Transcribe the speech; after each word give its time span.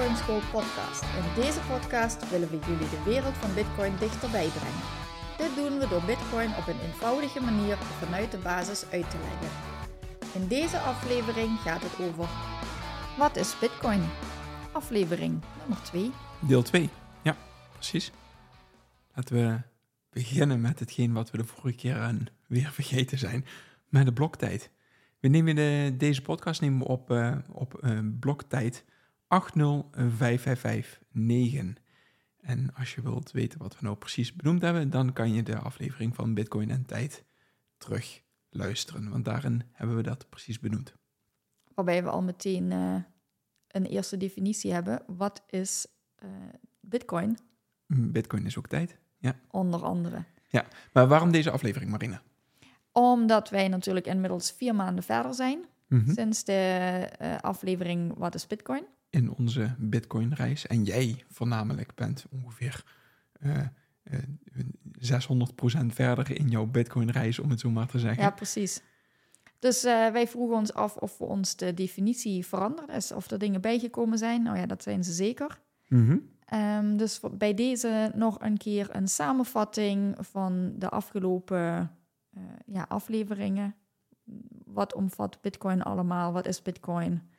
Bitcoin 0.00 0.22
School 0.24 0.60
podcast. 0.60 1.02
In 1.02 1.42
deze 1.42 1.60
podcast 1.60 2.30
willen 2.30 2.50
we 2.50 2.58
jullie 2.58 2.88
de 2.88 3.02
wereld 3.04 3.34
van 3.34 3.54
Bitcoin 3.54 3.96
dichterbij 3.96 4.48
brengen. 4.48 4.84
Dit 5.36 5.54
doen 5.54 5.78
we 5.78 5.88
door 5.88 6.02
Bitcoin 6.02 6.56
op 6.56 6.66
een 6.66 6.80
eenvoudige 6.80 7.40
manier 7.40 7.76
vanuit 7.76 8.30
de 8.30 8.38
basis 8.38 8.84
uit 8.90 9.10
te 9.10 9.16
leggen. 9.18 9.48
In 10.40 10.48
deze 10.48 10.78
aflevering 10.78 11.58
gaat 11.58 11.82
het 11.82 12.06
over 12.08 12.28
wat 13.18 13.36
is 13.36 13.58
Bitcoin? 13.58 14.00
Aflevering 14.72 15.42
nummer 15.58 15.82
2. 15.82 16.10
Deel 16.40 16.62
2, 16.62 16.88
ja, 17.22 17.36
precies. 17.72 18.12
Laten 19.14 19.34
we 19.34 19.60
beginnen 20.10 20.60
met 20.60 20.78
hetgeen 20.78 21.12
wat 21.12 21.30
we 21.30 21.36
de 21.36 21.44
vorige 21.44 21.76
keer 21.76 21.98
aan 21.98 22.26
weer 22.46 22.70
vergeten 22.80 23.18
zijn, 23.18 23.46
met 23.88 24.04
de 24.04 24.12
bloktijd. 24.12 24.70
We 25.18 25.28
nemen 25.28 25.54
de, 25.54 25.94
deze 25.98 26.22
podcast 26.22 26.60
nemen 26.60 26.78
we 26.78 26.84
op, 26.84 27.10
uh, 27.10 27.36
op 27.52 27.80
uh, 27.84 27.98
bloktijd 28.20 28.84
8055559. 29.30 29.38
En 32.40 32.74
als 32.74 32.94
je 32.94 33.02
wilt 33.02 33.30
weten 33.30 33.58
wat 33.58 33.78
we 33.78 33.84
nou 33.84 33.96
precies 33.96 34.34
benoemd 34.34 34.62
hebben, 34.62 34.90
dan 34.90 35.12
kan 35.12 35.32
je 35.32 35.42
de 35.42 35.58
aflevering 35.58 36.14
van 36.14 36.34
Bitcoin 36.34 36.70
en 36.70 36.86
tijd 36.86 37.24
terug 37.78 38.22
luisteren, 38.50 39.10
want 39.10 39.24
daarin 39.24 39.62
hebben 39.72 39.96
we 39.96 40.02
dat 40.02 40.28
precies 40.28 40.60
benoemd. 40.60 40.94
Waarbij 41.74 42.02
we 42.02 42.10
al 42.10 42.22
meteen 42.22 42.70
uh, 42.70 42.94
een 43.68 43.86
eerste 43.86 44.16
definitie 44.16 44.72
hebben. 44.72 45.02
Wat 45.06 45.42
is 45.46 45.86
Bitcoin? 46.80 47.38
Bitcoin 47.86 48.46
is 48.46 48.58
ook 48.58 48.66
tijd, 48.66 48.98
ja. 49.18 49.40
Onder 49.50 49.82
andere. 49.82 50.24
Ja, 50.48 50.66
maar 50.92 51.08
waarom 51.08 51.30
deze 51.30 51.50
aflevering, 51.50 51.90
Marina? 51.90 52.22
Omdat 52.92 53.50
wij 53.50 53.68
natuurlijk 53.68 54.06
inmiddels 54.06 54.50
vier 54.50 54.74
maanden 54.74 55.04
verder 55.04 55.34
zijn 55.34 55.64
mm 55.88 56.04
-hmm. 56.04 56.14
sinds 56.14 56.44
de 56.44 57.08
uh, 57.22 57.36
aflevering 57.36 58.14
Wat 58.16 58.34
is 58.34 58.46
Bitcoin? 58.46 58.84
In 59.10 59.30
onze 59.30 59.74
Bitcoin-reis. 59.78 60.66
En 60.66 60.84
jij 60.84 61.24
voornamelijk 61.28 61.94
bent 61.94 62.24
ongeveer 62.30 62.84
uh, 63.42 63.58
uh, 64.04 64.18
600% 65.82 65.86
verder 65.86 66.38
in 66.38 66.48
jouw 66.48 66.66
Bitcoin-reis, 66.66 67.38
om 67.38 67.50
het 67.50 67.60
zo 67.60 67.70
maar 67.70 67.86
te 67.86 67.98
zeggen. 67.98 68.22
Ja, 68.22 68.30
precies. 68.30 68.82
Dus 69.58 69.84
uh, 69.84 70.10
wij 70.10 70.28
vroegen 70.28 70.56
ons 70.56 70.72
af 70.72 70.96
of 70.96 71.16
voor 71.16 71.28
ons 71.28 71.56
de 71.56 71.74
definitie 71.74 72.46
veranderd 72.46 72.90
is, 72.90 73.12
of 73.12 73.30
er 73.30 73.38
dingen 73.38 73.60
bijgekomen 73.60 74.18
zijn. 74.18 74.42
Nou 74.42 74.56
ja, 74.58 74.66
dat 74.66 74.82
zijn 74.82 75.04
ze 75.04 75.12
zeker. 75.12 75.60
Mm 75.88 76.06
-hmm. 76.06 76.58
um, 76.58 76.96
dus 76.96 77.20
bij 77.32 77.54
deze 77.54 78.12
nog 78.14 78.40
een 78.40 78.56
keer 78.56 78.88
een 78.92 79.08
samenvatting 79.08 80.16
van 80.18 80.72
de 80.78 80.88
afgelopen 80.88 81.90
ja, 82.66 82.84
afleveringen. 82.88 83.74
Wat 84.64 84.94
omvat 84.94 85.40
Bitcoin 85.40 85.82
allemaal? 85.82 86.32
Wat 86.32 86.46
is 86.46 86.62
Bitcoin? 86.62 87.29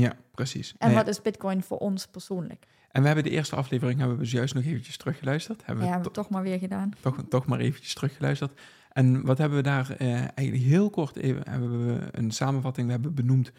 Ja, 0.00 0.16
precies. 0.30 0.74
En 0.78 0.86
nee. 0.86 0.96
wat 0.96 1.08
is 1.08 1.22
Bitcoin 1.22 1.62
voor 1.62 1.78
ons 1.78 2.06
persoonlijk? 2.06 2.66
En 2.90 3.00
we 3.00 3.06
hebben 3.06 3.24
de 3.24 3.30
eerste 3.30 3.56
aflevering 3.56 3.98
hebben 3.98 4.18
we 4.18 4.24
zojuist 4.24 4.54
nog 4.54 4.64
eventjes 4.64 4.96
teruggeluisterd. 4.96 5.66
Hebben 5.66 5.84
ja, 5.84 5.90
we 5.90 5.94
hebben 5.94 6.12
we 6.12 6.18
toch 6.18 6.30
maar 6.30 6.42
weer 6.42 6.58
gedaan. 6.58 6.92
Toch, 7.00 7.24
toch 7.28 7.46
maar 7.46 7.58
eventjes 7.58 7.94
teruggeluisterd. 7.94 8.60
En 8.92 9.24
wat 9.24 9.38
hebben 9.38 9.58
we 9.58 9.64
daar 9.64 9.96
uh, 10.00 10.14
eigenlijk 10.14 10.62
heel 10.62 10.90
kort 10.90 11.16
even 11.16 11.50
hebben 11.50 11.86
we 11.86 12.08
een 12.10 12.30
samenvatting 12.30 12.86
we 12.86 12.92
hebben 12.92 13.14
benoemd. 13.14 13.52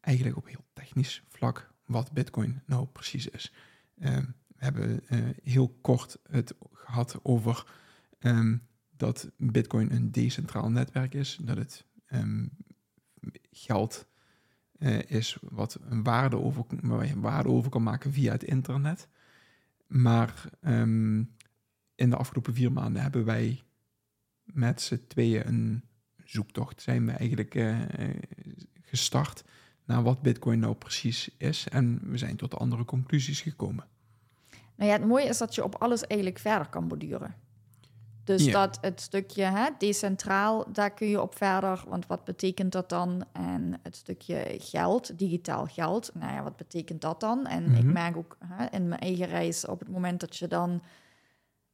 Eigenlijk 0.00 0.36
op 0.36 0.46
heel 0.46 0.64
technisch 0.72 1.22
vlak 1.28 1.72
wat 1.86 2.12
Bitcoin 2.12 2.62
nou 2.66 2.86
precies 2.86 3.28
is. 3.28 3.52
Uh, 3.98 4.16
we 4.16 4.64
hebben 4.64 5.00
uh, 5.10 5.18
heel 5.42 5.78
kort 5.80 6.18
het 6.30 6.54
gehad 6.72 7.20
over 7.22 7.66
um, 8.18 8.66
dat 8.96 9.30
Bitcoin 9.36 9.92
een 9.92 10.10
decentraal 10.10 10.70
netwerk 10.70 11.14
is, 11.14 11.38
dat 11.42 11.56
het 11.56 11.84
um, 12.12 12.50
geld 13.50 14.07
uh, 14.78 14.98
is 15.02 15.38
wat 15.42 15.78
een 15.88 16.02
waarde 16.02 16.36
over, 16.36 16.64
waar 16.82 17.06
je 17.06 17.20
waarde 17.20 17.48
over 17.48 17.70
kan 17.70 17.82
maken 17.82 18.12
via 18.12 18.32
het 18.32 18.44
internet. 18.44 19.08
Maar 19.86 20.44
um, 20.66 21.34
in 21.94 22.10
de 22.10 22.16
afgelopen 22.16 22.54
vier 22.54 22.72
maanden 22.72 23.02
hebben 23.02 23.24
wij 23.24 23.62
met 24.44 24.80
z'n 24.80 25.04
tweeën 25.06 25.48
een 25.48 25.82
zoektocht, 26.24 26.82
zijn 26.82 27.06
we 27.06 27.12
eigenlijk 27.12 27.54
uh, 27.54 27.78
gestart 28.82 29.44
naar 29.84 30.02
wat 30.02 30.22
Bitcoin 30.22 30.58
nou 30.58 30.74
precies 30.74 31.30
is. 31.36 31.68
En 31.68 32.00
we 32.10 32.18
zijn 32.18 32.36
tot 32.36 32.58
andere 32.58 32.84
conclusies 32.84 33.40
gekomen. 33.40 33.86
Nou 34.74 34.90
ja, 34.90 34.96
het 34.96 35.06
mooie 35.06 35.28
is 35.28 35.38
dat 35.38 35.54
je 35.54 35.64
op 35.64 35.74
alles 35.74 36.06
eigenlijk 36.06 36.40
verder 36.40 36.68
kan 36.68 36.88
borduren. 36.88 37.34
Dus 38.36 38.52
dat 38.52 38.78
het 38.80 39.00
stukje 39.00 39.42
hè, 39.42 39.68
decentraal, 39.78 40.64
daar 40.72 40.90
kun 40.90 41.08
je 41.08 41.22
op 41.22 41.36
verder. 41.36 41.84
Want 41.88 42.06
wat 42.06 42.24
betekent 42.24 42.72
dat 42.72 42.88
dan? 42.88 43.24
En 43.32 43.74
het 43.82 43.96
stukje 43.96 44.56
geld, 44.58 45.18
digitaal 45.18 45.66
geld. 45.66 46.10
Nou 46.14 46.32
ja, 46.32 46.42
wat 46.42 46.56
betekent 46.56 47.00
dat 47.00 47.20
dan? 47.20 47.46
En 47.46 47.62
mm 47.62 47.68
-hmm. 47.68 47.76
ik 47.76 47.92
merk 47.92 48.16
ook 48.16 48.36
hè, 48.44 48.66
in 48.70 48.88
mijn 48.88 49.00
eigen 49.00 49.26
reis, 49.26 49.66
op 49.66 49.78
het 49.78 49.88
moment 49.88 50.20
dat 50.20 50.36
je 50.36 50.46
dan 50.46 50.82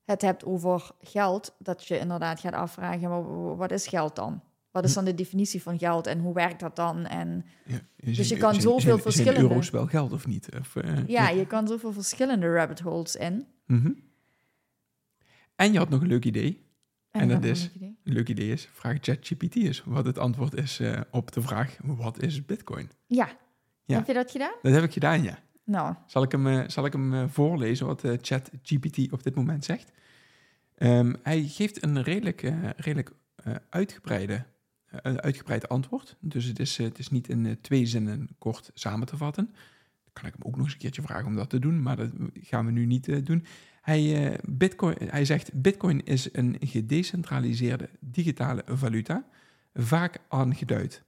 het 0.04 0.22
hebt 0.22 0.44
over 0.44 0.90
geld, 1.00 1.54
dat 1.58 1.86
je 1.86 1.98
inderdaad 1.98 2.40
gaat 2.40 2.54
afvragen, 2.54 3.08
maar 3.08 3.56
wat 3.56 3.70
is 3.70 3.86
geld 3.86 4.16
dan? 4.16 4.42
Wat 4.70 4.84
is 4.84 4.94
dan 4.94 5.04
de 5.04 5.14
definitie 5.14 5.62
van 5.62 5.78
geld 5.78 6.06
en 6.06 6.18
hoe 6.18 6.34
werkt 6.34 6.60
dat 6.60 6.76
dan? 6.76 7.06
En 7.06 7.44
ja, 7.64 7.80
dus 7.96 8.28
je 8.28 8.36
kan 8.36 8.54
zoveel 8.54 8.80
zijn, 8.80 8.98
verschillende... 8.98 9.40
Zijn 9.40 9.50
euro's 9.50 9.70
wel 9.70 9.86
geld 9.86 10.12
of 10.12 10.26
niet? 10.26 10.48
Of, 10.60 10.74
uh, 10.74 10.96
ja, 10.96 11.02
ja, 11.06 11.28
je 11.28 11.46
kan 11.46 11.68
zoveel 11.68 11.92
verschillende 11.92 12.52
rabbit 12.52 12.80
holes 12.80 13.16
in. 13.16 13.46
Mm 13.66 13.80
-hmm. 13.80 13.96
En 15.56 15.72
je 15.72 15.78
had 15.78 15.88
nog 15.88 16.00
een 16.00 16.06
leuk 16.06 16.24
idee. 16.24 16.62
En, 17.10 17.20
en 17.20 17.28
dat 17.28 17.44
is, 17.44 17.62
een 17.62 17.70
leuk 17.72 17.76
idee. 17.76 17.96
een 18.04 18.12
leuk 18.12 18.28
idee 18.28 18.50
is, 18.50 18.68
vraag 18.72 18.96
ChatGPT 19.00 19.54
eens 19.54 19.82
wat 19.84 20.04
het 20.04 20.18
antwoord 20.18 20.54
is 20.54 20.80
uh, 20.80 21.00
op 21.10 21.32
de 21.32 21.42
vraag, 21.42 21.76
wat 21.82 22.22
is 22.22 22.44
bitcoin? 22.44 22.90
Ja. 23.06 23.36
ja. 23.84 23.96
Heb 23.96 24.06
je 24.06 24.14
dat 24.14 24.30
gedaan? 24.30 24.54
Dat 24.62 24.72
heb 24.72 24.82
ik 24.84 24.92
gedaan, 24.92 25.22
ja. 25.22 25.38
Nou. 25.64 25.94
Zal 26.06 26.22
ik 26.22 26.32
hem, 26.32 26.46
uh, 26.46 26.62
zal 26.66 26.86
ik 26.86 26.92
hem 26.92 27.12
uh, 27.12 27.24
voorlezen 27.28 27.86
wat 27.86 28.02
ChatGPT 28.20 29.12
op 29.12 29.22
dit 29.22 29.34
moment 29.34 29.64
zegt? 29.64 29.92
Um, 30.78 31.16
hij 31.22 31.42
geeft 31.42 31.82
een 31.82 32.02
redelijk, 32.02 32.52
redelijk 32.76 33.12
uitgebreide 33.70 34.44
een 35.02 35.20
uitgebreid 35.20 35.68
antwoord. 35.68 36.16
Dus 36.20 36.44
het 36.44 36.58
is, 36.58 36.76
het 36.76 36.98
is 36.98 37.10
niet 37.10 37.28
in 37.28 37.58
twee 37.60 37.86
zinnen 37.86 38.28
kort 38.38 38.70
samen 38.74 39.06
te 39.06 39.16
vatten. 39.16 39.44
Dan 39.44 40.12
kan 40.12 40.26
ik 40.26 40.32
hem 40.32 40.46
ook 40.46 40.56
nog 40.56 40.64
eens 40.64 40.72
een 40.72 40.78
keertje 40.78 41.02
vragen 41.02 41.26
om 41.26 41.36
dat 41.36 41.50
te 41.50 41.58
doen, 41.58 41.82
maar 41.82 41.96
dat 41.96 42.10
gaan 42.32 42.66
we 42.66 42.72
nu 42.72 42.86
niet 42.86 43.26
doen. 43.26 43.44
Hij, 43.84 44.30
uh, 44.32 44.38
Bitcoin, 44.48 44.96
hij 45.00 45.24
zegt: 45.24 45.62
Bitcoin 45.62 46.04
is 46.04 46.28
een 46.32 46.56
gedecentraliseerde 46.60 47.90
digitale 48.00 48.62
valuta, 48.66 49.26
vaak 49.74 50.18
aangeduid 50.28 51.04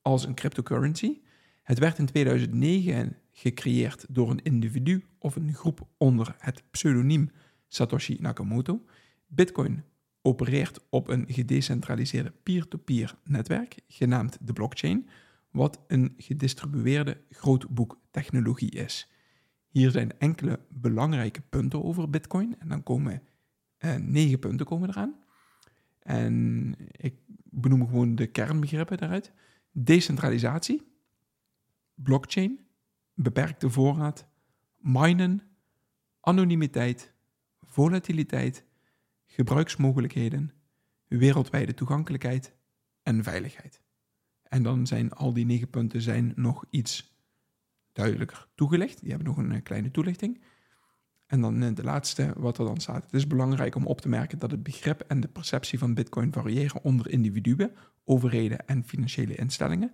als 0.00 0.24
een 0.24 0.34
cryptocurrency. 0.34 1.20
Het 1.62 1.78
werd 1.78 1.98
in 1.98 2.06
2009 2.06 3.16
gecreëerd 3.32 4.06
door 4.08 4.30
een 4.30 4.42
individu 4.42 5.04
of 5.18 5.36
een 5.36 5.54
groep 5.54 5.86
onder 5.96 6.34
het 6.38 6.62
pseudoniem 6.70 7.30
Satoshi 7.68 8.16
Nakamoto. 8.20 8.84
Bitcoin 9.26 9.84
opereert 10.22 10.80
op 10.90 11.08
een 11.08 11.24
gedecentraliseerde 11.28 12.32
peer-to-peer 12.42 13.14
netwerk, 13.24 13.74
genaamd 13.88 14.38
de 14.40 14.52
blockchain, 14.52 15.08
wat 15.50 15.80
een 15.86 16.14
gedistribueerde 16.16 17.20
grootboektechnologie 17.30 18.70
is. 18.70 19.11
Hier 19.72 19.90
zijn 19.90 20.18
enkele 20.18 20.60
belangrijke 20.68 21.40
punten 21.40 21.84
over 21.84 22.10
Bitcoin 22.10 22.58
en 22.58 22.68
dan 22.68 22.82
komen 22.82 23.22
eh, 23.76 23.94
negen 23.94 24.38
punten 24.38 24.66
komen 24.66 24.88
eraan. 24.88 25.14
En 25.98 26.74
ik 26.90 27.14
benoem 27.44 27.86
gewoon 27.86 28.14
de 28.14 28.26
kernbegrippen 28.26 28.98
daaruit. 28.98 29.32
Decentralisatie, 29.70 30.82
blockchain, 31.94 32.60
beperkte 33.14 33.70
voorraad, 33.70 34.26
minen, 34.76 35.40
anonimiteit, 36.20 37.12
volatiliteit, 37.60 38.64
gebruiksmogelijkheden, 39.26 40.52
wereldwijde 41.08 41.74
toegankelijkheid 41.74 42.54
en 43.02 43.22
veiligheid. 43.22 43.80
En 44.42 44.62
dan 44.62 44.86
zijn 44.86 45.12
al 45.12 45.32
die 45.32 45.46
negen 45.46 45.70
punten 45.70 46.00
zijn 46.00 46.32
nog 46.36 46.64
iets 46.70 47.11
duidelijker 47.92 48.48
toegelicht. 48.54 49.00
Die 49.00 49.08
hebben 49.10 49.28
nog 49.28 49.36
een 49.36 49.62
kleine 49.62 49.90
toelichting. 49.90 50.40
En 51.26 51.40
dan 51.40 51.62
eh, 51.62 51.74
de 51.74 51.84
laatste 51.84 52.32
wat 52.36 52.58
er 52.58 52.64
dan 52.64 52.80
staat. 52.80 53.04
Het 53.04 53.14
is 53.14 53.26
belangrijk 53.26 53.74
om 53.74 53.86
op 53.86 54.00
te 54.00 54.08
merken 54.08 54.38
dat 54.38 54.50
het 54.50 54.62
begrip 54.62 55.00
en 55.00 55.20
de 55.20 55.28
perceptie 55.28 55.78
van 55.78 55.94
Bitcoin 55.94 56.32
variëren 56.32 56.82
onder 56.82 57.10
individuen, 57.10 57.72
overheden 58.04 58.66
en 58.66 58.84
financiële 58.84 59.34
instellingen. 59.34 59.92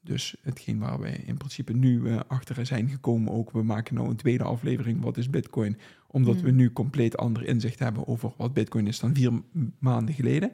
Dus 0.00 0.36
hetgeen 0.42 0.78
waar 0.78 1.00
we 1.00 1.08
in 1.10 1.36
principe 1.36 1.72
nu 1.72 2.00
uh, 2.00 2.20
achter 2.26 2.66
zijn 2.66 2.88
gekomen 2.88 3.32
ook. 3.32 3.50
We 3.50 3.62
maken 3.62 3.94
nou 3.94 4.08
een 4.08 4.16
tweede 4.16 4.44
aflevering, 4.44 5.02
wat 5.02 5.16
is 5.16 5.30
Bitcoin? 5.30 5.78
Omdat 6.06 6.40
we 6.40 6.50
nu 6.50 6.72
compleet 6.72 7.16
ander 7.16 7.44
inzicht 7.44 7.78
hebben 7.78 8.06
over 8.06 8.32
wat 8.36 8.52
Bitcoin 8.52 8.86
is 8.86 8.98
dan 8.98 9.14
vier 9.14 9.42
maanden 9.78 10.14
geleden. 10.14 10.52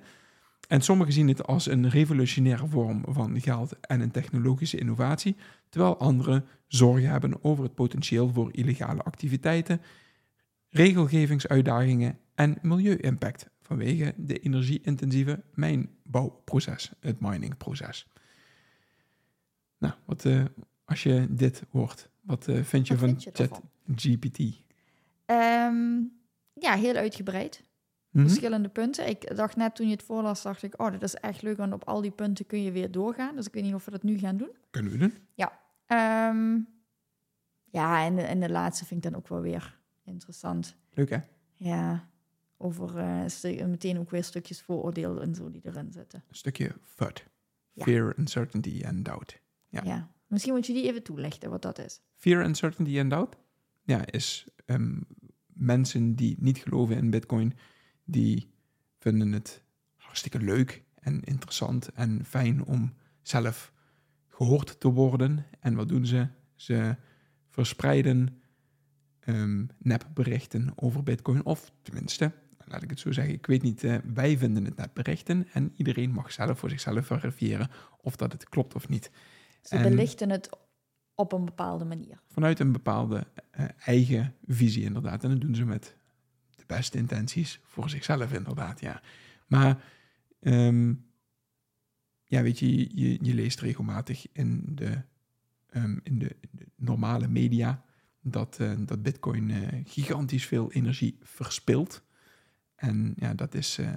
En 0.69 0.81
sommigen 0.81 1.13
zien 1.13 1.29
het 1.29 1.47
als 1.47 1.67
een 1.67 1.89
revolutionaire 1.89 2.67
vorm 2.67 3.05
van 3.09 3.41
geld 3.41 3.81
en 3.81 4.01
een 4.01 4.11
technologische 4.11 4.79
innovatie, 4.79 5.37
terwijl 5.69 5.99
anderen 5.99 6.45
zorgen 6.67 7.11
hebben 7.11 7.45
over 7.45 7.65
het 7.65 7.75
potentieel 7.75 8.33
voor 8.33 8.53
illegale 8.53 9.03
activiteiten, 9.03 9.81
regelgevingsuitdagingen 10.69 12.19
en 12.35 12.59
milieu-impact 12.63 13.51
vanwege 13.63 14.15
de 14.17 14.39
energie-intensieve 14.39 15.43
mijnbouwproces, 15.55 16.93
het 17.01 17.21
miningproces. 17.21 18.07
Nou, 19.79 19.95
wat, 20.05 20.25
uh, 20.25 20.45
als 20.85 21.03
je 21.03 21.27
dit 21.31 21.63
hoort, 21.71 22.11
wat 22.21 22.49
uh, 22.49 22.63
vind 22.63 22.87
je 22.87 22.97
wat 22.97 23.11
van 23.11 23.33
ChatGPT? 23.33 24.39
Um, 25.27 26.13
ja, 26.53 26.75
heel 26.75 26.95
uitgebreid. 26.95 27.68
Mm 28.11 28.21
-hmm. 28.21 28.29
Verschillende 28.29 28.69
punten. 28.69 29.09
Ik 29.09 29.37
dacht 29.37 29.57
net 29.57 29.75
toen 29.75 29.87
je 29.87 29.93
het 29.93 30.03
voorlas, 30.03 30.43
dacht 30.43 30.63
ik, 30.63 30.81
oh, 30.81 30.93
dat 30.93 31.03
is 31.03 31.15
echt 31.15 31.43
leuk, 31.43 31.57
want 31.57 31.73
op 31.73 31.85
al 31.85 32.01
die 32.01 32.11
punten 32.11 32.47
kun 32.47 32.63
je 32.63 32.73
weer 32.73 32.91
doorgaan. 32.91 33.37
Dus 33.37 33.47
ik 33.47 33.53
weet 33.53 33.63
niet 33.63 33.75
of 33.75 33.85
we 33.85 33.91
dat 33.91 34.03
nu 34.03 34.19
gaan 34.19 34.37
doen. 34.37 34.51
Kunnen 34.71 34.93
we 34.93 34.99
doen? 34.99 35.15
Ja. 35.35 35.61
Um, 36.31 36.69
ja, 37.65 38.05
en 38.05 38.17
de, 38.17 38.23
en 38.23 38.41
de 38.41 38.51
laatste 38.51 38.85
vind 38.85 39.05
ik 39.05 39.11
dan 39.11 39.21
ook 39.21 39.29
wel 39.29 39.41
weer 39.41 39.79
interessant. 40.05 40.77
Leuk, 40.95 41.11
hè? 41.11 41.19
Ja, 41.55 42.09
over 42.57 42.97
uh, 42.97 43.67
meteen 43.67 43.99
ook 43.99 44.11
weer 44.11 44.25
stukjes 44.25 44.63
vooroordeel 44.63 45.23
en 45.23 45.35
zo 45.35 45.51
die 45.51 45.61
erin 45.65 45.93
zitten. 45.93 46.25
Een 46.29 46.35
stukje 46.35 46.75
FUD. 46.83 47.25
Ja. 47.73 47.85
Fear, 47.85 48.19
uncertainty 48.19 48.83
and 48.87 49.05
doubt. 49.05 49.41
Ja. 49.69 49.83
ja. 49.85 50.11
Misschien 50.27 50.53
moet 50.53 50.67
je 50.67 50.73
die 50.73 50.85
even 50.85 51.03
toelichten, 51.03 51.51
wat 51.51 51.63
dat 51.63 51.79
is. 51.79 52.01
Fear, 52.15 52.45
uncertainty 52.45 53.01
and 53.01 53.11
doubt? 53.11 53.37
Ja, 53.83 54.07
is 54.07 54.47
um, 54.67 55.07
mensen 55.47 56.15
die 56.15 56.37
niet 56.39 56.59
geloven 56.59 56.97
in 56.97 57.11
bitcoin, 57.11 57.55
die 58.11 58.51
vinden 58.99 59.33
het 59.33 59.63
hartstikke 59.97 60.41
leuk 60.41 60.83
en 60.95 61.23
interessant 61.23 61.93
en 61.93 62.25
fijn 62.25 62.65
om 62.65 62.95
zelf 63.23 63.73
gehoord 64.29 64.81
te 64.81 64.89
worden. 64.89 65.47
En 65.61 65.75
wat 65.75 65.89
doen 65.89 66.07
ze? 66.07 66.27
Ze 66.55 66.97
verspreiden 67.49 68.41
um, 69.27 69.69
nepberichten 69.79 70.73
over 70.77 71.03
Bitcoin. 71.03 71.45
Of 71.45 71.73
tenminste, 71.83 72.33
laat 72.65 72.83
ik 72.83 72.91
het 72.91 73.01
zo 73.01 73.13
zeggen, 73.13 73.35
ik 73.35 73.47
weet 73.47 73.63
niet, 73.63 73.83
uh, 73.83 73.97
wij 74.15 74.39
vinden 74.39 74.65
het 74.65 74.77
nepberichten. 74.77 75.47
En 75.53 75.73
iedereen 75.77 76.11
mag 76.11 76.33
zelf 76.33 76.59
voor 76.59 76.71
zichzelf 76.71 77.07
verifiëren 77.07 77.71
of 78.01 78.17
dat 78.17 78.33
het 78.33 78.49
klopt 78.49 78.75
of 78.75 78.89
niet. 78.89 79.11
Ze 79.63 79.77
en 79.77 79.83
belichten 79.83 80.31
het 80.31 80.51
op 81.15 81.33
een 81.33 81.45
bepaalde 81.45 81.85
manier. 81.85 82.21
Vanuit 82.27 82.61
een 82.61 82.73
bepaalde 82.73 83.27
uh, 83.59 83.67
eigen 83.85 84.35
visie, 84.47 84.85
inderdaad. 84.85 85.25
En 85.25 85.31
dat 85.31 85.41
doen 85.41 85.55
ze 85.55 85.65
met 85.65 85.97
beste 86.69 86.99
intenties 86.99 87.61
voor 87.65 87.91
zichzelf, 87.91 88.33
inderdaad, 88.33 88.81
ja. 88.81 89.03
Maar 89.47 89.85
um, 90.41 91.07
ja, 92.25 92.43
weet 92.43 92.59
je, 92.59 92.99
je, 93.01 93.19
je, 93.23 93.35
leest 93.35 93.61
regelmatig 93.61 94.27
in 94.33 94.63
de, 94.75 95.03
um, 95.75 96.01
in 96.03 96.19
de, 96.19 96.37
normale 96.77 97.29
media 97.29 97.85
dat, 98.21 98.59
uh, 98.61 98.73
dat 98.79 99.03
Bitcoin 99.03 99.49
uh, 99.49 99.69
gigantisch 99.85 100.47
veel 100.47 100.73
energie 100.73 101.19
verspilt. 101.23 102.03
En 102.75 103.15
ja, 103.17 103.35
dat 103.35 103.55
is, 103.55 103.79
uh, 103.79 103.97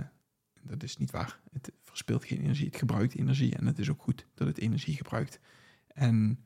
dat 0.62 0.84
is 0.84 0.98
niet 0.98 1.12
waar. 1.12 1.40
Het 1.52 1.72
verspilt 1.82 2.26
geen 2.26 2.42
energie, 2.42 2.66
het 2.66 2.76
gebruikt 2.76 3.16
energie. 3.16 3.56
En 3.56 3.66
het 3.66 3.80
is 3.80 3.90
ook 3.90 4.02
goed 4.02 4.26
dat 4.34 4.48
het 4.48 4.58
energie 4.58 4.96
gebruikt. 4.96 5.40
En 5.88 6.46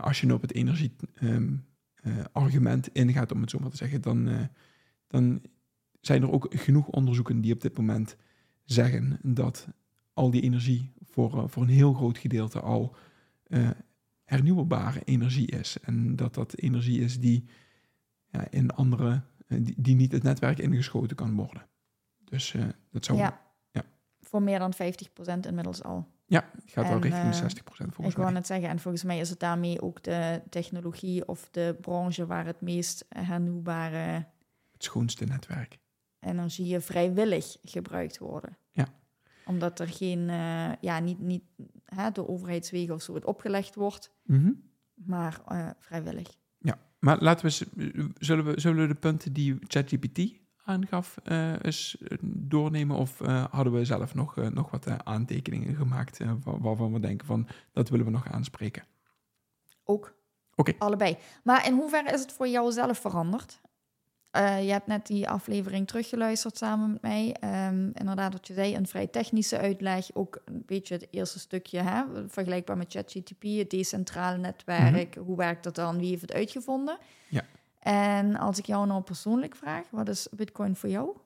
als 0.00 0.20
je 0.20 0.26
nu 0.26 0.32
op 0.32 0.42
het 0.42 0.52
energie-argument 0.52 2.86
um, 2.86 2.92
ingaat, 2.92 3.32
om 3.32 3.40
het 3.40 3.50
zo 3.50 3.58
maar 3.58 3.70
te 3.70 3.76
zeggen, 3.76 4.00
dan, 4.00 4.48
dan 5.08 5.42
zijn 6.00 6.22
er 6.22 6.30
ook 6.30 6.46
genoeg 6.50 6.86
onderzoeken 6.86 7.40
die 7.40 7.52
op 7.52 7.60
dit 7.60 7.76
moment 7.76 8.16
zeggen 8.64 9.18
dat 9.22 9.68
al 10.12 10.30
die 10.30 10.42
energie 10.42 10.92
voor, 11.02 11.50
voor 11.50 11.62
een 11.62 11.68
heel 11.68 11.92
groot 11.92 12.18
gedeelte 12.18 12.60
al 12.60 12.96
hernieuwbare 14.28 15.00
energie 15.04 15.46
is. 15.46 15.76
En 15.80 16.16
dat 16.16 16.34
dat 16.34 16.56
energie 16.56 17.00
is 17.00 17.20
die 17.20 17.44
ja, 18.30 18.46
in 18.50 18.70
andere, 18.70 19.22
eh, 19.46 19.58
die, 19.62 19.74
die, 19.76 19.94
niet 19.94 20.12
het 20.12 20.22
netwerk 20.22 20.58
ingeschoten 20.58 21.16
kan 21.16 21.34
worden. 21.34 21.66
Dus 22.24 22.54
dat 22.90 23.04
zou. 23.04 23.18
Ja. 23.18 23.40
ja. 23.70 23.82
Voor 24.20 24.42
meer 24.42 24.58
dan 24.58 24.72
50% 24.74 24.76
inmiddels 25.40 25.82
al. 25.82 26.06
Ja, 26.26 26.50
het 26.52 26.70
gaat 26.70 26.84
en, 26.84 26.90
wel 26.90 27.00
richting 27.00 27.36
de 27.36 27.40
60% 27.40 27.62
volgens 27.64 27.88
ik 27.88 27.98
mij. 27.98 28.08
Ik 28.08 28.16
wou 28.16 28.32
net 28.32 28.46
zeggen, 28.46 28.68
en 28.68 28.78
volgens 28.78 29.04
mij 29.04 29.18
is 29.18 29.30
het 29.30 29.40
daarmee 29.40 29.82
ook 29.82 30.02
de 30.02 30.42
technologie 30.48 31.28
of 31.28 31.48
de 31.50 31.76
branche 31.80 32.26
waar 32.26 32.46
het 32.46 32.60
meest 32.60 33.04
hernieuwbare. 33.08 34.26
Het 34.78 34.86
schoonste 34.86 35.24
netwerk. 35.24 35.78
Energieën 36.20 36.82
vrijwillig 36.82 37.56
gebruikt 37.62 38.18
worden. 38.18 38.58
Ja 38.72 38.88
omdat 39.48 39.80
er 39.80 39.88
geen, 39.88 40.18
uh, 40.18 40.72
ja, 40.80 40.98
niet, 40.98 41.18
niet 41.18 41.42
hè, 41.84 42.10
door 42.10 42.28
overheidswegen 42.28 42.94
of 42.94 43.02
zo 43.02 43.14
het 43.14 43.24
opgelegd 43.24 43.74
wordt, 43.74 44.12
mm 44.24 44.42
-hmm. 44.42 44.62
maar 44.94 45.40
uh, 45.52 45.70
vrijwillig. 45.78 46.36
Ja, 46.58 46.78
maar 46.98 47.18
laten 47.20 47.46
we, 47.46 47.50
zullen 48.18 48.44
we, 48.44 48.60
zullen 48.60 48.80
we 48.80 48.86
de 48.86 48.94
punten 48.94 49.32
die 49.32 49.58
ChatGPT 49.60 50.32
aangaf 50.64 51.18
uh, 51.24 51.52
eens 51.62 51.96
doornemen? 52.22 52.96
Of 52.96 53.18
hadden 53.50 53.72
we 53.72 53.84
zelf 53.84 54.14
nog, 54.14 54.36
nog 54.36 54.70
wat 54.70 55.04
aantekeningen 55.04 55.74
gemaakt 55.74 56.20
waarvan 56.44 56.92
we 56.92 57.00
denken 57.00 57.26
van, 57.26 57.48
dat 57.72 57.88
willen 57.88 58.04
we 58.06 58.12
nog 58.12 58.32
aanspreken? 58.32 58.84
Ook. 59.84 60.04
Oké. 60.04 60.70
Okay. 60.70 60.74
Allebei. 60.78 61.16
Maar 61.42 61.66
in 61.66 61.74
hoeverre 61.74 62.12
is 62.12 62.20
het 62.20 62.32
voor 62.32 62.48
jou 62.48 62.72
zelf 62.72 62.98
veranderd? 62.98 63.60
Uh, 64.38 64.64
je 64.64 64.70
hebt 64.70 64.86
net 64.86 65.06
die 65.06 65.28
aflevering 65.28 65.86
teruggeluisterd 65.86 66.56
samen 66.56 66.92
met 66.92 67.02
mij. 67.02 67.36
Um, 67.68 67.90
inderdaad, 67.94 68.32
wat 68.32 68.46
je 68.46 68.54
zei, 68.54 68.76
een 68.76 68.86
vrij 68.86 69.06
technische 69.06 69.58
uitleg. 69.58 70.10
Ook 70.14 70.42
een 70.44 70.62
beetje 70.66 70.94
het 70.94 71.06
eerste 71.10 71.38
stukje, 71.38 71.80
hè? 71.80 72.02
vergelijkbaar 72.28 72.76
met 72.76 72.92
ChatGTP, 72.92 73.42
het 73.42 73.70
decentrale 73.70 74.38
netwerk. 74.38 75.16
Mm 75.16 75.22
-hmm. 75.22 75.22
Hoe 75.22 75.36
werkt 75.36 75.64
dat 75.64 75.74
dan? 75.74 75.98
Wie 75.98 76.08
heeft 76.08 76.22
het 76.22 76.32
uitgevonden? 76.32 76.98
Ja. 77.28 77.44
En 77.80 78.36
als 78.36 78.58
ik 78.58 78.66
jou 78.66 78.86
nou 78.86 79.02
persoonlijk 79.02 79.56
vraag, 79.56 79.84
wat 79.90 80.08
is 80.08 80.28
Bitcoin 80.30 80.76
voor 80.76 80.88
jou? 80.88 81.16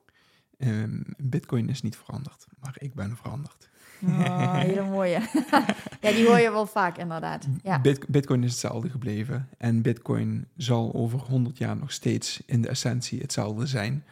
Um, 0.57 1.03
Bitcoin 1.17 1.69
is 1.69 1.81
niet 1.81 1.97
veranderd, 1.97 2.45
maar 2.59 2.75
ik 2.77 2.93
ben 2.93 3.17
veranderd. 3.17 3.69
Oh, 4.05 4.59
hele 4.59 4.83
mooie. 4.83 5.19
ja, 6.01 6.11
die 6.11 6.27
hoor 6.27 6.39
je 6.39 6.51
wel 6.51 6.65
vaak 6.65 6.97
inderdaad. 6.97 7.47
Ja. 7.63 7.81
Bitcoin 8.07 8.43
is 8.43 8.51
hetzelfde 8.51 8.89
gebleven. 8.89 9.49
En 9.57 9.81
Bitcoin 9.81 10.47
zal 10.57 10.93
over 10.93 11.19
100 11.19 11.57
jaar 11.57 11.77
nog 11.77 11.91
steeds 11.91 12.43
in 12.45 12.61
de 12.61 12.67
essentie 12.67 13.19
hetzelfde 13.19 13.65
zijn. 13.65 14.03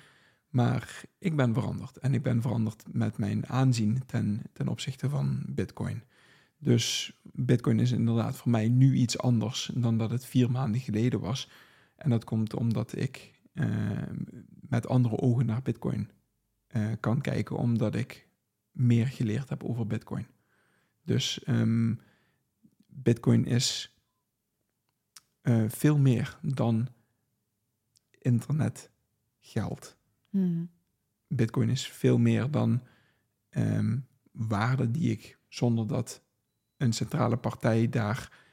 Maar 0.50 1.02
ik 1.20 1.36
ben 1.36 1.54
veranderd. 1.54 1.98
En 1.98 2.14
ik 2.14 2.24
ben 2.24 2.42
veranderd 2.42 2.84
met 2.92 3.18
mijn 3.18 3.48
aanzien 3.48 4.04
ten, 4.06 4.42
ten 4.54 4.68
opzichte 4.68 5.10
van 5.10 5.44
Bitcoin. 5.48 6.04
Dus 6.58 7.14
Bitcoin 7.24 7.80
is 7.80 7.92
inderdaad 7.92 8.38
voor 8.38 8.52
mij 8.52 8.68
nu 8.70 8.96
iets 8.96 9.18
anders 9.18 9.72
dan 9.74 9.98
dat 9.98 10.12
het 10.12 10.26
vier 10.26 10.52
maanden 10.52 10.82
geleden 10.82 11.20
was. 11.20 11.50
En 11.96 12.10
dat 12.10 12.24
komt 12.24 12.54
omdat 12.54 12.96
ik 12.96 13.32
uh, 13.54 13.66
met 14.70 14.88
andere 14.88 15.18
ogen 15.18 15.46
naar 15.46 15.62
Bitcoin 15.62 16.10
uh, 16.76 16.86
kan 17.00 17.22
kijken, 17.22 17.56
omdat 17.56 17.96
ik 17.96 18.28
meer 18.82 19.08
geleerd 19.08 19.50
heb 19.50 19.64
over 19.64 19.88
Bitcoin. 19.88 20.28
Dus 21.04 21.42
um, 21.48 22.00
Bitcoin 22.88 23.46
is 23.46 23.96
uh, 25.42 25.70
veel 25.70 25.98
meer 25.98 26.40
dan 26.42 26.88
internetgeld. 28.18 29.98
Hmm. 30.30 30.72
Bitcoin 31.28 31.70
is 31.70 31.88
veel 31.88 32.18
meer 32.18 32.52
dan 32.52 32.84
um, 33.50 34.08
waarde 34.32 34.92
die 34.92 35.12
ik 35.12 35.40
zonder 35.48 35.88
dat 35.88 36.24
een 36.78 36.94
centrale 36.94 37.38
partij 37.38 37.90
daar 37.90 38.44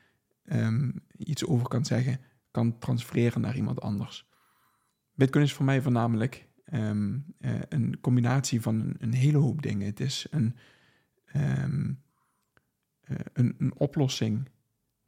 um, 0.44 1.04
iets 1.16 1.44
over 1.46 1.68
kan 1.68 1.84
zeggen, 1.84 2.20
kan 2.50 2.78
transfereren 2.78 3.40
naar 3.40 3.56
iemand 3.56 3.80
anders. 3.80 4.28
Bitcoin 5.14 5.44
is 5.44 5.52
voor 5.52 5.64
mij 5.64 5.82
voornamelijk 5.82 6.47
um, 6.72 7.24
uh, 7.40 7.60
een 7.68 8.00
combinatie 8.00 8.60
van 8.60 8.94
een, 8.98 9.14
hele 9.14 9.38
hoop 9.38 9.62
dingen. 9.62 9.86
Het 9.86 10.00
is 10.00 10.26
een, 10.30 10.56
um, 11.36 12.02
uh, 13.08 13.16
een, 13.32 13.54
een, 13.58 13.78
oplossing 13.78 14.48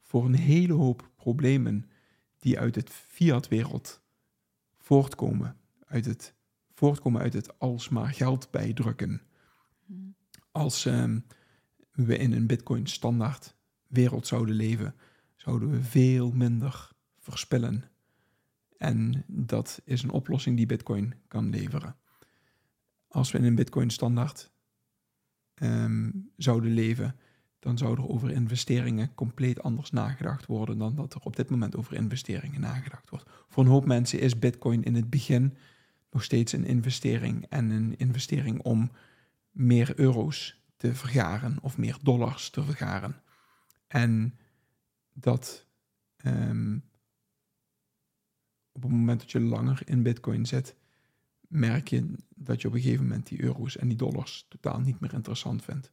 voor 0.01 0.25
een 0.25 0.35
hele 0.35 0.73
hoop 0.73 1.09
problemen 1.15 1.89
die 2.39 2.59
uit 2.59 2.75
het 2.75 2.89
fiat-wereld 2.89 4.01
voortkomen. 4.77 5.57
Uit 5.85 6.05
het, 6.05 6.35
voortkomen 6.73 7.21
uit 7.21 7.33
het 7.33 7.59
alsmaar 7.59 8.13
geld 8.13 8.51
bijdrukken. 8.51 9.21
Als 10.51 10.85
um, 10.85 11.25
we 11.91 12.17
in 12.17 12.33
een 12.33 12.47
bitcoin-standaard 12.47 13.55
wereld 13.87 14.27
zouden 14.27 14.55
leven, 14.55 14.95
zouden 15.35 15.71
we 15.71 15.83
veel 15.83 16.31
minder 16.31 16.91
verspillen 17.19 17.90
En 18.81 19.23
dat 19.27 19.81
is 19.85 20.03
een 20.03 20.11
oplossing 20.11 20.57
die 20.57 20.65
Bitcoin 20.65 21.13
kan 21.27 21.49
leveren. 21.49 21.95
Als 23.07 23.31
we 23.31 23.37
in 23.37 23.43
een 23.43 23.55
Bitcoin-standaard 23.55 24.51
ehm, 25.53 26.11
zouden 26.37 26.73
leven, 26.73 27.15
dan 27.59 27.77
zou 27.77 27.97
er 27.97 28.07
over 28.07 28.31
investeringen 28.31 29.13
compleet 29.13 29.63
anders 29.63 29.91
nagedacht 29.91 30.45
worden 30.45 30.77
dan 30.77 30.95
dat 30.95 31.13
er 31.13 31.21
op 31.21 31.35
dit 31.35 31.49
moment 31.49 31.75
over 31.75 31.93
investeringen 31.93 32.61
nagedacht 32.61 33.09
wordt. 33.09 33.29
Voor 33.47 33.63
een 33.63 33.69
hoop 33.69 33.85
mensen 33.85 34.19
is 34.19 34.39
Bitcoin 34.39 34.83
in 34.83 34.95
het 34.95 35.09
begin 35.09 35.57
nog 36.11 36.23
steeds 36.23 36.51
een 36.51 36.65
investering 36.65 37.45
en 37.49 37.69
een 37.69 37.97
investering 37.97 38.61
om 38.61 38.91
meer 39.51 39.99
euro's 39.99 40.63
te 40.77 40.95
vergaren 40.95 41.57
of 41.61 41.77
meer 41.77 41.97
dollars 42.01 42.49
te 42.49 42.63
vergaren. 42.63 43.21
En 43.87 44.37
dat 45.13 45.67
ehm, 46.15 46.77
op 48.71 48.81
het 48.81 48.91
moment 48.91 49.19
dat 49.19 49.31
je 49.31 49.39
langer 49.39 49.81
in 49.85 50.03
Bitcoin 50.03 50.45
zit, 50.45 50.75
merk 51.47 51.87
je 51.87 52.13
dat 52.35 52.61
je 52.61 52.67
op 52.67 52.73
een 52.73 52.81
gegeven 52.81 53.03
moment 53.07 53.27
die 53.27 53.43
euro's 53.43 53.77
en 53.77 53.87
die 53.87 53.97
dollars 53.97 54.45
totaal 54.49 54.79
niet 54.79 54.99
meer 54.99 55.13
interessant 55.13 55.63
vindt. 55.63 55.91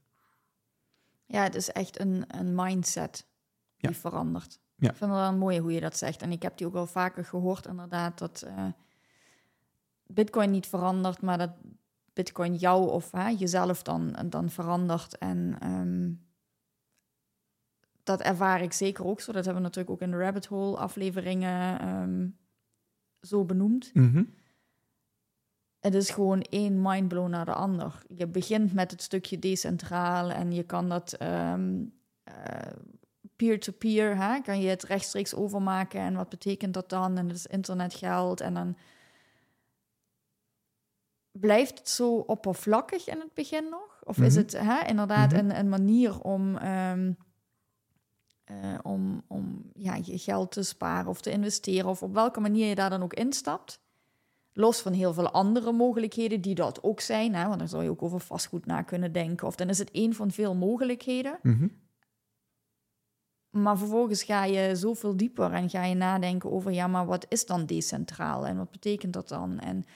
Ja, 1.27 1.43
het 1.43 1.55
is 1.55 1.71
echt 1.73 2.01
een, 2.01 2.25
een 2.39 2.55
mindset 2.55 3.27
die 3.77 3.91
Ja. 3.91 3.97
verandert. 3.97 4.61
Ja. 4.75 4.91
Ik 4.91 4.97
vind 4.97 5.11
het 5.11 5.21
wel 5.21 5.29
een 5.29 5.39
mooie 5.39 5.61
hoe 5.61 5.73
je 5.73 5.81
dat 5.81 5.97
zegt. 5.97 6.23
En 6.23 6.33
ik 6.33 6.43
heb 6.43 6.57
die 6.57 6.67
ook 6.67 6.75
al 6.75 6.87
vaker 6.87 7.25
gehoord, 7.25 7.67
inderdaad, 7.67 8.19
dat 8.19 8.43
eh, 8.43 8.67
Bitcoin 10.07 10.51
niet 10.51 10.67
verandert, 10.67 11.21
maar 11.23 11.39
dat 11.39 11.51
Bitcoin 12.13 12.55
jou 12.55 12.91
of 12.91 13.11
hè, 13.13 13.29
jezelf 13.29 13.83
dan, 13.83 14.17
dan 14.27 14.51
verandert. 14.51 15.19
En 15.19 15.57
ehm, 15.61 16.13
dat 18.03 18.21
ervaar 18.21 18.63
ik 18.63 18.73
zeker 18.73 19.05
ook 19.05 19.21
zo. 19.21 19.33
Dat 19.33 19.45
hebben 19.45 19.63
we 19.63 19.69
natuurlijk 19.69 19.95
ook 19.95 20.03
in 20.03 20.11
de 20.11 20.17
Rabbit 20.25 20.47
Hole 20.47 20.77
afleveringen 20.77 21.81
ehm, 21.81 22.29
zo 23.21 23.45
benoemd. 23.45 23.91
Het 25.79 25.95
is 25.95 26.11
gewoon 26.11 26.41
één 26.43 26.83
mindblow 26.83 27.29
naar 27.29 27.45
de 27.45 27.53
ander. 27.53 28.03
Je 28.17 28.27
begint 28.27 28.73
met 28.73 28.91
het 28.91 29.03
stukje 29.03 29.39
decentraal 29.39 30.31
en 30.31 30.53
je 30.53 30.63
kan 30.63 30.89
dat 30.89 31.13
ehm, 31.13 31.85
eh, 32.23 32.73
peer-to-peer, 33.37 34.17
hè, 34.17 34.41
kan 34.41 34.61
je 34.61 34.69
het 34.69 34.83
rechtstreeks 34.83 35.35
overmaken 35.35 36.01
en 36.01 36.15
wat 36.15 36.29
betekent 36.29 36.75
dat 36.75 36.89
dan? 36.89 37.19
En 37.19 37.27
het 37.29 37.37
is 37.37 37.47
internetgeld 37.47 38.41
en 38.41 38.55
dan 38.55 38.77
blijft 41.33 41.79
het 41.79 41.89
zo 41.89 42.15
oppervlakkig 42.17 43.09
in 43.09 43.19
het 43.19 43.35
begin 43.35 43.69
nog? 43.71 44.01
Of 44.05 44.19
is 44.21 44.35
Mhm. 44.35 44.43
het 44.43 44.53
hè, 44.53 44.87
inderdaad 44.87 45.33
Mhm. 45.33 45.41
een, 45.41 45.59
een 45.59 45.69
manier 45.69 46.21
om, 46.21 46.57
ehm, 46.57 47.13
eh, 48.49 48.79
om, 48.83 49.23
om 49.27 49.63
ja, 49.75 49.95
je 50.03 50.19
geld 50.19 50.53
te 50.53 50.63
sparen 50.63 51.11
of 51.11 51.21
te 51.21 51.31
investeren 51.31 51.91
of 51.91 52.03
op 52.03 52.15
welke 52.15 52.41
manier 52.41 52.69
je 52.69 52.75
daar 52.75 52.91
dan 52.91 53.03
ook 53.03 53.15
instapt? 53.15 53.81
Los 54.53 54.81
van 54.81 54.93
heel 54.93 55.13
veel 55.13 55.31
andere 55.31 55.73
mogelijkheden 55.73 56.41
die 56.41 56.55
dat 56.55 56.83
ook 56.83 57.01
zijn, 57.01 57.35
hè, 57.35 57.47
want 57.47 57.59
dan 57.59 57.69
zou 57.69 57.83
je 57.83 57.91
ook 57.91 58.03
over 58.03 58.21
vastgoed 58.21 58.67
na 58.67 58.83
kunnen 58.83 59.13
denken. 59.13 59.47
Of 59.47 59.57
dan 59.57 59.69
is 59.69 59.79
het 59.79 59.91
één 59.91 60.15
van 60.15 60.31
veel 60.31 60.55
mogelijkheden. 60.55 61.39
Mhm. 61.43 61.69
Maar 63.51 63.79
vervolgens 63.79 64.23
ga 64.23 64.45
je 64.45 64.77
zoveel 64.77 65.17
dieper 65.17 65.53
en 65.53 65.71
ga 65.71 65.85
je 65.85 65.95
nadenken 65.95 66.51
over, 66.51 66.73
ja, 66.73 66.87
maar 66.87 67.07
wat 67.07 67.27
is 67.29 67.47
dan 67.47 67.67
decentraal 67.67 68.47
en 68.47 68.57
wat 68.57 68.71
betekent 68.71 69.13
dat 69.13 69.29
dan? 69.29 69.59
En 69.59 69.87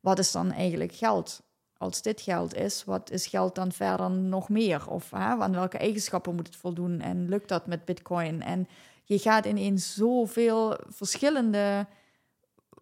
wat 0.00 0.18
is 0.18 0.32
dan 0.32 0.52
eigenlijk 0.52 0.92
geld? 0.92 1.42
Als 1.82 2.02
dit 2.02 2.20
geld 2.20 2.54
is, 2.54 2.84
wat 2.84 3.10
is 3.10 3.26
geld 3.26 3.54
dan 3.54 3.72
verder 3.72 4.10
nog 4.10 4.48
meer? 4.48 4.88
Of 4.88 5.10
hè, 5.10 5.18
aan 5.18 5.52
welke 5.52 5.78
eigenschappen 5.78 6.34
moet 6.34 6.46
het 6.46 6.56
voldoen? 6.56 7.00
En 7.00 7.28
lukt 7.28 7.48
dat 7.48 7.66
met 7.66 7.84
Bitcoin? 7.84 8.42
En 8.42 8.68
je 9.04 9.18
gaat 9.18 9.44
ineens 9.44 9.94
zoveel 9.94 10.78
verschillende 10.88 11.86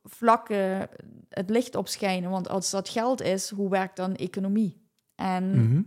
vlakken 0.05 0.89
het 1.29 1.51
licht 1.51 1.75
opschijnen. 1.75 2.31
Want 2.31 2.49
als 2.49 2.71
dat 2.71 2.89
geld 2.89 3.21
is, 3.23 3.51
hoe 3.51 3.71
werkt 3.71 3.97
dan 3.97 4.15
economie? 4.17 4.89
En 5.15 5.51
Mhm. 5.51 5.83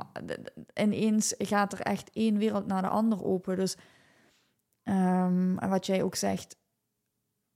ineens 0.74 1.36
gaat 1.38 1.74
er 1.74 1.80
echt 1.82 2.10
één 2.14 2.38
wereld 2.38 2.68
naar 2.68 2.82
de 2.82 2.88
ander 2.88 3.24
open. 3.24 3.56
Dus 3.56 3.76
ehm, 4.84 5.58
en 5.58 5.70
wat 5.70 5.86
jij 5.86 6.04
ook 6.04 6.16
zegt, 6.16 6.56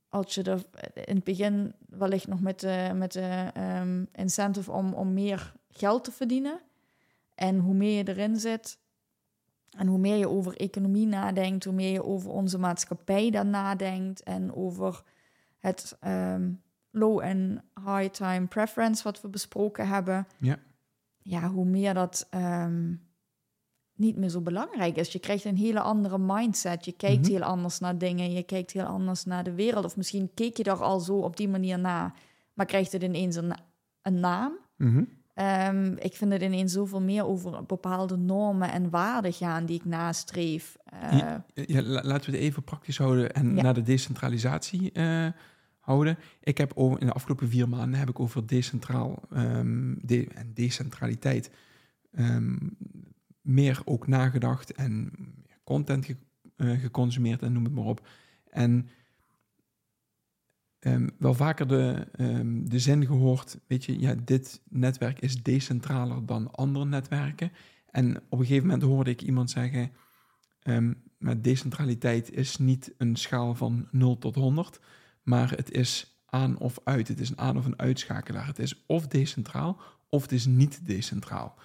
als 0.09 0.35
je 0.35 0.43
er 0.43 0.65
in 0.93 1.15
het 1.15 1.23
begin 1.23 1.73
wellicht 1.89 2.27
nog 2.27 2.41
met 2.41 2.59
de, 2.59 2.91
met 2.95 3.11
de 3.11 3.49
ehm, 3.53 4.05
incentive 4.11 4.71
om, 4.71 4.93
om 4.93 5.13
meer 5.13 5.53
geld 5.69 6.03
te 6.03 6.11
verdienen. 6.11 6.59
En 7.35 7.59
hoe 7.59 7.73
meer 7.73 7.97
je 7.97 8.07
erin 8.07 8.35
zit 8.35 8.79
en 9.77 9.87
hoe 9.87 9.97
meer 9.97 10.15
je 10.15 10.29
over 10.29 10.57
economie 10.57 11.07
nadenkt, 11.07 11.63
hoe 11.63 11.73
meer 11.73 11.91
je 11.91 12.03
over 12.03 12.31
onze 12.31 12.59
maatschappij 12.59 13.29
dan 13.29 13.49
nadenkt 13.49 14.23
en 14.23 14.53
over 14.53 15.03
het 15.59 15.97
ehm, 15.99 16.51
low 16.91 17.19
en 17.19 17.63
high 17.85 18.09
time 18.09 18.47
preference 18.47 19.03
wat 19.03 19.21
we 19.21 19.27
besproken 19.27 19.87
hebben. 19.87 20.27
Ja. 20.37 20.59
Ja, 21.21 21.47
hoe 21.47 21.65
meer 21.65 21.93
dat 21.93 22.27
ehm, 22.29 22.93
niet 23.97 24.17
meer 24.17 24.29
zo 24.29 24.41
belangrijk 24.41 24.95
is. 24.95 25.11
Je 25.11 25.19
krijgt 25.19 25.45
een 25.45 25.57
hele 25.57 25.79
andere 25.79 26.17
mindset. 26.19 26.85
Je 26.85 26.91
kijkt 26.91 27.21
Mhm. 27.21 27.31
heel 27.31 27.41
anders 27.43 27.79
naar 27.79 27.97
dingen. 27.97 28.31
Je 28.31 28.43
kijkt 28.43 28.71
heel 28.71 28.83
anders 28.85 29.23
naar 29.25 29.43
de 29.43 29.53
wereld. 29.53 29.85
Of 29.85 29.97
misschien 29.97 30.29
keek 30.33 30.57
je 30.57 30.63
daar 30.63 30.83
al 30.83 30.99
zo 30.99 31.13
op 31.17 31.37
die 31.37 31.47
manier 31.49 31.79
naar. 31.79 32.13
Maar 32.53 32.65
krijgt 32.65 32.91
het 32.91 33.03
ineens 33.03 33.35
een, 33.35 33.53
een 34.01 34.19
naam. 34.19 34.51
Mhm. 34.77 35.03
Ehm, 35.33 35.93
ik 35.99 36.15
vind 36.15 36.31
het 36.31 36.41
ineens 36.41 36.73
zoveel 36.73 37.01
meer 37.01 37.25
over 37.25 37.65
bepaalde 37.65 38.17
normen 38.17 38.71
en 38.71 38.89
waarden 38.89 39.33
gaan 39.33 39.65
die 39.65 39.75
ik 39.75 39.85
nastreef. 39.85 40.77
Eh, 40.83 41.17
Ja. 41.17 41.45
Ja, 41.53 41.81
la- 41.81 42.03
laten 42.03 42.31
we 42.31 42.37
het 42.37 42.45
even 42.45 42.63
praktisch 42.63 42.97
houden 42.97 43.33
en 43.33 43.55
Ja. 43.55 43.61
naar 43.61 43.73
de 43.73 43.81
decentralisatie 43.81 44.91
eh, 44.91 45.27
houden. 45.79 46.17
Ik 46.43 46.57
heb 46.57 46.71
over, 46.75 46.99
in 46.99 47.05
de 47.07 47.13
afgelopen 47.13 47.49
vier 47.49 47.69
maanden 47.69 47.99
heb 47.99 48.09
ik 48.09 48.19
over 48.19 48.47
decentraal 48.47 49.19
ehm, 49.31 49.93
de, 50.01 50.27
en 50.35 50.51
decentraliteit 50.53 51.51
ehm, 52.11 52.55
meer 53.47 53.81
ook 53.85 54.07
nagedacht 54.07 54.73
en 54.73 55.11
content 55.63 56.15
eh, 56.55 56.79
geconsumeerd 56.79 57.41
en 57.41 57.53
noem 57.53 57.63
het 57.63 57.73
maar 57.73 57.85
op. 57.85 58.07
En 58.49 58.89
ehm, 60.79 61.07
wel 61.17 61.33
vaker 61.33 61.67
de, 61.67 62.07
ehm, 62.11 62.63
de 62.65 62.79
zin 62.79 63.05
gehoord, 63.05 63.59
weet 63.67 63.85
je, 63.85 63.99
ja, 63.99 64.15
dit 64.23 64.61
netwerk 64.69 65.19
is 65.19 65.43
decentraler 65.43 66.25
dan 66.25 66.51
andere 66.51 66.85
netwerken. 66.85 67.51
En 67.91 68.17
op 68.29 68.39
een 68.39 68.45
gegeven 68.45 68.67
moment 68.67 68.83
hoorde 68.83 69.09
ik 69.09 69.21
iemand 69.21 69.49
zeggen, 69.49 69.91
ehm, 70.59 70.93
maar 71.17 71.41
decentraliteit 71.41 72.31
is 72.31 72.57
niet 72.57 72.93
een 72.97 73.15
schaal 73.15 73.55
van 73.55 73.87
0 73.91 74.17
tot 74.17 74.35
100, 74.35 74.79
maar 75.23 75.51
het 75.51 75.71
is 75.71 76.21
aan 76.25 76.57
of 76.57 76.79
uit. 76.83 77.07
Het 77.07 77.19
is 77.19 77.29
een 77.29 77.39
aan- 77.39 77.57
of 77.57 77.65
een 77.65 77.79
uitschakelaar. 77.79 78.47
Het 78.47 78.59
is 78.59 78.83
of 78.85 79.07
decentraal 79.07 79.79
of 80.09 80.21
het 80.21 80.31
is 80.31 80.45
niet 80.45 80.85
decentraal. 80.85 81.55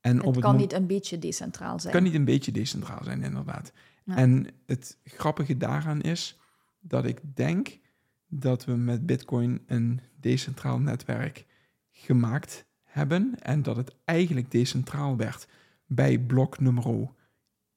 En 0.00 0.16
het 0.16 0.26
op 0.26 0.34
het 0.34 0.44
kan 0.44 0.56
niet 0.56 0.72
een 0.72 0.86
beetje 0.86 1.18
decentraal 1.18 1.80
zijn. 1.80 1.94
kan 1.94 2.02
niet 2.02 2.14
een 2.14 2.24
beetje 2.24 2.52
decentraal 2.52 3.04
zijn, 3.04 3.22
inderdaad. 3.22 3.72
Ja. 4.04 4.16
En 4.16 4.46
het 4.66 4.98
grappige 5.04 5.56
daaraan 5.56 6.00
is 6.00 6.38
dat 6.80 7.04
ik 7.04 7.20
denk 7.34 7.78
dat 8.26 8.64
we 8.64 8.72
met 8.72 9.06
Bitcoin 9.06 9.62
een 9.66 10.00
decentraal 10.20 10.78
netwerk 10.78 11.46
gemaakt 11.90 12.66
hebben 12.82 13.34
en 13.40 13.62
dat 13.62 13.76
het 13.76 13.94
eigenlijk 14.04 14.50
decentraal 14.50 15.16
werd 15.16 15.48
bij 15.86 16.18
blok 16.18 16.60
nummer 16.60 17.08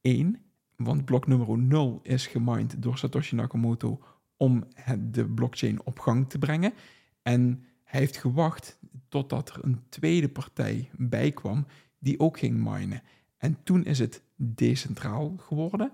1. 0.01 0.41
Want 0.75 1.05
blok 1.05 1.27
nummer 1.27 1.57
0 1.57 1.99
is 2.03 2.27
gemined 2.27 2.81
door 2.81 2.97
Satoshi 2.97 3.35
Nakamoto 3.35 3.99
om 4.37 4.63
het, 4.73 5.13
de 5.13 5.25
blockchain 5.25 5.85
op 5.85 5.99
gang 5.99 6.29
te 6.29 6.37
brengen. 6.37 6.73
En 7.21 7.63
hij 7.83 7.99
heeft 7.99 8.17
gewacht 8.17 8.79
totdat 9.07 9.49
er 9.49 9.63
een 9.63 9.81
tweede 9.89 10.29
partij 10.29 10.89
bij 10.97 11.31
kwam 11.31 11.65
die 12.03 12.19
ook 12.19 12.37
ging 12.39 12.63
minen. 12.63 13.01
En 13.37 13.57
toen 13.63 13.85
is 13.85 13.99
het 13.99 14.21
decentraal 14.35 15.35
geworden. 15.37 15.91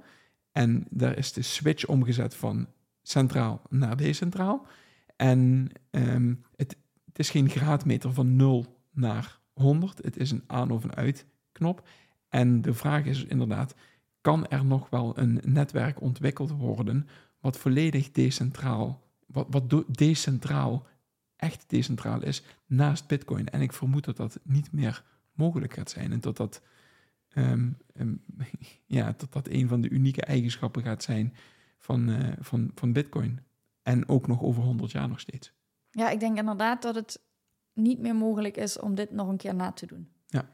En 0.52 0.86
daar 0.90 1.18
is 1.18 1.34
de 1.34 1.42
switch 1.42 1.86
omgezet 1.86 2.36
van 2.36 2.68
centraal 3.02 3.62
naar 3.70 3.98
decentraal. 3.98 4.66
En 5.16 5.70
ehm, 5.90 6.34
het, 6.56 6.78
is 7.14 7.30
geen 7.30 7.50
graadmeter 7.50 8.14
van 8.14 8.36
0 8.36 8.82
naar 8.92 9.40
100. 9.54 10.04
Het 10.04 10.18
is 10.18 10.32
een 10.32 10.44
aan- 10.48 10.72
of 10.72 10.84
een 10.84 10.96
uit-knop. 10.96 11.88
En 12.30 12.62
de 12.62 12.74
vraag 12.74 13.06
is 13.06 13.26
inderdaad, 13.26 13.76
kan 14.22 14.48
er 14.48 14.66
nog 14.66 14.90
wel 14.90 15.18
een 15.18 15.42
netwerk 15.46 16.02
ontwikkeld 16.02 16.52
worden 16.52 17.08
wat 17.40 17.58
volledig 17.58 18.12
decentraal, 18.12 19.02
wat, 19.26 19.48
wat 19.50 19.84
decentraal, 19.88 20.88
echt 21.36 21.64
decentraal 21.68 22.24
is, 22.24 22.44
naast 22.66 23.08
Bitcoin? 23.08 23.50
En 23.50 23.62
ik 23.62 23.74
vermoed 23.74 24.06
dat 24.06 24.18
dat 24.18 24.40
niet 24.44 24.72
meer 24.72 25.04
mogelijk 25.40 25.74
gaat 25.74 25.90
zijn 25.90 26.12
en 26.12 26.20
dat 26.20 26.38
dat, 26.38 26.62
ehm, 27.30 27.70
ehm, 27.94 28.16
ja, 28.98 29.14
dat, 29.18 29.34
dat 29.34 29.48
een 29.48 29.68
van 29.68 29.82
de 29.82 29.90
unieke 29.90 30.22
eigenschappen 30.22 30.82
gaat 30.82 31.04
zijn 31.04 31.34
van, 31.78 32.10
eh, 32.10 32.34
van, 32.40 32.72
van 32.76 32.94
Bitcoin. 32.94 33.40
En 33.82 34.10
ook 34.10 34.28
nog 34.28 34.42
over 34.42 34.64
100 34.64 34.92
jaar 34.92 35.10
nog 35.10 35.20
steeds. 35.20 35.54
Ja, 35.90 36.10
ik 36.10 36.20
denk 36.20 36.38
inderdaad 36.38 36.82
dat 36.82 36.96
het 36.96 37.22
niet 37.74 38.00
meer 38.00 38.16
mogelijk 38.16 38.58
is 38.58 38.80
om 38.80 38.96
dit 38.96 39.12
nog 39.12 39.28
een 39.28 39.38
keer 39.38 39.56
na 39.56 39.72
te 39.72 39.86
doen. 39.86 40.12
Ja. 40.28 40.50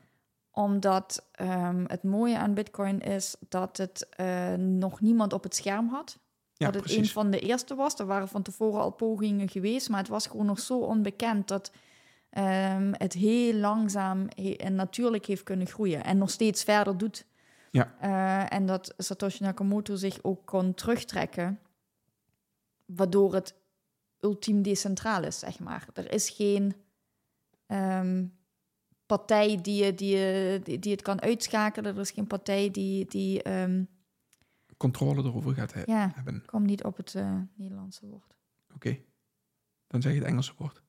Omdat 0.51 1.29
ehm, 1.31 1.83
het 1.87 2.03
mooie 2.03 2.37
aan 2.37 2.53
Bitcoin 2.53 2.99
is 2.99 3.35
dat 3.49 3.77
het 3.77 4.09
eh, 4.09 4.53
nog 4.53 5.01
niemand 5.01 5.33
op 5.33 5.43
het 5.43 5.55
scherm 5.55 5.87
had. 5.87 6.19
Ja, 6.53 6.65
dat 6.65 6.75
het 6.75 6.83
precies. 6.83 7.07
een 7.07 7.13
van 7.13 7.31
de 7.31 7.39
eerste 7.39 7.75
was. 7.75 7.99
Er 7.99 8.05
waren 8.05 8.27
van 8.27 8.41
tevoren 8.41 8.81
al 8.81 8.91
pogingen 8.91 9.49
geweest, 9.49 9.89
maar 9.89 9.99
het 9.99 10.07
was 10.07 10.27
gewoon 10.27 10.45
nog 10.45 10.59
zo 10.59 10.79
onbekend 10.79 11.47
dat 11.47 11.71
ehm, 12.35 12.91
het 12.97 13.13
heel 13.13 13.53
langzaam 13.53 14.27
he- 14.35 14.51
en 14.57 14.75
natuurlijk 14.75 15.25
heeft 15.25 15.43
kunnen 15.43 15.67
groeien 15.67 16.03
en 16.03 16.17
nog 16.17 16.29
steeds 16.29 16.63
verder 16.63 16.97
doet. 16.97 17.25
Ja. 17.71 17.95
Eh, 17.99 18.57
en 18.57 18.65
dat 18.65 18.93
Satoshi 18.97 19.43
Nakamoto 19.43 19.95
zich 19.95 20.19
ook 20.23 20.45
kon 20.45 20.73
terugtrekken, 20.73 21.59
waardoor 22.85 23.33
het 23.33 23.55
ultiem 24.19 24.61
decentraal 24.61 25.23
is, 25.23 25.39
zeg 25.39 25.59
maar. 25.59 25.87
Er 25.93 26.11
is 26.11 26.29
geen 26.29 26.75
ehm, 27.65 28.25
partij 29.05 29.61
die, 29.61 29.93
die, 29.93 30.59
die, 30.61 30.79
die 30.79 30.91
het 30.91 31.01
kan 31.01 31.21
uitschakelen. 31.21 31.95
Er 31.95 32.01
is 32.01 32.11
geen 32.11 32.27
partij 32.27 32.71
die, 32.71 33.05
die 33.05 33.43
ehm, 33.43 33.83
Controle 34.77 35.23
erover 35.23 35.53
gaat 35.53 35.73
he- 35.73 35.83
ja, 35.85 36.11
hebben. 36.15 36.35
ik 36.35 36.45
kom 36.45 36.65
niet 36.65 36.83
op 36.83 36.97
het 36.97 37.15
eh, 37.15 37.37
Nederlandse 37.53 38.05
woord. 38.05 38.35
Oké. 38.73 38.97
Dan 39.87 40.01
zeg 40.01 40.11
je 40.13 40.19
het 40.19 40.27
Engelse 40.27 40.53
woord. 40.57 40.83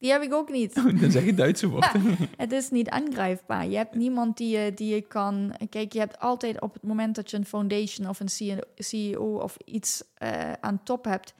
Die 0.00 0.10
heb 0.10 0.22
ik 0.22 0.34
ook 0.34 0.50
niet. 0.50 0.74
Dan 1.00 1.10
zeg 1.10 1.24
je 1.24 1.34
Duitse 1.34 1.68
woord. 1.68 1.92
Het 2.36 2.52
is 2.52 2.70
niet 2.70 2.88
aangrijpbaar. 2.88 3.66
Je 3.66 3.76
hebt 3.76 3.94
niemand 3.94 4.36
die 4.36 4.58
je, 4.58 4.74
die 4.74 4.94
je 4.94 5.00
kan. 5.00 5.54
Kijk, 5.70 5.92
je 5.92 5.98
hebt 5.98 6.18
altijd 6.20 6.60
op 6.60 6.72
het 6.74 6.82
moment 6.82 7.14
dat 7.14 7.30
je 7.30 7.36
een 7.36 7.44
foundation 7.46 8.08
of 8.08 8.20
een 8.20 8.58
CEO 8.76 9.36
of 9.38 9.56
iets 9.64 10.02
eh, 10.14 10.52
aan 10.60 10.80
top 10.84 11.04
hebt, 11.04 11.34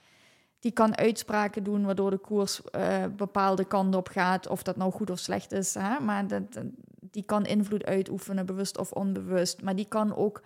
die 0.59 0.73
kan 0.73 0.97
uitspraken 0.97 1.63
doen 1.65 1.85
waardoor 1.85 2.11
de 2.11 2.19
koers 2.19 2.63
eh, 2.63 3.05
bepaalde 3.17 3.65
kanten 3.65 4.01
op 4.01 4.09
gaat. 4.09 4.49
Of 4.49 4.63
dat 4.63 4.77
nou 4.77 4.93
goed 4.93 5.11
of 5.11 5.19
slecht 5.19 5.53
is. 5.53 5.75
Hè? 5.75 6.01
Maar 6.01 6.27
dat, 6.27 6.43
die 7.11 7.23
kan 7.23 7.47
invloed 7.47 7.85
uitoefenen, 7.85 8.47
bewust 8.47 8.79
of 8.79 8.93
onbewust. 8.93 9.63
Maar 9.63 9.77
die 9.77 9.89
kan 9.89 10.17
ook 10.17 10.43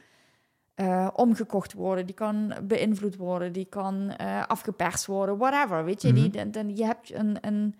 eh, 0.74 1.08
omgekocht 1.14 1.72
worden, 1.72 2.06
die 2.06 2.14
kan 2.14 2.54
beïnvloed 2.62 3.16
worden, 3.16 3.52
die 3.52 3.64
kan 3.64 4.10
eh, 4.10 4.42
afgeperst 4.46 5.06
worden, 5.06 5.36
whatever. 5.38 5.84
Weet 5.84 6.02
je, 6.02 6.12
die, 6.12 6.28
Mhm. 6.28 6.32
dan, 6.36 6.50
dan- 6.50 6.76
je 6.76 6.84
hebt 6.84 7.12
een, 7.14 7.36
een, 7.40 7.74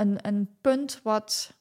een, 0.00 0.26
een 0.26 0.48
punt 0.60 1.00
wat 1.02 1.56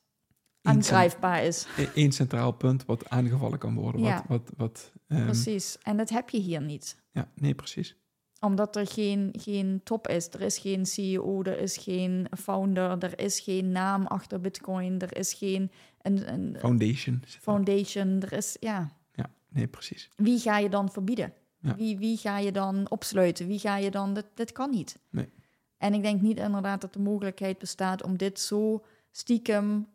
aangrijpbaar 0.62 1.44
is. 1.44 1.68
Eén 1.96 2.12
centraal 2.12 2.52
punt 2.52 2.86
wat 2.86 3.10
aangevallen 3.10 3.60
kan 3.60 3.76
worden. 3.76 4.02
Ja. 4.02 4.26
Wat, 4.28 4.42
wat, 4.42 4.54
wat, 4.58 4.92
ehm, 5.08 5.26
Precies. 5.26 5.78
En 5.82 5.98
dat 5.98 6.10
heb 6.10 6.30
je 6.30 6.40
hier 6.40 6.62
niet. 6.62 7.02
Ja, 7.12 7.28
nee, 7.36 7.54
precies. 7.56 7.96
Omdat 8.40 8.76
er 8.76 8.88
geen, 8.88 9.34
geen 9.38 9.82
top 9.84 10.08
is. 10.08 10.28
Er 10.28 10.42
is 10.42 10.58
geen 10.58 10.86
CEO, 10.86 11.44
er 11.44 11.60
is 11.60 11.78
geen 11.78 12.28
founder, 12.38 13.04
er 13.04 13.20
is 13.20 13.40
geen 13.40 13.72
naam 13.72 14.06
achter 14.06 14.42
Bitcoin, 14.42 15.00
er 15.00 15.18
is 15.18 15.34
geen 15.34 15.72
een, 16.02 16.34
een 16.34 16.56
Foundation. 16.60 17.24
foundation. 17.40 18.22
Er 18.22 18.34
is, 18.34 18.58
ja. 18.60 18.92
Ja, 19.14 19.30
nee, 19.50 19.68
precies. 19.68 20.10
Wie 20.16 20.40
ga 20.40 20.58
je 20.58 20.70
dan 20.70 20.92
verbieden? 20.92 21.34
Ja. 21.60 21.76
Wie, 21.76 21.98
wie 21.98 22.18
ga 22.18 22.38
je 22.38 22.52
dan 22.52 22.90
opsluiten? 22.90 23.48
Wie 23.48 23.60
ga 23.60 23.78
je 23.78 23.92
dan... 23.92 24.14
Dit, 24.14 24.26
dit 24.34 24.52
kan 24.52 24.70
niet. 24.70 25.00
Nee. 25.10 25.30
En 25.78 25.94
ik 25.94 26.02
denk 26.02 26.22
niet 26.22 26.38
inderdaad 26.38 26.82
dat 26.82 26.94
de 26.94 27.00
mogelijkheid 27.00 27.58
bestaat 27.58 28.04
om 28.04 28.18
dit 28.18 28.40
zo 28.40 28.84
stiekem 29.12 29.88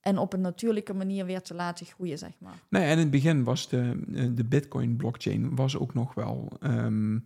en 0.00 0.18
op 0.18 0.32
een 0.32 0.40
natuurlijke 0.40 0.94
manier 0.94 1.24
weer 1.24 1.42
te 1.42 1.54
laten 1.54 1.86
groeien, 1.86 2.18
zeg 2.18 2.32
maar. 2.38 2.62
Nee, 2.68 2.84
en 2.84 2.90
in 2.90 2.98
het 2.98 3.10
begin 3.10 3.44
was 3.44 3.68
de, 3.68 4.02
eh, 4.14 4.24
de 4.34 4.44
Bitcoin-blockchain 4.44 5.54
was 5.54 5.78
ook 5.78 5.94
nog 5.94 6.14
wel 6.14 6.48
ehm, 6.60 7.18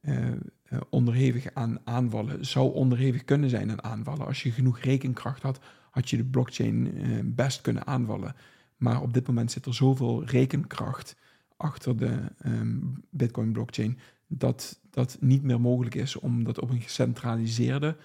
eh, 0.00 0.32
eh, 0.64 0.80
onderhevig 0.90 1.54
aan 1.54 1.78
aanvallen. 1.84 2.46
Zou 2.46 2.74
onderhevig 2.74 3.24
kunnen 3.24 3.50
zijn 3.50 3.70
aan 3.70 3.84
aanvallen. 3.84 4.26
Als 4.26 4.42
je 4.42 4.50
genoeg 4.50 4.78
rekenkracht 4.78 5.42
had, 5.42 5.60
had 5.90 6.10
je 6.10 6.16
de 6.16 6.24
blockchain 6.24 6.94
eh, 6.96 7.08
best 7.24 7.60
kunnen 7.60 7.86
aanvallen. 7.86 8.34
Maar 8.76 9.02
op 9.02 9.14
dit 9.14 9.26
moment 9.26 9.52
zit 9.52 9.66
er 9.66 9.74
zoveel 9.74 10.24
rekenkracht 10.24 11.16
achter 11.56 11.96
de 11.96 12.18
ehm, 12.38 12.76
Bitcoin-blockchain 13.10 13.98
dat 14.28 14.80
dat 14.90 15.16
niet 15.20 15.42
meer 15.42 15.60
mogelijk 15.60 15.94
is 15.94 16.16
om 16.16 16.44
dat 16.44 16.60
op 16.60 16.70
een 16.70 16.80
gecentraliseerde 16.80 17.96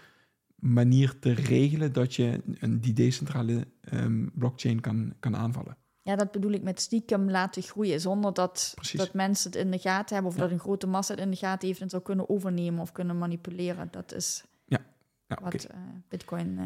manier 0.56 1.20
te 1.20 1.32
regelen 1.34 1.94
dat 1.94 2.16
je 2.16 2.42
een, 2.60 2.82
die 2.82 2.94
decentrale 2.94 3.68
ehm, 3.82 4.28
blockchain 4.34 4.80
kan, 4.80 5.14
kan 5.20 5.36
aanvallen. 5.36 5.78
Ja, 6.02 6.16
dat 6.16 6.32
bedoel 6.32 6.52
ik 6.52 6.62
met 6.64 6.82
stiekem 6.82 7.30
laten 7.32 7.62
groeien, 7.64 8.00
zonder 8.02 8.34
dat, 8.34 8.72
Precies. 8.76 9.00
dat 9.00 9.14
mensen 9.14 9.52
het 9.52 9.60
in 9.60 9.72
de 9.72 9.78
gaten 9.80 10.14
hebben 10.14 10.32
of 10.32 10.38
Ja. 10.38 10.44
dat 10.44 10.52
een 10.52 10.60
grote 10.60 10.88
massa 10.88 11.14
het 11.14 11.24
in 11.24 11.30
de 11.32 11.38
gaten 11.38 11.68
heeft 11.68 11.82
en 11.82 11.90
zou 11.90 12.04
kunnen 12.04 12.30
overnemen 12.30 12.82
of 12.82 12.92
kunnen 12.92 13.18
manipuleren. 13.18 13.88
Dat 13.92 14.14
is 14.14 14.44
Ja, 14.66 14.80
oké. 15.28 15.44
wat 15.44 15.64
eh, 15.64 15.78
Bitcoin 16.10 16.58
eh, 16.60 16.66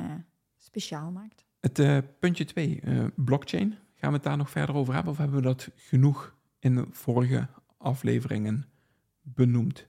speciaal 0.58 1.12
maakt. 1.12 1.46
Het 1.60 1.80
eh, 1.80 1.98
puntje 2.20 2.46
2, 2.46 2.82
blockchain. 3.16 3.76
Gaan 3.94 4.10
we 4.10 4.16
het 4.16 4.24
daar 4.24 4.38
nog 4.38 4.50
verder 4.50 4.76
over 4.76 4.94
hebben 4.94 5.12
of 5.12 5.18
hebben 5.18 5.36
we 5.38 5.44
dat 5.44 5.70
genoeg 5.76 6.36
in 6.60 6.76
de 6.76 6.86
vorige 6.92 7.48
afleveringen 7.78 8.66
benoemd? 9.34 9.88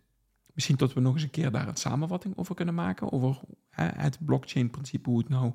Misschien 0.52 0.76
dat 0.76 0.92
we 0.92 1.00
nog 1.00 1.14
eens 1.14 1.22
een 1.22 1.30
keer 1.30 1.50
daar 1.50 1.68
een 1.68 1.76
samenvatting 1.76 2.36
over 2.36 2.54
kunnen 2.54 2.74
maken, 2.74 3.12
over 3.12 3.40
het 3.70 4.18
blockchain-principe, 4.24 5.10
hoe 5.10 5.18
het 5.18 5.28
nou 5.28 5.52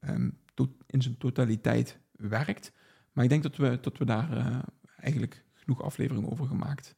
ehm, 0.00 0.30
to- 0.54 0.76
in 0.86 1.02
zijn 1.02 1.18
totaliteit 1.18 1.98
werkt. 2.12 2.72
Maar 3.12 3.24
ik 3.24 3.30
denk 3.30 3.42
dat 3.42 3.56
we, 3.56 3.78
dat 3.80 3.98
we 3.98 4.04
daar 4.04 4.36
eh, 4.36 4.58
eigenlijk 5.00 5.44
genoeg 5.52 5.82
afleveringen 5.82 6.30
over 6.30 6.46
gemaakt 6.46 6.96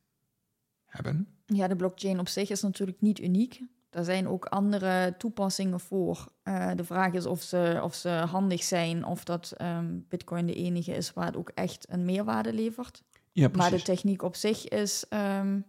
hebben. 0.85 1.29
Ja, 1.47 1.69
de 1.69 1.77
blockchain 1.77 2.19
op 2.19 2.29
zich 2.29 2.51
is 2.51 2.63
natuurlijk 2.63 3.01
niet 3.01 3.21
uniek. 3.21 3.63
Er 3.91 4.05
zijn 4.05 4.29
ook 4.29 4.45
andere 4.45 5.15
toepassingen 5.19 5.81
voor. 5.81 6.33
Eh, 6.43 6.71
de 6.75 6.85
vraag 6.85 7.13
is 7.13 7.27
of 7.27 7.43
ze, 7.43 7.81
of 7.83 7.95
ze 7.95 8.09
handig 8.09 8.63
zijn, 8.63 9.05
of 9.05 9.25
dat 9.25 9.53
ehm, 9.57 9.99
Bitcoin 10.09 10.47
de 10.47 10.55
enige 10.55 10.93
is 10.93 11.13
waar 11.13 11.27
het 11.27 11.37
ook 11.37 11.51
echt 11.55 11.87
een 11.91 12.05
meerwaarde 12.05 12.53
levert. 12.53 13.03
Ja, 13.39 13.49
Maar 13.53 13.71
de 13.71 13.83
techniek 13.83 14.23
op 14.23 14.37
zich 14.37 14.69
is 14.69 15.05
ehm, 15.09 15.61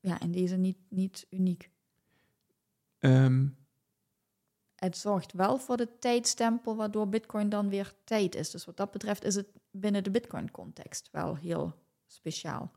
ja, 0.00 0.20
in 0.20 0.32
deze 0.32 0.56
niet, 0.56 0.78
niet 0.88 1.26
uniek. 1.30 1.70
Ehm, 2.98 3.46
Het 4.74 4.96
zorgt 4.96 5.32
wel 5.32 5.58
voor 5.58 5.76
de 5.76 5.98
tijdstempel, 5.98 6.76
waardoor 6.76 7.08
Bitcoin 7.08 7.48
dan 7.48 7.68
weer 7.68 7.94
tijd 8.04 8.34
is. 8.34 8.50
Dus 8.50 8.64
wat 8.64 8.76
dat 8.76 8.90
betreft 8.90 9.24
is 9.24 9.34
het 9.34 9.46
binnen 9.70 10.04
de 10.04 10.10
Bitcoin-context 10.10 11.08
wel 11.12 11.36
heel 11.36 11.74
speciaal. 12.06 12.72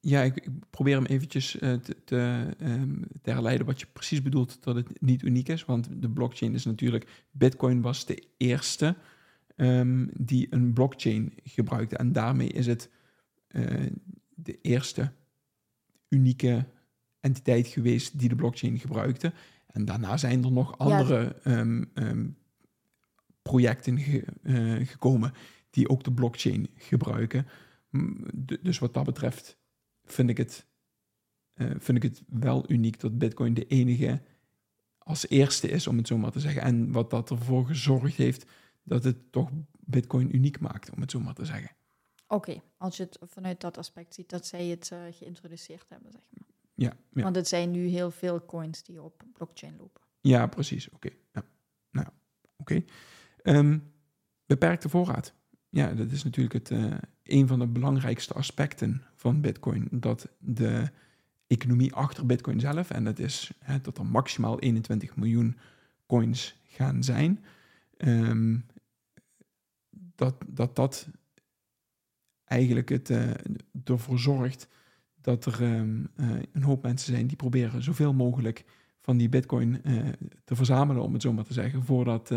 Ja, 0.00 0.22
ik, 0.22 0.36
ik 0.36 0.70
probeer 0.70 0.94
hem 0.94 1.06
eventjes 1.06 1.58
eh, 1.58 1.74
te, 1.74 2.04
te, 2.04 2.46
ehm, 2.58 3.02
te 3.22 3.30
herleiden 3.30 3.66
wat 3.66 3.80
je 3.80 3.86
precies 3.92 4.22
bedoelt 4.22 4.62
dat 4.62 4.74
het 4.74 5.00
niet 5.00 5.22
uniek 5.22 5.48
is. 5.48 5.64
Want 5.64 5.88
de 6.02 6.10
blockchain 6.10 6.54
is 6.54 6.64
natuurlijk... 6.64 7.24
Bitcoin 7.30 7.80
was 7.80 8.06
de 8.06 8.28
eerste 8.36 8.96
die 10.12 10.46
een 10.50 10.72
blockchain 10.72 11.32
gebruikte. 11.44 11.96
En 11.96 12.12
daarmee 12.12 12.48
is 12.48 12.66
het 12.66 12.90
eh, 13.56 13.90
de 14.34 14.58
eerste 14.60 15.12
unieke 16.08 16.66
entiteit 17.20 17.66
geweest 17.66 18.18
die 18.18 18.28
de 18.28 18.34
blockchain 18.36 18.78
gebruikte. 18.78 19.32
En 19.66 19.84
daarna 19.84 20.16
zijn 20.16 20.44
er 20.44 20.52
nog 20.52 20.78
andere 20.78 21.36
ehm, 21.42 21.84
ehm, 21.94 22.28
projecten 23.42 23.98
ge- 23.98 24.24
eh, 24.42 24.86
gekomen 24.86 25.32
die 25.70 25.88
ook 25.88 26.04
de 26.04 26.12
blockchain 26.12 26.68
gebruiken. 26.74 27.46
Dus 28.60 28.78
wat 28.78 28.94
dat 28.94 29.04
betreft 29.04 29.58
vind 30.04 30.30
ik 30.30 30.36
het, 30.36 30.66
eh, 31.54 31.70
vind 31.78 31.96
ik 31.96 32.02
het 32.02 32.22
wel 32.28 32.70
uniek 32.70 33.00
dat 33.00 33.18
Bitcoin 33.18 33.54
de 33.54 33.66
enige 33.66 34.22
als 34.98 35.28
eerste 35.28 35.68
is, 35.68 35.86
om 35.86 35.96
het 35.96 36.06
zo 36.06 36.18
maar 36.18 36.30
te 36.32 36.40
zeggen. 36.40 36.62
En 36.62 36.92
wat 36.92 37.10
dat 37.10 37.30
ervoor 37.30 37.66
gezorgd 37.66 38.16
heeft 38.16 38.46
dat 38.82 39.04
het 39.04 39.32
toch 39.32 39.50
Bitcoin 39.80 40.34
uniek 40.36 40.60
maakt, 40.60 40.90
om 40.90 41.00
het 41.00 41.10
zo 41.10 41.20
maar 41.20 41.34
te 41.34 41.44
zeggen. 41.44 41.70
Oké, 42.28 42.62
als 42.76 42.96
je 42.96 43.02
het 43.02 43.18
vanuit 43.22 43.60
dat 43.60 43.78
aspect 43.78 44.14
ziet, 44.14 44.28
dat 44.30 44.46
zij 44.46 44.66
het 44.66 44.90
eh, 44.92 44.98
geïntroduceerd 45.10 45.88
hebben, 45.88 46.12
zeg 46.12 46.22
maar. 46.30 46.48
Ja, 46.74 46.92
ja. 47.12 47.22
Want 47.22 47.36
het 47.36 47.48
zijn 47.48 47.70
nu 47.70 47.86
heel 47.86 48.10
veel 48.10 48.44
coins 48.44 48.82
die 48.82 49.02
op 49.02 49.22
blockchain 49.32 49.76
lopen. 49.76 50.02
Ja, 50.20 50.46
precies. 50.46 50.90
Oké. 50.90 51.08
Ja. 51.32 51.44
Nou, 51.90 52.06
oké. 52.56 52.84
Ehm, 53.42 53.78
beperkte 54.46 54.88
voorraad. 54.88 55.34
Ja, 55.68 55.92
dat 55.94 56.10
is 56.10 56.24
natuurlijk 56.24 56.54
het, 56.54 56.70
eh, 56.70 56.94
een 57.22 57.46
van 57.46 57.58
de 57.58 57.66
belangrijkste 57.66 58.34
aspecten 58.34 59.02
van 59.14 59.40
Bitcoin. 59.40 59.88
Dat 59.90 60.28
de 60.38 60.90
economie 61.46 61.94
achter 61.94 62.26
Bitcoin 62.26 62.60
zelf, 62.60 62.90
en 62.90 63.04
dat 63.04 63.18
is 63.18 63.50
hè, 63.58 63.80
dat 63.80 63.98
er 63.98 64.06
maximaal 64.06 64.60
21 64.60 65.16
miljoen 65.16 65.56
coins 66.06 66.60
gaan 66.64 67.02
zijn, 67.02 67.44
ehm, 67.96 68.58
dat, 69.90 70.34
dat 70.46 70.76
dat 70.76 71.08
eigenlijk 72.46 72.88
het, 72.88 73.10
eh, 73.10 73.30
ervoor 73.84 74.18
zorgt 74.18 74.68
dat 75.20 75.44
er 75.44 75.62
ehm, 75.62 76.04
eh, 76.16 76.30
een 76.52 76.62
hoop 76.62 76.82
mensen 76.82 77.12
zijn 77.12 77.26
die 77.26 77.36
proberen 77.36 77.82
zoveel 77.82 78.14
mogelijk 78.14 78.64
van 79.00 79.16
die 79.16 79.28
bitcoin 79.28 79.82
eh, 79.82 80.08
te 80.44 80.56
verzamelen, 80.56 81.02
om 81.02 81.12
het 81.12 81.22
zo 81.22 81.32
maar 81.32 81.44
te 81.44 81.52
zeggen, 81.52 81.84
voordat 81.84 82.28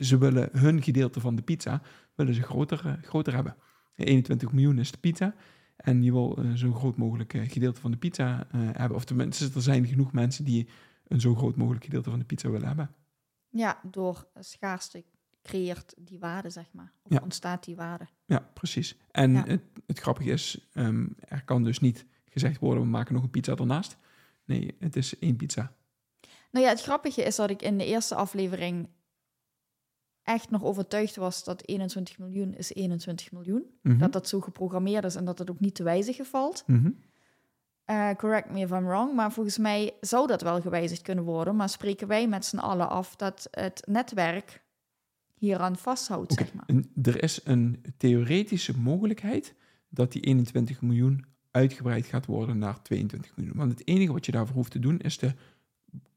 ze 0.00 0.18
willen 0.18 0.48
hun 0.52 0.82
gedeelte 0.82 1.20
van 1.20 1.36
de 1.36 1.42
pizza 1.42 1.82
willen 2.14 2.34
ze 2.34 2.42
groter, 2.42 2.98
groter 3.02 3.34
hebben. 3.34 3.56
21 3.96 4.52
miljoen 4.52 4.78
is 4.78 4.90
de 4.90 4.98
pizza 4.98 5.34
en 5.76 6.02
je 6.02 6.12
wil 6.12 6.38
zo 6.54 6.72
groot 6.72 6.96
mogelijk 6.96 7.32
gedeelte 7.46 7.80
van 7.80 7.90
de 7.90 7.96
pizza 7.96 8.46
hebben. 8.52 8.96
Of 8.96 9.04
tenminste, 9.04 9.50
er 9.54 9.62
zijn 9.62 9.86
genoeg 9.86 10.12
mensen 10.12 10.44
die 10.44 10.68
een 11.08 11.20
zo 11.20 11.34
groot 11.34 11.56
mogelijk 11.56 11.84
gedeelte 11.84 12.10
van 12.10 12.18
de 12.18 12.24
pizza 12.24 12.50
willen 12.50 12.66
hebben. 12.66 12.90
Ja, 13.48 13.80
door 13.90 14.28
schaarste 14.38 15.04
creëert 15.46 15.94
die 15.98 16.18
waarde, 16.18 16.50
zeg 16.50 16.66
maar. 16.72 16.92
Of 17.02 17.12
Ja. 17.12 17.20
ontstaat 17.22 17.64
die 17.64 17.76
waarde. 17.76 18.06
Ja, 18.26 18.50
precies. 18.54 18.96
En 19.10 19.32
Ja. 19.32 19.44
Het, 19.46 19.60
het 19.86 19.98
grappige 19.98 20.30
is, 20.30 20.66
ehm, 20.72 21.06
er 21.20 21.44
kan 21.44 21.62
dus 21.64 21.78
niet 21.80 22.04
gezegd 22.24 22.58
worden, 22.60 22.82
we 22.82 22.88
maken 22.88 23.14
nog 23.14 23.22
een 23.22 23.30
pizza 23.30 23.54
ernaast. 23.56 23.96
Nee, 24.44 24.76
het 24.78 24.96
is 24.96 25.18
één 25.18 25.36
pizza. 25.36 25.72
Nou 26.50 26.64
ja, 26.64 26.70
het 26.72 26.82
grappige 26.82 27.22
is 27.22 27.36
dat 27.36 27.50
ik 27.50 27.62
in 27.62 27.78
de 27.78 27.84
eerste 27.86 28.14
aflevering 28.14 28.88
echt 30.22 30.50
nog 30.50 30.62
overtuigd 30.64 31.16
was 31.16 31.44
dat 31.44 31.66
21 31.66 32.18
miljoen 32.18 32.54
is 32.54 32.72
21 32.74 33.32
miljoen. 33.32 33.64
Mhm. 33.82 33.98
Dat 33.98 34.12
dat 34.12 34.28
zo 34.28 34.40
geprogrammeerd 34.40 35.04
is 35.04 35.14
en 35.14 35.24
dat 35.24 35.38
het 35.38 35.50
ook 35.50 35.60
niet 35.60 35.74
te 35.74 35.82
wijzigen 35.82 36.26
valt. 36.26 36.62
Mhm. 36.66 36.90
Eh, 37.84 38.10
correct 38.16 38.50
me 38.50 38.60
if 38.60 38.70
I'm 38.70 38.84
wrong, 38.86 39.14
maar 39.14 39.32
volgens 39.32 39.58
mij 39.58 39.94
zou 40.00 40.26
dat 40.26 40.42
wel 40.42 40.60
gewijzigd 40.60 41.02
kunnen 41.02 41.24
worden. 41.24 41.56
Maar 41.56 41.68
spreken 41.68 42.08
wij 42.08 42.28
met 42.28 42.44
z'n 42.44 42.58
allen 42.58 42.88
af 42.88 43.16
dat 43.16 43.48
het 43.50 43.82
netwerk 43.86 44.64
hieraan 45.38 45.76
vasthoudt, 45.76 46.32
Oké, 46.32 46.44
zeg 46.44 46.54
maar. 46.54 46.64
en 46.66 46.90
Er 47.02 47.22
is 47.22 47.40
een 47.44 47.84
theoretische 47.96 48.78
mogelijkheid 48.78 49.54
dat 49.88 50.12
die 50.12 50.22
21 50.22 50.80
miljoen 50.82 51.24
uitgebreid 51.50 52.06
gaat 52.06 52.26
worden 52.26 52.58
naar 52.58 52.82
22 52.82 53.36
miljoen. 53.36 53.56
Want 53.56 53.70
het 53.70 53.86
enige 53.88 54.12
wat 54.12 54.26
je 54.26 54.32
daarvoor 54.32 54.56
hoeft 54.56 54.70
te 54.70 54.78
doen 54.78 54.98
is 54.98 55.18
de 55.18 55.34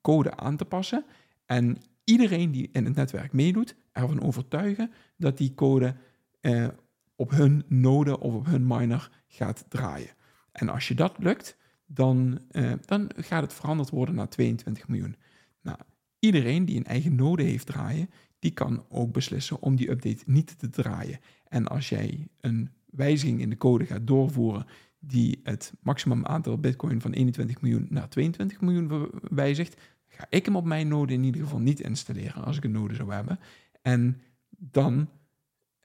code 0.02 0.36
aan 0.36 0.58
te 0.58 0.66
passen. 0.66 1.06
En 1.46 1.78
iedereen 2.04 2.52
die 2.52 2.70
in 2.72 2.86
het 2.86 2.96
netwerk 2.96 3.34
meedoet, 3.34 3.76
ervan 3.92 4.22
overtuigen 4.22 4.92
dat 5.18 5.38
die 5.38 5.54
code 5.54 5.96
eh, 6.42 6.68
op 7.16 7.32
hun 7.32 7.64
node 7.68 8.20
of 8.20 8.34
op 8.34 8.46
hun 8.46 8.68
miner 8.68 9.12
gaat 9.28 9.66
draaien. 9.70 10.10
En 10.52 10.70
als 10.70 10.88
je 10.88 10.96
dat 10.96 11.16
lukt, 11.18 11.58
dan, 11.86 12.40
eh, 12.52 12.72
dan 12.86 13.10
gaat 13.16 13.42
het 13.42 13.54
veranderd 13.54 13.90
worden 13.90 14.16
naar 14.16 14.30
22 14.30 14.88
miljoen. 14.88 15.16
Nou, 15.62 15.78
iedereen 16.20 16.66
die 16.66 16.78
een 16.78 16.86
eigen 16.86 17.16
node 17.16 17.44
heeft 17.44 17.66
draaien, 17.66 18.10
die 18.40 18.52
kan 18.52 18.86
ook 18.90 19.12
beslissen 19.12 19.62
om 19.62 19.76
die 19.76 19.90
update 19.90 20.24
niet 20.26 20.60
te 20.60 20.70
draaien. 20.70 21.20
En 21.48 21.68
als 21.68 21.90
jij 21.90 22.28
een 22.40 22.70
wijziging 22.86 23.42
in 23.42 23.50
de 23.50 23.58
code 23.58 23.86
gaat 23.86 24.08
doorvoeren 24.08 24.66
die 25.00 25.40
het 25.44 25.74
maximum 25.82 26.26
aantal 26.26 26.58
bitcoin 26.58 27.02
van 27.02 27.12
21 27.12 27.62
miljoen 27.62 27.88
naar 27.90 28.10
22 28.10 28.62
miljoen 28.62 29.10
wijzigt, 29.22 29.82
ga 30.08 30.26
ik 30.30 30.46
hem 30.46 30.56
op 30.56 30.66
mijn 30.66 30.88
node 30.88 31.14
in 31.14 31.24
ieder 31.24 31.42
geval 31.42 31.60
niet 31.60 31.80
installeren 31.80 32.44
als 32.44 32.58
ik 32.58 32.64
een 32.64 32.72
node 32.72 32.96
zou 32.96 33.14
hebben. 33.14 33.40
En 33.82 34.22
dan 34.50 35.10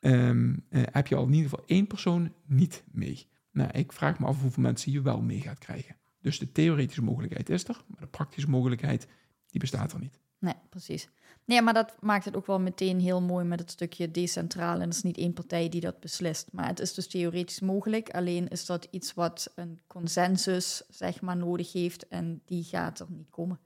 ehm, 0.01 0.55
eh, 0.69 0.83
heb 0.91 1.07
je 1.07 1.15
al 1.15 1.27
in 1.27 1.33
ieder 1.33 1.51
geval 1.51 1.65
één 1.67 1.87
persoon 1.87 2.33
niet 2.47 2.85
mee. 2.93 3.27
Nou, 3.51 3.71
ik 3.71 3.93
vraag 3.93 4.19
me 4.19 4.27
af 4.27 4.41
hoeveel 4.41 4.63
mensen 4.63 4.93
je 4.93 5.03
wel 5.03 5.21
mee 5.21 5.41
gaat 5.41 5.59
krijgen. 5.59 5.97
Dus 6.21 6.39
de 6.39 6.53
theoretische 6.53 7.03
mogelijkheid 7.03 7.49
is 7.51 7.69
er, 7.69 7.85
maar 7.87 8.01
de 8.01 8.07
praktische 8.07 8.51
mogelijkheid 8.51 9.07
die 9.47 9.61
bestaat 9.61 9.93
er 9.93 10.01
niet. 10.01 10.21
Nee, 10.39 10.55
precies. 10.69 11.09
Nee, 11.47 11.63
maar 11.63 11.75
dat 11.75 11.95
maakt 12.01 12.25
het 12.25 12.37
ook 12.37 12.47
wel 12.47 12.61
meteen 12.61 13.01
heel 13.01 13.23
mooi 13.23 13.45
met 13.45 13.59
het 13.59 13.71
stukje 13.71 14.11
decentraal. 14.11 14.75
En 14.75 14.81
het 14.81 14.95
is 14.95 15.03
niet 15.03 15.17
één 15.17 15.33
partij 15.33 15.69
die 15.69 15.81
dat 15.81 16.01
beslist. 16.01 16.49
Maar 16.53 16.67
het 16.67 16.81
is 16.81 16.95
dus 16.95 17.09
theoretisch 17.09 17.61
mogelijk. 17.61 18.11
Alleen 18.11 18.49
is 18.49 18.67
dat 18.67 18.89
iets 18.91 19.15
wat 19.15 19.53
een 19.55 19.81
consensus, 19.87 20.83
zeg 20.89 21.21
maar, 21.21 21.37
nodig 21.37 21.73
heeft. 21.73 22.09
En 22.09 22.41
die 22.45 22.65
gaat 22.65 23.01
er 23.01 23.07
niet 23.11 23.31
komen. 23.31 23.59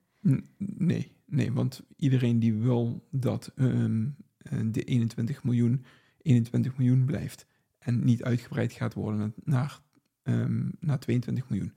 Nee, 0.57 1.13
nee, 1.25 1.53
want 1.53 1.83
iedereen 1.97 2.39
die 2.39 2.55
wil 2.55 3.07
dat 3.11 3.53
ehm, 3.57 4.07
eh, 4.39 4.59
de 4.65 4.83
21 4.85 5.45
miljoen 5.45 5.85
21 6.23 6.77
miljoen 6.77 7.05
blijft 7.05 7.47
en 7.79 8.05
niet 8.05 8.23
uitgebreid 8.23 8.73
gaat 8.73 8.95
worden 8.95 9.35
naar, 9.45 9.81
ehm, 10.23 10.69
naar 10.81 10.99
22 10.99 11.49
miljoen. 11.49 11.73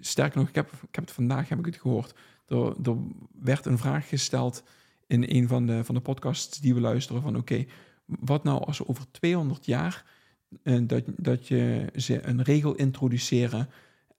Sterker 0.00 0.38
nog, 0.38 0.48
ik 0.48 0.54
heb, 0.54 0.72
ik 0.72 0.94
heb 0.94 1.04
het 1.04 1.12
vandaag 1.12 1.48
heb 1.48 1.58
ik 1.58 1.64
het 1.64 1.76
gehoord. 1.76 2.14
Er 2.46 2.96
werd 3.32 3.66
een 3.66 3.78
vraag 3.78 4.08
gesteld 4.08 4.62
in 5.12 5.24
een 5.28 5.48
van 5.48 5.66
de, 5.66 5.84
van 5.84 5.94
de 5.94 6.00
podcasts 6.00 6.60
die 6.60 6.74
we 6.74 6.80
luisteren 6.80 7.22
van 7.22 7.36
oké, 7.36 7.64
wat 8.04 8.44
nou 8.44 8.64
als 8.64 8.86
over 8.86 9.04
200 9.10 9.66
jaar 9.66 10.04
eh, 10.62 10.78
dat, 10.82 11.02
dat 11.16 11.48
je 11.48 11.86
ze 11.96 12.26
een 12.26 12.42
regel 12.42 12.74
introduceren 12.74 13.68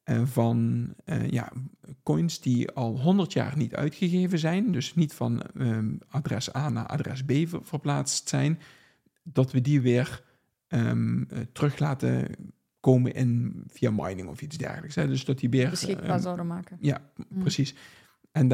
eh, 0.03 0.21
van 0.25 0.87
eh, 1.05 1.29
ja, 1.29 1.51
coins 2.03 2.39
die 2.41 2.71
al 2.71 2.99
100 2.99 3.33
jaar 3.33 3.57
niet 3.57 3.75
uitgegeven 3.75 4.39
zijn, 4.39 4.71
dus 4.71 4.95
niet 4.95 5.13
van 5.13 5.41
ehm, 5.41 5.93
adres 6.07 6.55
A 6.55 6.69
naar 6.69 6.85
adres 6.85 7.23
B 7.23 7.31
ver- 7.31 7.65
verplaatst 7.65 8.29
zijn, 8.29 8.59
dat 9.23 9.51
we 9.51 9.61
die 9.61 9.81
weer 9.81 10.23
ehm, 10.67 11.21
eh, 11.23 11.39
terug 11.51 11.79
laten 11.79 12.27
komen 12.79 13.13
in, 13.13 13.63
via 13.67 13.91
mining 13.91 14.27
of 14.27 14.41
iets 14.41 14.57
dergelijks. 14.57 14.95
Hè? 14.95 15.07
Dus 15.07 15.25
dat 15.25 15.39
die 15.39 15.49
weer... 15.49 15.69
Beschikbaar 15.69 16.09
ehm, 16.09 16.21
zouden 16.21 16.47
maken. 16.47 16.77
ja, 16.79 17.01
Mm. 17.29 17.39
precies. 17.39 17.75
En 18.33 18.47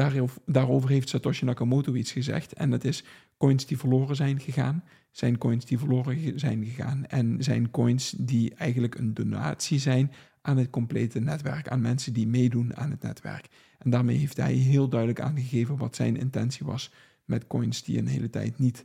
daarover, 0.46 0.90
heeft 0.90 1.08
Satoshi 1.08 1.44
Nakamoto 1.44 1.94
iets 1.94 2.12
gezegd. 2.12 2.52
En 2.52 2.70
dat 2.70 2.84
is 2.84 3.04
coins 3.36 3.66
die 3.66 3.78
verloren 3.78 4.16
zijn 4.16 4.40
gegaan, 4.40 4.84
zijn 5.10 5.38
coins 5.38 5.64
die 5.64 5.78
verloren 5.78 6.38
zijn 6.38 6.64
gegaan. 6.64 7.06
En 7.06 7.42
zijn 7.42 7.70
coins 7.70 8.10
die 8.10 8.54
eigenlijk 8.54 8.94
een 8.94 9.14
donatie 9.14 9.78
zijn 9.78 10.12
aan 10.42 10.56
het 10.56 10.70
complete 10.70 11.20
netwerk, 11.20 11.68
aan 11.68 11.80
mensen 11.80 12.12
die 12.12 12.26
meedoen 12.26 12.76
aan 12.76 12.90
het 12.90 13.02
netwerk. 13.02 13.48
En 13.78 13.90
daarmee 13.90 14.16
heeft 14.16 14.36
hij 14.36 14.52
heel 14.52 14.88
duidelijk 14.88 15.20
aangegeven 15.20 15.76
wat 15.76 15.96
zijn 15.96 16.16
intentie 16.16 16.66
was 16.66 16.92
met 17.24 17.46
coins 17.46 17.82
die 17.82 17.98
een 17.98 18.06
hele 18.06 18.30
tijd 18.30 18.58
niet 18.58 18.84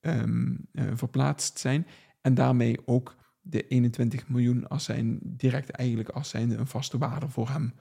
ehm, 0.00 0.54
eh, 0.72 0.84
verplaatst 0.94 1.58
zijn. 1.58 1.86
En 2.20 2.34
daarmee 2.34 2.86
ook 2.86 3.16
de 3.40 3.66
21 3.66 4.28
miljoen 4.28 4.68
als 4.68 4.84
zijn 4.84 5.18
direct 5.22 5.70
eigenlijk 5.70 6.08
als 6.08 6.28
zijn 6.28 6.58
een 6.58 6.66
vaste 6.66 6.98
waarde 6.98 7.28
voor 7.28 7.48
hem 7.48 7.72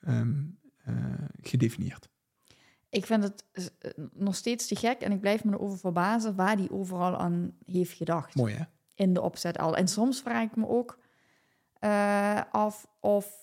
ehm, 0.00 0.32
eh, 0.38 0.63
gedefinieerd. 1.42 2.08
Ik 2.94 3.06
vind 3.06 3.22
het 3.22 3.44
eh, 3.52 3.90
nog 4.12 4.34
steeds 4.34 4.66
te 4.66 4.76
gek. 4.76 5.00
En 5.00 5.12
ik 5.12 5.20
blijf 5.20 5.44
me 5.44 5.52
erover 5.52 5.78
verbazen 5.78 6.34
waar 6.34 6.56
die 6.56 6.70
overal 6.70 7.16
aan 7.16 7.52
heeft 7.66 7.92
gedacht. 7.92 8.34
Mooi 8.34 8.54
hè? 8.54 8.64
in 8.94 9.14
de 9.14 9.20
opzet 9.20 9.58
al. 9.58 9.76
En 9.76 9.88
soms 9.88 10.20
vraag 10.20 10.42
ik 10.42 10.56
me 10.56 10.68
ook 10.68 10.98
eh, 11.78 12.40
af 12.50 12.86
of... 13.00 13.42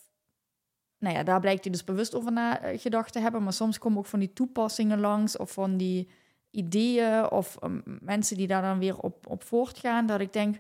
Nou 0.98 1.16
ja, 1.16 1.24
daar 1.24 1.40
blijkt 1.40 1.64
hij 1.64 1.72
dus 1.72 1.84
bewust 1.84 2.16
over 2.16 2.32
nagedacht 2.32 3.14
te 3.14 3.20
hebben. 3.20 3.44
Maar 3.44 3.54
soms 3.54 3.78
komen 3.78 3.98
ook 3.98 4.06
van 4.06 4.20
die 4.20 4.34
toepassingen 4.34 5.00
langs 5.00 5.38
of 5.38 5.52
van 5.52 5.78
die 5.78 6.10
ideeën 6.52 7.32
of 7.32 7.58
um, 7.64 7.84
mensen 7.86 8.38
die 8.38 8.48
daar 8.48 8.62
dan 8.62 8.80
weer 8.80 8.98
op, 8.98 9.28
op 9.28 9.44
voortgaan. 9.44 10.06
Dat 10.06 10.20
ik 10.20 10.34
denk, 10.34 10.60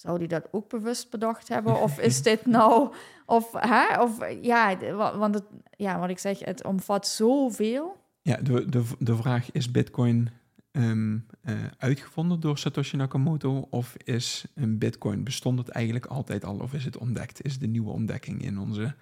zou 0.00 0.18
die 0.18 0.28
dat 0.28 0.48
ook 0.50 0.68
bewust 0.68 1.10
bedacht 1.10 1.48
hebben? 1.48 1.80
Of 1.80 1.98
is 2.08 2.22
dit 2.22 2.46
nou... 2.46 2.94
Of, 3.26 3.52
hè? 3.52 4.02
of 4.02 4.18
ja, 4.42 4.76
want 5.16 5.34
het, 5.34 5.44
ja, 5.76 5.98
wat 5.98 6.10
ik 6.10 6.18
zeg, 6.18 6.38
het 6.38 6.64
omvat 6.64 7.06
zoveel. 7.06 7.96
Ja, 8.22 8.36
de, 8.36 8.68
de, 8.68 8.84
de 8.98 9.16
vraag 9.16 9.52
is 9.52 9.70
Bitcoin 9.70 10.30
ehm, 10.70 11.18
eh, 11.40 11.54
uitgevonden 11.78 12.40
door 12.40 12.58
Satoshi 12.58 12.96
Nakamoto 12.96 13.66
of 13.70 13.96
is 13.96 14.44
een 14.54 14.78
Bitcoin 14.78 15.24
bestond 15.24 15.58
het 15.58 15.68
eigenlijk 15.68 16.06
altijd 16.06 16.44
al 16.44 16.56
of 16.56 16.72
is 16.72 16.84
het 16.84 16.98
ontdekt? 16.98 17.44
Is 17.44 17.60
een 17.60 17.70
nieuwe 17.70 17.90
ontdekking 17.90 18.42
in 18.42 18.58
onze 18.58 18.94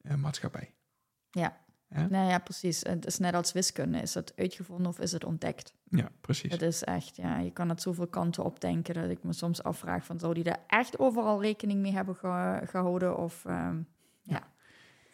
eh, 0.00 0.14
maatschappij? 0.14 0.74
Ja. 1.30 1.63
Ja? 1.88 2.06
Nou 2.06 2.28
ja, 2.30 2.38
precies. 2.38 2.80
Het 2.82 3.06
is 3.06 3.18
net 3.18 3.34
als 3.34 3.52
wiskunde. 3.52 3.98
Is 3.98 4.14
het 4.14 4.32
uitgevonden 4.36 4.86
of 4.86 4.98
is 4.98 5.12
het 5.12 5.24
ontdekt? 5.24 5.74
Ja, 5.88 6.08
precies. 6.20 6.52
Het 6.52 6.62
is 6.62 6.82
echt, 6.84 7.16
ja, 7.16 7.38
je 7.38 7.50
kan 7.50 7.68
het 7.68 7.82
zoveel 7.82 8.06
kanten 8.06 8.44
op 8.44 8.60
denken 8.60 8.94
dat 8.94 9.10
ik 9.10 9.22
me 9.22 9.32
soms 9.32 9.62
afvraag 9.62 10.04
van 10.04 10.18
zou 10.18 10.34
die 10.34 10.44
daar 10.44 10.64
echt 10.66 10.98
overal 10.98 11.42
rekening 11.42 11.80
mee 11.80 11.92
hebben 11.92 12.16
ge- 12.16 12.60
gehouden 12.64 13.16
of 13.18 13.44
ehm, 13.44 13.78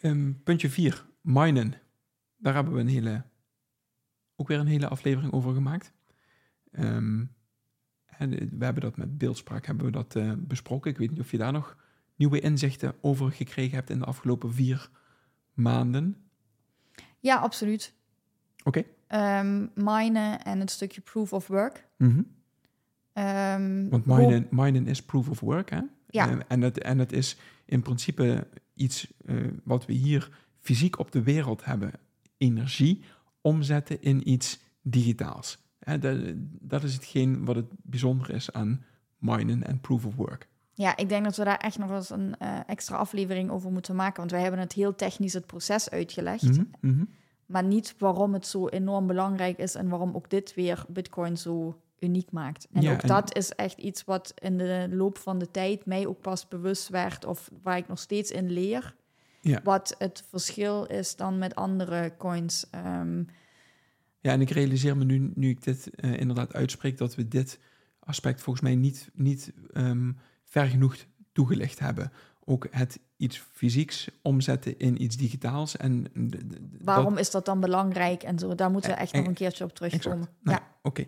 Ehm, 0.01 0.31
puntje 0.43 0.69
4, 0.69 1.05
minen. 1.21 1.73
Daar 2.37 2.53
hebben 2.53 2.73
we 2.73 2.79
een 2.79 2.87
hele, 2.87 3.23
ook 4.35 4.47
weer 4.47 4.59
een 4.59 4.67
hele 4.67 4.87
aflevering 4.87 5.33
over 5.33 5.53
gemaakt. 5.53 5.93
Ehm, 6.71 7.25
en 8.05 8.39
eh, 8.39 8.47
we 8.51 8.63
hebben 8.65 8.83
dat 8.83 8.97
met 8.97 9.17
beeldspraak 9.17 9.65
hebben 9.65 9.85
we 9.85 9.91
dat, 9.91 10.15
eh, 10.15 10.31
besproken. 10.37 10.91
Ik 10.91 10.97
weet 10.97 11.09
niet 11.09 11.19
of 11.19 11.31
je 11.31 11.37
daar 11.37 11.51
nog 11.51 11.77
nieuwe 12.15 12.39
inzichten 12.39 12.93
over 13.01 13.31
gekregen 13.31 13.75
hebt 13.75 13.89
in 13.89 13.99
de 13.99 14.05
afgelopen 14.05 14.53
vier 14.53 14.89
maanden. 15.53 16.30
Ja, 17.21 17.35
absoluut. 17.35 17.93
Oké. 18.63 18.83
Ehm 19.07 19.67
minen 19.73 20.43
en 20.43 20.59
het 20.59 20.71
stukje 20.71 21.01
proof 21.01 21.33
of 21.33 21.47
work. 21.47 21.87
Mhm. 21.97 22.21
Ehm, 23.13 23.89
Want 23.89 24.05
minen, 24.05 24.47
minen 24.49 24.87
is 24.87 25.03
proof 25.03 25.29
of 25.29 25.39
work, 25.39 25.69
hè? 25.69 25.81
Ja. 26.07 26.29
Eh, 26.29 26.39
en, 26.47 26.61
het, 26.61 26.79
en 26.79 26.99
het 26.99 27.11
is 27.11 27.37
in 27.65 27.81
principe 27.81 28.47
iets 28.73 29.13
eh, 29.25 29.35
wat 29.63 29.85
we 29.85 29.93
hier 29.93 30.29
fysiek 30.59 30.99
op 30.99 31.11
de 31.11 31.23
wereld 31.23 31.65
hebben. 31.65 31.91
Energie 32.37 33.03
omzetten 33.41 34.01
in 34.01 34.29
iets 34.29 34.59
digitaals. 34.81 35.57
Hè, 35.79 35.99
dat, 35.99 36.17
dat 36.59 36.83
is 36.83 36.93
hetgeen 36.93 37.45
wat 37.45 37.55
het 37.55 37.65
bijzonder 37.81 38.29
is 38.33 38.53
aan 38.53 38.83
minen 39.17 39.63
en 39.63 39.79
proof 39.79 40.05
of 40.05 40.15
work. 40.15 40.47
Ja, 40.81 40.97
ik 40.97 41.09
denk 41.09 41.23
dat 41.23 41.35
we 41.35 41.43
daar 41.43 41.57
echt 41.57 41.77
nog 41.77 41.91
eens 41.91 42.09
een 42.09 42.35
eh, 42.37 42.59
extra 42.67 42.95
aflevering 42.97 43.49
over 43.49 43.71
moeten 43.71 43.95
maken. 43.95 44.17
Want 44.17 44.31
wij 44.31 44.41
hebben 44.41 44.59
het 44.59 44.73
heel 44.73 44.95
technisch 44.95 45.33
het 45.33 45.45
proces 45.45 45.89
uitgelegd. 45.89 46.43
Mhm, 46.43 46.63
mhm. 46.79 47.03
Maar 47.45 47.63
niet 47.63 47.95
waarom 47.97 48.33
het 48.33 48.47
zo 48.47 48.67
enorm 48.67 49.07
belangrijk 49.07 49.57
is 49.57 49.75
en 49.75 49.89
waarom 49.89 50.15
ook 50.15 50.29
dit 50.29 50.53
weer 50.53 50.85
Bitcoin 50.87 51.37
zo 51.37 51.79
uniek 51.99 52.31
maakt. 52.31 52.67
En 52.73 52.81
Ja, 52.81 52.93
ook 52.93 53.01
en- 53.01 53.07
dat 53.07 53.35
is 53.35 53.49
echt 53.49 53.77
iets 53.77 54.03
wat 54.03 54.33
in 54.37 54.57
de 54.57 54.87
loop 54.91 55.17
van 55.17 55.37
de 55.39 55.51
tijd 55.51 55.85
mij 55.85 56.07
ook 56.07 56.21
pas 56.21 56.47
bewust 56.47 56.89
werd, 56.89 57.25
of 57.25 57.49
waar 57.61 57.77
ik 57.77 57.87
nog 57.87 57.99
steeds 57.99 58.31
in 58.31 58.49
leer. 58.51 58.95
Ja. 59.41 59.59
Wat 59.63 59.95
het 59.97 60.23
verschil 60.29 60.85
is 60.85 61.15
dan 61.15 61.37
met 61.37 61.55
andere 61.55 62.13
coins. 62.17 62.67
Ehm, 62.71 63.23
Ja, 64.19 64.31
en 64.31 64.41
ik 64.41 64.49
realiseer 64.49 64.97
me 64.97 65.03
nu, 65.03 65.31
nu 65.35 65.49
ik 65.49 65.63
dit 65.63 65.89
eh, 65.95 66.19
inderdaad 66.19 66.53
uitspreek, 66.53 66.97
dat 66.97 67.15
we 67.15 67.27
dit 67.27 67.59
aspect 67.99 68.41
volgens 68.41 68.65
mij 68.65 68.75
niet, 68.75 69.09
niet 69.13 69.53
ehm, 69.73 70.11
ver 70.51 70.65
genoeg 70.67 70.95
toegelicht 71.31 71.79
hebben. 71.79 72.11
Ook 72.45 72.67
het 72.71 72.99
iets 73.17 73.37
fysieks 73.51 74.07
omzetten 74.21 74.79
in 74.79 75.01
iets 75.03 75.17
digitaals. 75.17 75.77
En 75.77 76.05
Waarom 76.81 77.09
dat- 77.13 77.19
is 77.19 77.31
dat 77.31 77.45
dan 77.45 77.59
belangrijk 77.59 78.23
en 78.23 78.39
zo? 78.39 78.55
Daar 78.55 78.71
moeten 78.71 78.89
we 78.89 78.95
Eh, 78.95 79.01
echt 79.01 79.11
eh, 79.11 79.19
nog 79.19 79.27
een 79.27 79.33
keertje 79.33 79.63
op 79.63 79.73
terugkomen. 79.75 80.17
Exact. 80.19 80.43
Nou, 80.43 80.57
Ja. 80.59 80.67
Oké. 80.81 81.05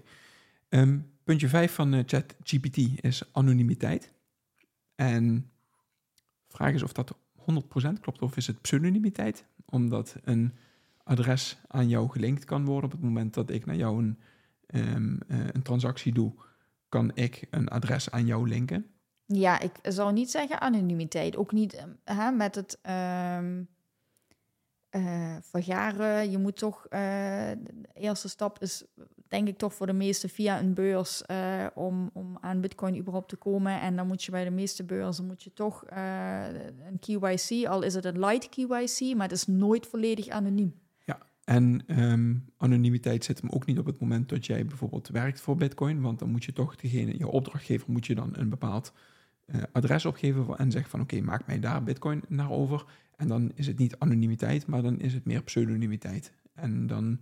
Ehm, 0.70 1.00
puntje 1.24 1.48
5 1.48 1.74
van 1.74 1.94
eh, 1.94 2.04
ChatGPT 2.06 2.78
is 3.04 3.24
anonimiteit. 3.32 4.12
En 4.96 5.36
de 6.48 6.54
vraag 6.56 6.74
is 6.74 6.84
of 6.84 6.94
dat 6.94 7.16
100% 7.36 8.00
klopt 8.00 8.22
of 8.22 8.38
is 8.38 8.48
het 8.48 8.62
pseudonimiteit? 8.62 9.46
Omdat 9.66 10.16
een 10.24 10.54
adres 11.04 11.58
aan 11.68 11.90
jou 11.90 12.10
gelinkt 12.10 12.46
kan 12.46 12.66
worden 12.66 12.86
op 12.86 12.92
het 12.92 13.02
moment 13.02 13.34
dat 13.34 13.50
ik 13.50 13.66
naar 13.66 13.76
jou 13.76 14.04
een, 14.04 14.20
ehm, 14.66 15.16
eh, 15.28 15.38
een 15.52 15.62
transactie 15.62 16.14
doe, 16.14 16.34
kan 16.90 17.12
ik 17.16 17.48
een 17.50 17.68
adres 17.68 18.12
aan 18.12 18.26
jou 18.26 18.48
linken. 18.48 18.86
Ja, 19.36 19.60
ik 19.60 19.72
zou 19.82 20.14
niet 20.14 20.32
zeggen 20.32 20.62
anonimiteit. 20.62 21.36
Ook 21.36 21.52
niet 21.52 21.74
eh, 21.74 22.18
hè, 22.18 22.32
met 22.32 22.56
het 22.56 22.78
ehm 22.82 23.62
eh, 24.94 25.36
vergaren. 25.42 26.32
Je 26.32 26.38
moet 26.38 26.58
toch, 26.58 26.86
eh, 26.90 27.00
de 27.60 27.88
eerste 27.94 28.30
stap 28.30 28.62
is 28.62 28.84
denk 29.28 29.48
ik 29.48 29.58
toch 29.58 29.74
voor 29.74 29.86
de 29.86 29.94
meeste 29.94 30.30
via 30.30 30.60
een 30.60 30.74
beurs 30.74 31.26
eh, 31.26 31.66
om, 31.74 32.10
om 32.14 32.38
aan 32.42 32.62
bitcoin 32.62 32.98
überhaupt 32.98 33.30
te 33.30 33.36
komen. 33.36 33.82
En 33.82 33.96
dan 33.96 34.08
moet 34.08 34.24
je 34.24 34.32
bij 34.32 34.44
de 34.44 34.52
meeste 34.52 34.84
beurzen 34.84 35.26
moet 35.26 35.44
je 35.44 35.54
toch 35.54 35.84
een 35.90 37.00
KYC, 37.00 37.68
al 37.68 37.82
is 37.82 37.94
het 37.94 38.06
een 38.06 38.20
light 38.20 38.50
KYC, 38.50 39.16
maar 39.16 39.28
het 39.28 39.38
is 39.38 39.48
nooit 39.48 39.88
volledig 39.88 40.28
anoniem. 40.28 40.82
En 41.44 41.84
ehm, 41.88 42.36
anonimiteit 42.58 43.24
zit 43.24 43.42
hem 43.42 43.50
ook 43.50 43.66
niet 43.66 43.80
op 43.80 43.86
het 43.86 44.00
moment 44.00 44.30
dat 44.30 44.46
jij 44.46 44.66
bijvoorbeeld 44.66 45.08
werkt 45.08 45.40
voor 45.42 45.56
Bitcoin, 45.56 46.02
want 46.02 46.20
dan 46.20 46.30
moet 46.30 46.44
je 46.44 46.54
toch 46.54 46.76
degene, 46.76 47.18
je 47.18 47.28
opdrachtgever, 47.28 47.92
moet 47.92 48.06
je 48.06 48.16
dan 48.16 48.30
een 48.34 48.50
bepaald 48.50 48.94
adres 49.72 50.06
opgeven 50.06 50.58
en 50.58 50.72
zeggen 50.72 50.92
van 50.92 51.02
oké, 51.02 51.22
maak 51.22 51.48
mij 51.48 51.60
daar 51.60 51.84
Bitcoin 51.84 52.24
naar 52.28 52.52
over. 52.52 52.86
En 53.16 53.28
dan 53.28 53.52
is 53.56 53.68
het 53.68 53.78
niet 53.78 53.96
anonimiteit, 53.98 54.68
maar 54.68 54.82
dan 54.82 55.00
is 55.00 55.14
het 55.14 55.26
meer 55.26 55.44
pseudonimiteit. 55.44 56.34
En 56.54 56.88
dan 56.88 57.20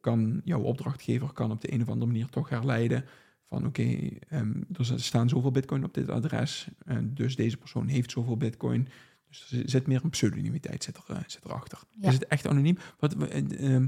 kan 0.00 0.40
jouw 0.44 0.60
opdrachtgever 0.60 1.32
kan 1.32 1.50
op 1.50 1.60
de 1.60 1.72
een 1.72 1.82
of 1.82 1.88
andere 1.88 2.10
manier 2.10 2.28
toch 2.28 2.48
herleiden 2.48 3.04
van 3.48 3.66
oké, 3.66 3.98
ehm, 4.28 4.62
er 4.72 5.00
staan 5.00 5.28
zoveel 5.28 5.50
Bitcoin 5.50 5.84
op 5.84 5.94
dit 5.94 6.08
adres, 6.08 6.68
eh, 6.86 6.96
dus 7.02 7.36
deze 7.36 7.56
persoon 7.56 7.86
heeft 7.86 8.10
zoveel 8.10 8.36
Bitcoin. 8.36 8.88
Dus 9.28 9.50
er 9.50 9.70
zit 9.70 9.86
meer 9.86 10.00
een 10.04 10.10
pseudonimiteit 10.10 10.84
zit, 10.84 10.96
er, 10.96 11.16
eh, 11.16 11.22
zit 11.26 11.44
erachter. 11.44 11.78
Ja. 11.90 12.08
Is 12.08 12.14
het 12.14 12.26
echt 12.26 12.46
anoniem? 12.46 12.78
Wat, 12.98 13.16
eh, 13.16 13.74
ehm, 13.74 13.86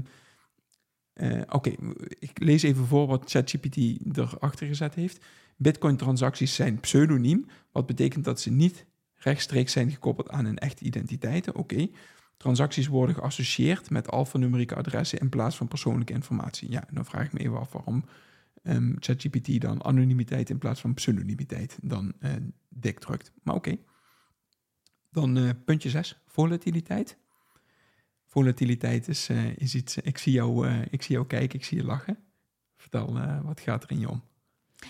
eh, 1.13 1.41
Oké, 1.49 1.75
ik 2.19 2.39
lees 2.39 2.63
even 2.63 2.85
voor 2.85 3.07
wat 3.07 3.31
ChatGPT 3.31 3.77
erachter 4.17 4.67
gezet 4.67 4.95
heeft. 4.95 5.25
Bitcoin-transacties 5.57 6.55
zijn 6.55 6.79
pseudoniem, 6.79 7.45
wat 7.71 7.85
betekent 7.85 8.25
dat 8.25 8.39
ze 8.39 8.51
niet 8.51 8.85
rechtstreeks 9.15 9.71
zijn 9.71 9.91
gekoppeld 9.91 10.29
aan 10.29 10.45
een 10.45 10.57
echte 10.57 10.83
identiteiten. 10.83 11.55
Oké. 11.55 11.87
Transacties 12.37 12.87
worden 12.87 13.15
geassocieerd 13.15 13.89
met 13.89 14.11
alfanumerieke 14.11 14.75
adressen 14.75 15.19
in 15.19 15.29
plaats 15.29 15.55
van 15.55 15.67
persoonlijke 15.67 16.13
informatie. 16.13 16.71
Ja, 16.71 16.87
dan 16.91 17.05
vraag 17.05 17.25
ik 17.25 17.33
me 17.33 17.39
even 17.39 17.59
af 17.59 17.71
waarom 17.71 18.05
ehm, 18.63 18.93
ChatGPT 18.99 19.61
dan 19.61 19.83
anonimiteit 19.83 20.49
in 20.49 20.57
plaats 20.57 20.81
van 20.81 20.93
pseudonimiteit 20.93 21.77
dan 21.81 22.13
eh, 22.19 22.31
dik 22.69 22.99
drukt. 22.99 23.31
Maar 23.43 23.55
oké. 23.55 23.77
Dan 25.09 25.37
eh, 25.37 25.49
puntje 25.65 25.89
6, 25.89 26.21
volatiliteit. 26.25 27.17
Volatiliteit 28.25 29.07
is, 29.07 29.29
eh, 29.29 29.57
is 29.57 29.75
iets, 29.75 29.97
ik 29.97 30.17
zie, 30.17 30.33
jou, 30.33 30.67
ik 30.89 31.01
zie 31.01 31.15
jou 31.15 31.27
kijken, 31.27 31.59
ik 31.59 31.65
zie 31.65 31.77
je 31.77 31.83
lachen. 31.83 32.17
Vertel, 32.75 33.19
wat 33.43 33.59
gaat 33.59 33.83
er 33.83 33.91
in 33.91 33.99
je 33.99 34.09
om? 34.09 34.23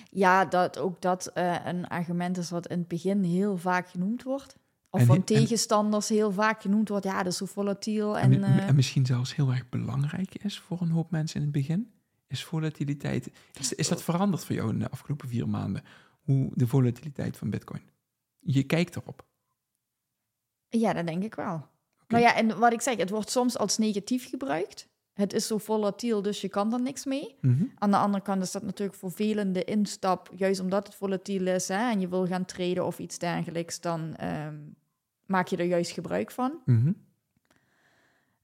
Ja, 0.09 0.45
dat 0.45 0.77
ook 0.77 1.01
dat 1.01 1.27
eh, 1.27 1.65
een 1.65 1.87
argument 1.87 2.37
is 2.37 2.49
wat 2.49 2.67
in 2.67 2.77
het 2.79 2.87
begin 2.87 3.23
heel 3.23 3.57
vaak 3.57 3.89
genoemd 3.89 4.23
wordt. 4.23 4.55
Of 4.89 5.05
van 5.05 5.15
en- 5.15 5.23
tegenstanders 5.23 6.09
heel 6.09 6.31
vaak 6.31 6.61
genoemd 6.61 6.89
wordt. 6.89 7.05
Ja, 7.05 7.23
dat 7.23 7.31
is 7.31 7.37
zo 7.37 7.45
volatiel. 7.45 8.17
En, 8.17 8.33
En, 8.33 8.43
eh, 8.43 8.67
en 8.67 8.75
misschien 8.75 9.05
zelfs 9.05 9.35
heel 9.35 9.51
erg 9.51 9.69
belangrijk 9.69 10.35
is 10.43 10.59
voor 10.59 10.81
een 10.81 10.89
hoop 10.89 11.11
mensen 11.11 11.35
in 11.35 11.41
het 11.43 11.51
begin, 11.51 11.91
is 12.27 12.43
volatiliteit. 12.43 13.31
Is, 13.59 13.73
is 13.73 13.87
dat 13.87 14.03
veranderd 14.03 14.45
voor 14.45 14.55
jou 14.55 14.69
in 14.69 14.79
de 14.79 14.89
afgelopen 14.89 15.27
vier 15.27 15.49
maanden? 15.49 15.83
Hoe 16.21 16.51
de 16.53 16.67
volatiliteit 16.67 17.37
van 17.37 17.49
Bitcoin? 17.49 17.81
Je 18.39 18.63
kijkt 18.63 18.95
erop. 18.95 19.25
ja, 20.69 20.93
dat 20.93 21.05
denk 21.07 21.23
ik 21.23 21.35
wel. 21.35 21.65
Nou 22.07 22.23
ja, 22.23 22.35
en 22.35 22.59
wat 22.59 22.73
ik 22.73 22.81
zeg, 22.81 22.97
het 22.97 23.09
wordt 23.09 23.29
soms 23.29 23.57
als 23.57 23.77
negatief 23.77 24.29
gebruikt. 24.29 24.87
Het 25.17 25.33
is 25.33 25.47
zo 25.47 25.57
volatiel, 25.57 26.21
dus 26.21 26.41
je 26.41 26.49
kan 26.49 26.73
er 26.73 26.81
niks 26.81 27.05
mee. 27.05 27.35
Mhm. 27.41 27.63
Aan 27.77 27.91
de 27.91 27.97
andere 27.97 28.23
kant 28.23 28.43
is 28.43 28.51
dat 28.51 28.63
natuurlijk 28.63 28.97
voor 28.97 29.11
velen 29.11 29.53
de 29.53 29.63
instap, 29.63 30.29
juist 30.35 30.59
omdat 30.59 30.87
het 30.87 30.95
volatiel 30.95 31.47
is 31.47 31.67
hè, 31.67 31.91
en 31.91 31.99
je 31.99 32.07
wil 32.07 32.27
gaan 32.27 32.45
traden 32.45 32.85
of 32.85 32.99
iets 32.99 33.17
dergelijks, 33.17 33.81
dan 33.81 34.15
ehm, 34.15 34.55
maak 35.25 35.47
je 35.47 35.57
er 35.57 35.65
juist 35.65 35.91
gebruik 35.91 36.31
van. 36.31 36.61
Mhm. 36.65 36.91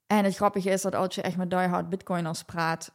En 0.07 0.23
het 0.23 0.36
grappige 0.36 0.69
is 0.69 0.81
dat 0.81 0.95
als 0.95 1.15
je 1.15 1.21
echt 1.21 1.38
met 1.38 1.49
diehard 1.49 1.89
bitcoiners 1.89 2.43
praat, 2.43 2.93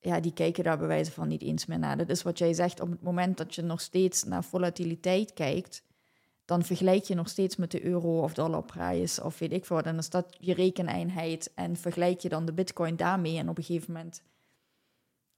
ja, 0.00 0.20
die 0.20 0.32
kijken 0.32 0.64
daar 0.64 0.78
bij 0.78 0.86
wijze 0.86 1.12
van 1.12 1.28
niet 1.28 1.42
eens 1.42 1.66
meer 1.66 1.78
naar. 1.78 1.96
Dat 1.96 2.08
is 2.08 2.22
wat 2.22 2.38
jij 2.38 2.52
zegt, 2.52 2.80
op 2.80 2.90
het 2.90 3.02
moment 3.02 3.36
dat 3.36 3.54
je 3.54 3.62
nog 3.62 3.80
steeds 3.80 4.24
naar 4.24 4.44
volatiliteit 4.44 5.32
kijkt, 5.32 5.82
dan 6.50 6.62
vergelijk 6.62 7.04
je 7.04 7.14
nog 7.14 7.28
steeds 7.28 7.56
met 7.56 7.70
de 7.70 7.84
euro 7.84 8.22
of 8.22 8.34
dollarprijs 8.34 9.20
of 9.20 9.38
weet 9.38 9.52
ik 9.52 9.66
wat. 9.66 9.84
En 9.84 9.90
dan 9.90 9.98
is 9.98 10.10
dat 10.10 10.36
je 10.38 10.54
rekeneenheid 10.54 11.52
en 11.54 11.76
vergelijk 11.76 12.20
je 12.20 12.28
dan 12.28 12.44
de 12.44 12.52
bitcoin 12.52 12.96
daarmee. 12.96 13.38
En 13.38 13.48
op 13.48 13.58
een 13.58 13.64
gegeven 13.64 13.92
moment 13.92 14.22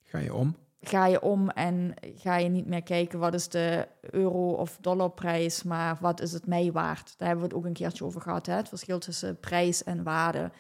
Ga 0.03 0.19
je 0.19 0.35
om? 0.35 0.57
ga 0.81 1.07
je 1.07 1.23
om 1.23 1.51
en 1.51 1.95
ga 2.17 2.37
je 2.37 2.49
niet 2.49 2.67
meer 2.67 2.83
kijken 2.83 3.19
wat 3.19 3.35
is 3.35 3.49
de 3.49 3.89
euro 4.01 4.53
of 4.53 4.79
dollarprijs, 4.81 5.63
maar 5.63 5.97
wat 6.01 6.21
is 6.21 6.33
het 6.33 6.47
mij 6.47 6.73
waard. 6.73 7.15
Daar 7.19 7.29
hebben 7.29 7.49
we 7.49 7.55
het 7.55 7.61
ook 7.61 7.69
een 7.69 7.73
keertje 7.73 8.05
over 8.05 8.21
gehad, 8.21 8.47
hè? 8.47 8.55
het 8.55 8.69
verschil 8.69 8.99
tussen 8.99 9.41
prijs 9.41 9.85
en 9.85 10.03
waarde. 10.03 10.51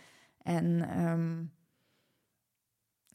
En 0.42 0.88
ehm, 0.88 1.44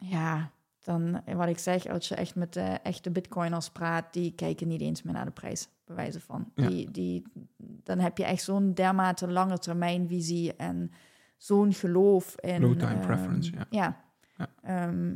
ja, 0.09 0.51
dan 0.83 1.21
wat 1.25 1.47
ik 1.47 1.59
zeg, 1.59 1.87
als 1.87 2.07
je 2.07 2.15
echt 2.15 2.35
met 2.35 2.53
de 2.53 2.79
echte 2.83 3.11
bitcoiners 3.11 3.69
praat, 3.69 4.13
die 4.13 4.35
kijken 4.35 4.67
niet 4.67 4.81
eens 4.81 5.03
meer 5.03 5.13
naar 5.13 5.25
de 5.25 5.31
prijs, 5.31 5.67
bij 5.87 5.95
wijze 5.95 6.19
van. 6.19 6.51
Ja. 6.55 6.67
Die, 6.67 6.91
die, 6.91 7.23
dan 7.57 7.99
heb 7.99 8.17
je 8.17 8.23
echt 8.25 8.43
zo'n 8.43 8.73
dermate 8.73 9.27
lange 9.27 9.57
termijn 9.57 10.07
visie 10.07 10.55
en 10.55 10.91
zo'n 11.37 11.73
geloof 11.73 12.39
in... 12.39 12.61
Low 12.61 12.79
time 12.79 12.93
ehm, 12.93 13.05
preference, 13.05 13.51
ja. 13.51 13.65
Ja. 13.69 14.05
Ja. 14.37 14.47
Ehm, 14.61 15.15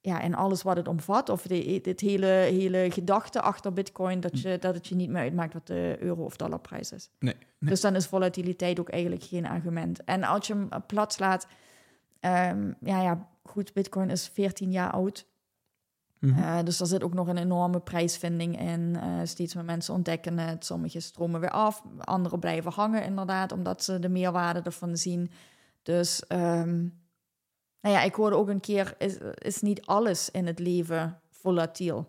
ja, 0.00 0.20
en 0.20 0.34
alles 0.34 0.62
wat 0.62 0.76
het 0.76 0.88
omvat, 0.88 1.28
of 1.28 1.42
de, 1.42 1.80
dit 1.82 2.00
hele, 2.00 2.26
hele 2.26 2.90
gedachte 2.90 3.40
achter 3.40 3.72
bitcoin, 3.72 4.20
dat, 4.20 4.40
je, 4.40 4.58
dat 4.58 4.74
het 4.74 4.86
je 4.86 4.94
niet 4.94 5.10
meer 5.10 5.20
uitmaakt 5.22 5.52
wat 5.52 5.66
de 5.66 5.96
euro- 6.00 6.24
of 6.24 6.36
dollarprijs 6.36 6.92
is. 6.92 7.10
Nee, 7.18 7.34
nee. 7.58 7.70
Dus 7.70 7.80
dan 7.80 7.94
is 7.94 8.06
volatiliteit 8.06 8.80
ook 8.80 8.88
eigenlijk 8.88 9.22
geen 9.22 9.46
argument. 9.46 10.04
En 10.04 10.24
als 10.24 10.46
je 10.46 10.54
hem 10.54 10.68
plat 10.86 11.12
slaat, 11.12 11.46
ehm, 12.20 12.72
ja, 12.80 13.02
ja, 13.02 13.28
goed, 13.42 13.72
bitcoin 13.72 14.10
is 14.10 14.28
14 14.28 14.70
jaar 14.70 14.90
oud. 14.90 15.26
Mhm. 16.20 16.38
Eh, 16.38 16.62
dus 16.64 16.80
er 16.80 16.86
zit 16.86 17.02
ook 17.02 17.14
nog 17.14 17.28
een 17.28 17.38
enorme 17.38 17.80
prijsvinding 17.80 18.60
in. 18.60 18.96
Eh, 18.96 19.20
steeds 19.24 19.54
meer 19.54 19.64
mensen 19.64 19.94
ontdekken 19.94 20.38
het. 20.38 20.64
Sommige 20.64 21.00
stromen 21.00 21.40
weer 21.40 21.50
af. 21.50 21.82
Anderen 21.98 22.38
blijven 22.38 22.72
hangen, 22.72 23.04
inderdaad, 23.04 23.52
omdat 23.52 23.84
ze 23.84 23.98
de 23.98 24.08
meerwaarde 24.08 24.60
ervan 24.60 24.96
zien. 24.96 25.30
Dus, 25.82 26.26
ehm, 26.26 26.78
nou 27.80 27.94
ja, 27.94 28.02
ik 28.02 28.14
hoorde 28.14 28.36
ook 28.36 28.48
een 28.48 28.60
keer: 28.60 28.94
is, 28.98 29.16
is 29.34 29.60
niet 29.60 29.86
alles 29.86 30.30
in 30.30 30.46
het 30.46 30.58
leven 30.58 31.20
volatiel? 31.30 32.06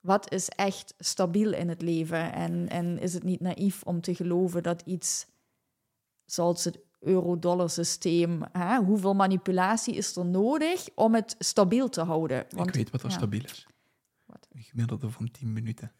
Wat 0.00 0.32
is 0.32 0.48
echt 0.48 0.94
stabiel 0.98 1.52
in 1.52 1.68
het 1.68 1.82
leven? 1.82 2.32
En, 2.32 2.68
en 2.68 2.98
is 2.98 3.14
het 3.14 3.22
niet 3.22 3.40
naïef 3.40 3.82
om 3.82 4.00
te 4.00 4.14
geloven 4.14 4.62
dat 4.62 4.82
iets 4.84 5.26
zoals 6.24 6.64
het 6.64 6.78
euro-dollar 7.06 7.70
systeem, 7.70 8.42
hè, 8.52 8.76
hoeveel 8.76 9.14
manipulatie 9.14 9.94
is 9.94 10.16
er 10.16 10.26
nodig 10.26 10.88
om 10.94 11.14
het 11.14 11.34
stabiel 11.38 11.88
te 11.88 12.02
houden? 12.02 12.46
ik 12.48 12.74
weet 12.74 12.90
wat 12.90 13.02
er 13.02 13.08
ja. 13.08 13.16
stabiel 13.16 13.44
is. 13.44 13.66
Wat? 14.24 14.46
Een 14.52 14.62
gemiddelde 14.62 15.10
van 15.10 15.30
10 15.30 15.52
minuten. 15.52 15.92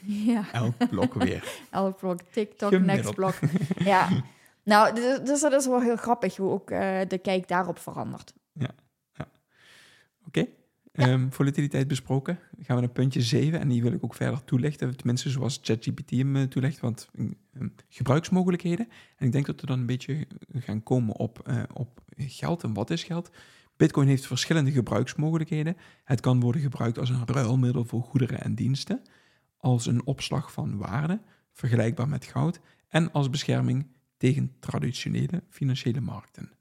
Ja, 0.00 0.52
Elk 0.52 0.88
blok 0.90 1.14
weer. 1.14 1.60
elk 1.70 1.96
blok, 1.96 2.20
TikTok, 2.20 2.80
next 2.80 3.14
blok. 3.14 3.34
Ja, 3.78 4.08
nou, 4.62 4.94
dus, 4.94 5.20
dus 5.20 5.40
dat 5.40 5.52
is 5.52 5.66
wel 5.66 5.80
heel 5.80 5.96
grappig 5.96 6.36
hoe 6.36 6.50
ook 6.50 6.70
eh, 6.70 7.00
de 7.08 7.18
kijk 7.18 7.48
daarop 7.48 7.78
verandert. 7.78 8.34
Ehm, 10.98 11.28
volatiliteit 11.30 11.88
besproken. 11.88 12.38
Gaan 12.60 12.76
we 12.76 12.82
naar 12.82 12.90
puntje 12.92 13.22
7 13.22 13.60
en 13.60 13.68
die 13.68 13.82
wil 13.82 13.92
ik 13.92 14.04
ook 14.04 14.14
verder 14.14 14.44
toelichten. 14.44 14.96
Tenminste, 14.96 15.30
zoals 15.30 15.58
ChatGPT 15.62 16.10
hem 16.10 16.36
eh, 16.36 16.42
toelicht. 16.42 16.80
Want 16.80 17.08
ehm, 17.14 17.68
gebruiksmogelijkheden. 17.88 18.88
En 19.16 19.26
ik 19.26 19.32
denk 19.32 19.46
dat 19.46 19.60
we 19.60 19.66
dan 19.66 19.78
een 19.78 19.86
beetje 19.86 20.26
gaan 20.54 20.82
komen 20.82 21.16
op, 21.16 21.40
eh, 21.46 21.62
op 21.74 22.00
geld 22.16 22.62
en 22.62 22.72
wat 22.72 22.90
is 22.90 23.04
geld. 23.04 23.30
Bitcoin 23.76 24.08
heeft 24.08 24.26
verschillende 24.26 24.70
gebruiksmogelijkheden. 24.70 25.76
Het 26.04 26.20
kan 26.20 26.40
worden 26.40 26.62
gebruikt 26.62 26.98
als 26.98 27.10
een 27.10 27.26
ruilmiddel 27.26 27.84
voor 27.84 28.02
goederen 28.02 28.40
en 28.40 28.54
diensten, 28.54 29.02
als 29.56 29.86
een 29.86 30.06
opslag 30.06 30.52
van 30.52 30.76
waarde, 30.76 31.20
vergelijkbaar 31.52 32.08
met 32.08 32.24
goud, 32.24 32.60
en 32.88 33.12
als 33.12 33.30
bescherming 33.30 33.86
tegen 34.16 34.52
traditionele 34.60 35.42
financiële 35.48 36.00
markten. 36.00 36.57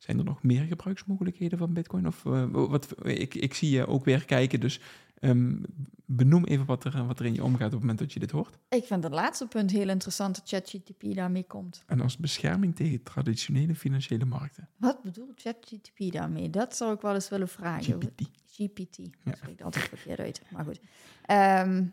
Zijn 0.00 0.18
er 0.18 0.24
nog 0.24 0.42
meer 0.42 0.64
gebruiksmogelijkheden 0.64 1.58
van 1.58 1.72
Bitcoin? 1.72 2.06
Of, 2.06 2.26
eh, 2.26 2.46
wat, 2.50 3.06
ik, 3.06 3.34
ik 3.34 3.54
zie 3.54 3.70
je 3.70 3.86
ook 3.86 4.04
weer 4.04 4.24
kijken, 4.24 4.60
dus 4.60 4.80
Ehm, 5.20 5.62
benoem 6.04 6.44
even 6.44 6.66
wat 6.66 6.84
er, 6.84 7.06
wat 7.06 7.18
er 7.18 7.26
in 7.26 7.34
je 7.34 7.44
omgaat 7.44 7.66
op 7.66 7.70
het 7.72 7.80
moment 7.80 7.98
dat 7.98 8.12
je 8.12 8.20
dit 8.20 8.30
hoort. 8.30 8.58
Ik 8.68 8.84
vind 8.84 9.02
het 9.04 9.12
laatste 9.12 9.46
punt 9.46 9.70
heel 9.70 9.88
interessant 9.88 10.34
dat 10.36 10.48
ChatGTP 10.48 11.14
daarmee 11.14 11.44
komt. 11.46 11.82
En 11.86 12.00
als 12.00 12.16
bescherming 12.16 12.76
tegen 12.76 13.02
traditionele 13.02 13.74
financiële 13.74 14.24
markten. 14.24 14.68
Wat 14.76 15.02
bedoelt 15.02 15.40
ChatGTP 15.40 16.12
daarmee? 16.12 16.50
Dat 16.50 16.76
zou 16.76 16.94
ik 16.94 17.00
wel 17.00 17.14
eens 17.14 17.28
willen 17.28 17.48
vragen. 17.48 18.00
GPT. 18.02 18.30
GPT. 18.46 18.96
Ja. 18.96 19.06
Dat 19.24 19.36
spreekt 19.36 19.62
altijd 19.62 19.84
verkeerd 19.88 20.18
uit. 20.18 20.42
Maar 20.50 20.64
goed. 20.64 20.80
Ehm, 21.24 21.86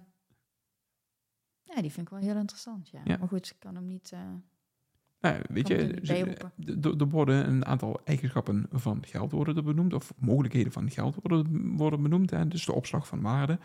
ja, 1.63 1.82
die 1.82 1.91
vind 1.91 1.98
ik 1.98 2.10
wel 2.10 2.20
heel 2.20 2.38
interessant. 2.38 2.89
Ja. 2.89 3.02
Ja. 3.04 3.17
Maar 3.17 3.28
goed, 3.28 3.48
ik 3.50 3.60
kan 3.60 3.76
hem 3.76 3.88
niet. 3.88 4.12
eh, 4.12 4.20
Nou, 5.32 5.42
weet 5.50 5.68
je, 5.68 5.74
het 5.76 5.82
er 5.90 5.96
niet 5.96 6.08
ze- 6.08 6.13
bij 6.13 6.22
roepen. 6.24 6.82
d- 6.82 6.98
d- 6.98 7.02
er 7.02 7.08
worden 7.10 7.48
een 7.50 7.66
aantal 7.66 8.00
eigenschappen 8.04 8.66
van 8.72 9.04
geld 9.06 9.32
worden 9.32 9.56
er 9.56 9.63
benoemd, 9.63 9.94
of 9.94 10.13
mogelijkheden 10.18 10.72
van 10.72 10.90
geld 10.90 11.16
worden, 11.22 11.76
worden 11.76 12.02
benoemd. 12.02 12.30
Hè? 12.30 12.48
Dus 12.48 12.66
de 12.66 12.74
opslag 12.74 13.08
van 13.08 13.22
waarde, 13.22 13.60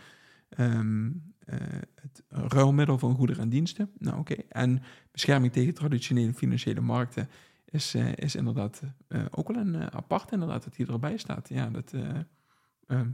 ehm, 0.49 1.07
eh, 1.39 1.57
het 2.01 2.23
ruilmiddel 2.29 2.99
van 2.99 3.15
goederen 3.15 3.43
en 3.43 3.49
diensten. 3.49 3.91
Nou, 3.99 4.19
oké. 4.19 4.35
En 4.49 4.83
bescherming 5.11 5.53
tegen 5.53 5.75
traditionele 5.75 6.35
financiële 6.35 6.81
markten 6.81 7.29
is, 7.65 7.95
eh, 7.95 8.13
is 8.17 8.35
inderdaad 8.35 8.83
eh, 9.09 9.25
ook 9.31 9.49
wel 9.53 9.57
een 9.63 9.93
apart, 9.93 10.33
inderdaad, 10.33 10.65
dat 10.65 10.75
die 10.75 10.87
erbij 10.87 11.17
staat. 11.17 11.49
Ja, 11.49 11.71
dat... 11.71 11.93
eh, 11.93 12.09
ehm, 12.87 13.11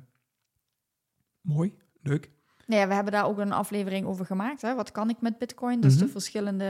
mooi, 1.40 1.74
leuk. 2.02 2.30
Nou 2.66 2.80
ja, 2.80 2.88
we 2.88 2.94
hebben 2.94 3.12
daar 3.12 3.26
ook 3.26 3.38
een 3.38 3.52
aflevering 3.52 4.06
over 4.06 4.26
gemaakt. 4.26 4.62
Hè? 4.62 4.74
Wat 4.74 4.90
kan 4.92 5.10
ik 5.10 5.20
met 5.20 5.38
Bitcoin? 5.38 5.80
Dus 5.80 5.96
de 5.96 6.02
Mhm. 6.04 6.12
verschillende 6.12 6.64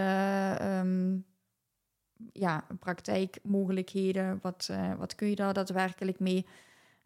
ehm, 0.58 1.16
ja, 2.32 2.64
praktijkmogelijkheden. 2.80 4.38
Wat, 4.42 4.68
eh, 4.70 4.94
wat 4.94 5.14
kun 5.14 5.28
je 5.28 5.34
daar 5.36 5.52
daadwerkelijk 5.52 6.20
mee? 6.20 6.46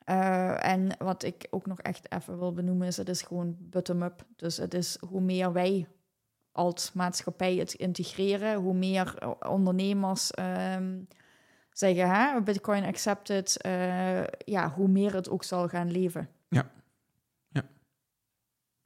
Eh, 0.05 0.67
en 0.67 0.97
wat 0.99 1.23
ik 1.23 1.47
ook 1.51 1.67
nog 1.67 1.81
echt 1.81 2.13
even 2.13 2.39
wil 2.39 2.53
benoemen 2.53 2.87
is: 2.87 2.97
het 2.97 3.09
is 3.09 3.23
gewoon 3.23 3.57
bottom-up. 3.59 4.25
Dus 4.37 4.57
het 4.57 4.75
is 4.75 4.97
hoe 5.09 5.21
meer 5.21 5.53
wij 5.53 5.89
als 6.53 6.93
maatschappij 6.93 7.55
het 7.55 7.73
integreren, 7.73 8.55
hoe 8.55 8.75
meer 8.75 9.37
ondernemers 9.49 10.31
ehm, 10.31 11.01
zeggen: 11.71 12.11
hè, 12.11 12.43
Bitcoin 12.43 12.85
accepted, 12.85 13.61
eh, 13.61 14.25
ja, 14.27 14.71
hoe 14.71 14.89
meer 14.89 15.15
het 15.15 15.31
ook 15.31 15.45
zal 15.45 15.69
gaan 15.69 15.91
leven. 15.91 16.29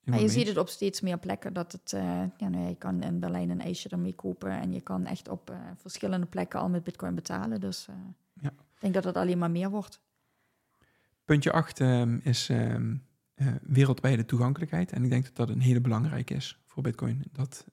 Maar 0.06 0.20
je 0.20 0.28
ziet 0.28 0.48
het 0.48 0.56
op 0.56 0.68
steeds 0.68 1.00
meer 1.00 1.18
plekken 1.18 1.52
dat 1.52 1.72
het, 1.72 1.92
eh, 1.92 2.22
ja, 2.36 2.48
nou 2.48 2.68
je 2.68 2.74
kan 2.74 3.02
in 3.02 3.20
Berlijn 3.20 3.50
een 3.50 3.60
ijsje 3.60 3.88
ermee 3.88 4.14
kopen 4.14 4.50
en 4.50 4.72
je 4.72 4.80
kan 4.80 5.06
echt 5.06 5.28
op 5.28 5.50
eh, 5.50 5.56
verschillende 5.76 6.26
plekken 6.26 6.60
al 6.60 6.68
met 6.68 6.84
bitcoin 6.84 7.14
betalen. 7.14 7.60
Dus 7.60 7.86
eh, 7.88 7.94
Ja. 8.40 8.48
ik 8.48 8.80
denk 8.80 8.94
dat 8.94 9.04
het 9.04 9.16
alleen 9.16 9.38
maar 9.38 9.50
meer 9.50 9.70
wordt. 9.70 10.00
Puntje 11.24 11.52
8 11.52 11.80
is 12.22 12.48
ehm, 12.48 12.94
eh, 13.34 13.46
wereldwijde 13.62 14.24
toegankelijkheid. 14.24 14.92
En 14.92 15.04
ik 15.04 15.10
denk 15.10 15.24
dat 15.24 15.36
dat 15.36 15.48
een 15.48 15.60
hele 15.60 15.80
belangrijke 15.80 16.34
is 16.34 16.58
voor 16.66 16.82
Bitcoin. 16.82 17.22
Dat 17.32 17.66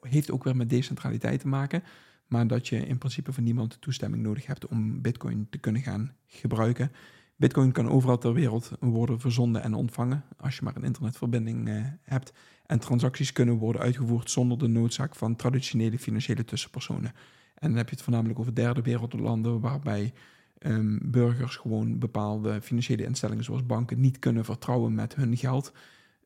heeft 0.00 0.30
ook 0.30 0.44
weer 0.44 0.56
met 0.56 0.70
decentraliteit 0.70 1.40
te 1.40 1.48
maken. 1.48 1.82
Maar 2.26 2.46
dat 2.46 2.68
je 2.68 2.86
in 2.86 2.98
principe 2.98 3.32
van 3.32 3.44
niemand 3.44 3.80
toestemming 3.80 4.22
nodig 4.22 4.46
hebt 4.46 4.66
om 4.66 5.00
Bitcoin 5.00 5.46
te 5.50 5.58
kunnen 5.58 5.82
gaan 5.82 6.14
gebruiken. 6.26 6.92
Bitcoin 7.36 7.72
kan 7.72 7.88
overal 7.88 8.18
ter 8.18 8.32
wereld 8.32 8.70
worden 8.80 9.20
verzonden 9.20 9.62
en 9.62 9.74
ontvangen 9.74 10.24
als 10.36 10.56
je 10.56 10.64
maar 10.64 10.76
een 10.76 10.84
internetverbinding 10.84 11.68
eh, 11.68 11.84
hebt. 12.02 12.32
En 12.66 12.78
transacties 12.78 13.32
kunnen 13.32 13.54
worden 13.54 13.82
uitgevoerd 13.82 14.30
zonder 14.30 14.58
de 14.58 14.68
noodzaak 14.68 15.14
van 15.14 15.36
traditionele 15.36 15.98
financiële 15.98 16.44
tussenpersonen. 16.44 17.12
En 17.54 17.68
dan 17.68 17.76
heb 17.76 17.88
je 17.88 17.94
het 17.94 18.04
voornamelijk 18.04 18.38
over 18.38 18.54
derde 18.54 18.82
wereldlanden 18.82 19.60
waarbij 19.60 20.12
ehm, 20.58 20.98
burgers 21.02 21.56
gewoon 21.56 21.98
bepaalde 21.98 22.62
financiële 22.62 23.04
instellingen 23.04 23.44
zoals 23.44 23.66
banken 23.66 24.00
niet 24.00 24.18
kunnen 24.18 24.44
vertrouwen 24.44 24.94
met 24.94 25.14
hun 25.14 25.36
geld. 25.36 25.72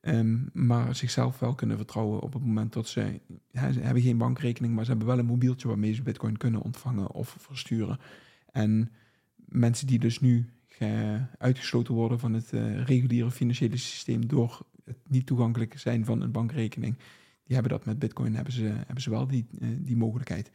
ehm, 0.00 0.36
maar 0.52 0.94
zichzelf 0.94 1.38
wel 1.38 1.54
kunnen 1.54 1.76
vertrouwen 1.76 2.20
op 2.20 2.32
het 2.32 2.44
moment 2.44 2.72
dat 2.72 2.88
ze, 2.88 3.20
ze 3.52 3.80
hebben 3.80 4.02
geen 4.02 4.18
bankrekening, 4.18 4.74
maar 4.74 4.84
ze 4.84 4.90
hebben 4.90 5.08
wel 5.08 5.18
een 5.18 5.26
mobieltje 5.26 5.68
waarmee 5.68 5.94
ze 5.94 6.02
bitcoin 6.02 6.36
kunnen 6.36 6.62
ontvangen 6.62 7.10
of 7.10 7.36
versturen. 7.38 7.98
En 8.52 8.90
mensen 9.36 9.86
die 9.86 9.98
dus 9.98 10.20
nu 10.20 10.50
uitgesloten 11.38 11.94
worden 11.94 12.18
van 12.18 12.32
het 12.32 12.52
eh, 12.52 12.84
reguliere 12.84 13.30
financiële 13.30 13.76
systeem 13.76 14.26
door 14.26 14.66
het 14.84 14.98
niet 15.08 15.26
toegankelijk 15.26 15.78
zijn 15.78 16.04
van 16.04 16.22
een 16.22 16.32
bankrekening, 16.32 16.96
die 17.42 17.54
hebben 17.54 17.72
dat 17.72 17.84
met 17.84 17.98
bitcoin, 17.98 18.34
hebben 18.34 18.52
ze, 18.52 18.62
hebben 18.62 19.02
ze 19.02 19.10
wel 19.10 19.26
die, 19.26 19.46
eh, 19.60 19.68
die 19.78 19.96
mogelijkheid. 19.96 20.50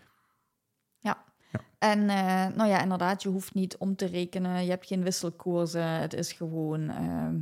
En 1.81 2.09
eh, 2.09 2.55
nou 2.55 2.69
ja, 2.69 2.81
inderdaad, 2.81 3.23
je 3.23 3.29
hoeft 3.29 3.53
niet 3.53 3.77
om 3.77 3.95
te 3.95 4.05
rekenen, 4.05 4.63
je 4.63 4.69
hebt 4.69 4.87
geen 4.87 5.03
wisselkoersen. 5.03 5.99
Het 5.99 6.13
is 6.13 6.31
gewoon, 6.31 6.89
ehm, 6.89 7.35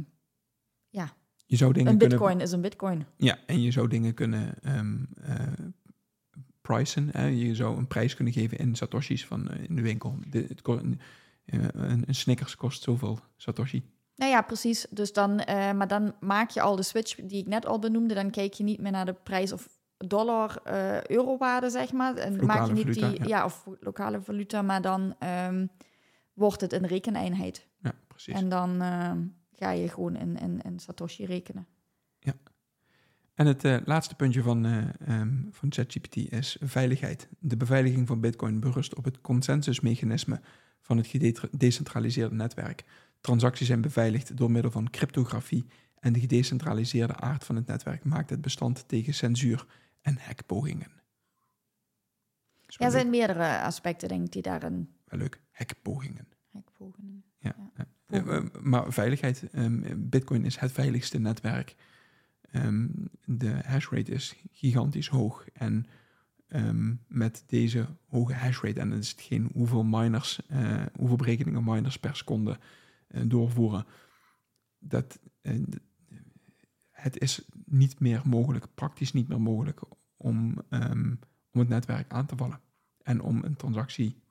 Je 1.46 1.56
zou 1.56 1.74
dingen 1.74 1.92
een 1.92 1.98
kunnen 1.98 2.18
bitcoin 2.18 2.39
is 2.42 2.52
een 2.52 2.62
bitcoin. 2.62 3.06
Ja, 3.15 3.38
en 3.46 3.62
je 3.62 3.72
zou 3.72 3.88
dingen 3.88 4.13
kunnen 4.13 4.56
eh, 4.62 5.38
pricen. 6.62 7.10
Hè? 7.12 7.26
Je 7.26 7.56
zou 7.56 7.78
een 7.78 7.88
prijs 7.88 8.15
kunnen 8.15 8.34
geven 8.34 8.58
in 8.58 8.76
satoshis 8.76 9.26
van 9.26 9.50
eh, 9.50 9.63
in 9.63 9.76
de 9.76 9.82
winkel. 9.82 10.15
De, 10.30 10.46
het, 10.48 10.62
een, 11.52 11.72
eh, 11.72 11.90
een, 11.90 12.04
een 12.08 12.16
Snickers 12.16 12.56
kost 12.56 12.84
zoveel 12.84 13.20
satoshi. 13.36 13.84
Nou 14.16 14.32
ja, 14.32 14.42
precies. 14.42 14.88
Dus 14.90 15.14
dan, 15.14 15.40
eh, 15.40 15.72
maar 15.72 15.88
dan 15.88 16.16
maak 16.20 16.50
je 16.50 16.62
al 16.62 16.76
de 16.76 16.84
switch 16.84 17.16
die 17.16 17.42
ik 17.42 17.48
net 17.48 17.66
al 17.66 17.80
benoemde. 17.80 18.14
Dan 18.14 18.32
kijk 18.32 18.54
je 18.54 18.64
niet 18.64 18.80
meer 18.80 18.92
naar 18.92 19.06
de 19.06 19.14
prijs 19.14 19.52
of 19.52 19.68
dollar, 19.98 20.62
eh 20.64 21.04
eurowaarde, 21.04 21.70
zeg 21.70 21.92
maar. 21.92 22.16
En 22.16 22.32
Lokale 22.32 22.48
maak 22.48 22.68
je 22.68 22.74
niet 22.74 22.84
valuta, 22.84 23.10
die, 23.10 23.20
ja. 23.20 23.26
ja. 23.28 23.46
of 23.46 23.68
lokale 23.80 24.22
valuta, 24.22 24.62
maar 24.62 24.82
dan 24.82 25.16
ehm, 25.20 25.66
wordt 26.34 26.62
het 26.62 26.74
een 26.74 26.88
rekeneenheid. 26.88 27.68
Ja, 27.78 27.94
precies. 28.08 28.34
En 28.34 28.50
dan 28.50 28.82
ehm, 28.82 29.22
ga 29.56 29.72
je 29.72 29.90
gewoon 29.90 30.16
in, 30.16 30.38
in, 30.38 30.62
in 30.62 30.80
Satoshi 30.80 31.26
rekenen. 31.26 31.68
En 33.40 33.46
het 33.46 33.82
laatste 33.86 34.16
puntje 34.16 34.42
van, 34.42 34.66
eh, 34.66 34.78
ehm, 35.00 35.34
van 35.52 35.72
ChatGPT 35.72 36.16
is 36.16 36.58
veiligheid. 36.62 37.28
De 37.40 37.58
beveiliging 37.58 38.08
van 38.08 38.20
Bitcoin 38.20 38.60
berust 38.60 38.96
op 38.96 39.04
het 39.04 39.22
consensusmechanisme 39.22 40.42
van 40.82 40.98
het 40.98 41.08
gedecentraliseerde 41.08 42.36
netwerk. 42.36 42.84
Transacties 43.22 43.68
zijn 43.68 43.82
beveiligd 43.82 44.38
door 44.38 44.52
middel 44.52 44.72
van 44.72 44.89
cryptografie 44.89 45.65
en 46.00 46.13
de 46.13 46.20
gedecentraliseerde 46.20 47.15
aard 47.15 47.44
van 47.44 47.56
het 47.56 47.68
netwerk 47.68 48.04
maakt 48.04 48.30
het 48.30 48.42
bestand 48.42 48.88
tegen 48.88 49.13
censuur 49.13 49.65
en 50.02 50.18
hackpogingen. 50.18 50.92
Ja, 52.68 52.86
er 52.86 52.92
zijn 52.92 53.10
meerdere 53.10 53.60
aspecten, 53.60 54.08
denk 54.08 54.26
ik, 54.26 54.32
die 54.32 54.42
daarin 54.42 54.89
Wel 55.06 55.20
leuk, 55.20 55.42
hackpogingen. 55.52 56.28
hackpogingen. 56.52 57.24
Ja. 57.38 57.56
Ja. 57.58 57.88
ja. 58.08 58.24
Eh, 58.26 58.36
eh, 58.36 58.44
maar 58.62 58.94
veiligheid, 58.94 59.50
ehm, 59.52 59.82
Bitcoin 59.98 60.46
is 60.46 60.58
het 60.58 60.72
veiligste 60.72 61.20
netwerk. 61.20 61.76
Ehm, 62.52 62.88
de 63.26 63.60
hashrate 63.65 64.12
is 64.12 64.36
gigantisch 64.52 65.08
hoog. 65.08 65.46
En 65.54 65.86
ehm, 66.50 66.94
met 67.08 67.44
deze 67.48 67.86
hoge 68.08 68.34
hashrate, 68.34 68.80
en 68.80 68.90
dan 68.90 68.98
is 68.98 69.12
het 69.12 69.22
geen 69.22 69.50
hoeveel 69.54 69.84
miners, 69.84 70.46
eh, 70.48 70.84
hoeveel 70.98 71.18
berekeningen 71.18 71.64
miners 71.64 72.00
per 72.00 72.16
seconde 72.16 72.58
eh, 73.08 73.22
doorvoeren, 73.26 73.86
dat, 74.80 75.20
eh, 75.42 75.64
het 76.92 77.20
is 77.20 77.46
niet 77.66 78.00
meer 78.00 78.22
mogelijk, 78.26 78.68
praktisch 78.76 79.14
niet 79.14 79.28
meer 79.28 79.42
mogelijk, 79.42 79.80
om, 80.18 80.62
ehm, 80.70 81.16
om 81.52 81.60
het 81.60 81.70
netwerk 81.70 82.12
aan 82.12 82.26
te 82.26 82.38
vallen. 82.38 82.60
En 83.04 83.22
om 83.22 83.44
een 83.44 83.56
transactie 83.56 84.22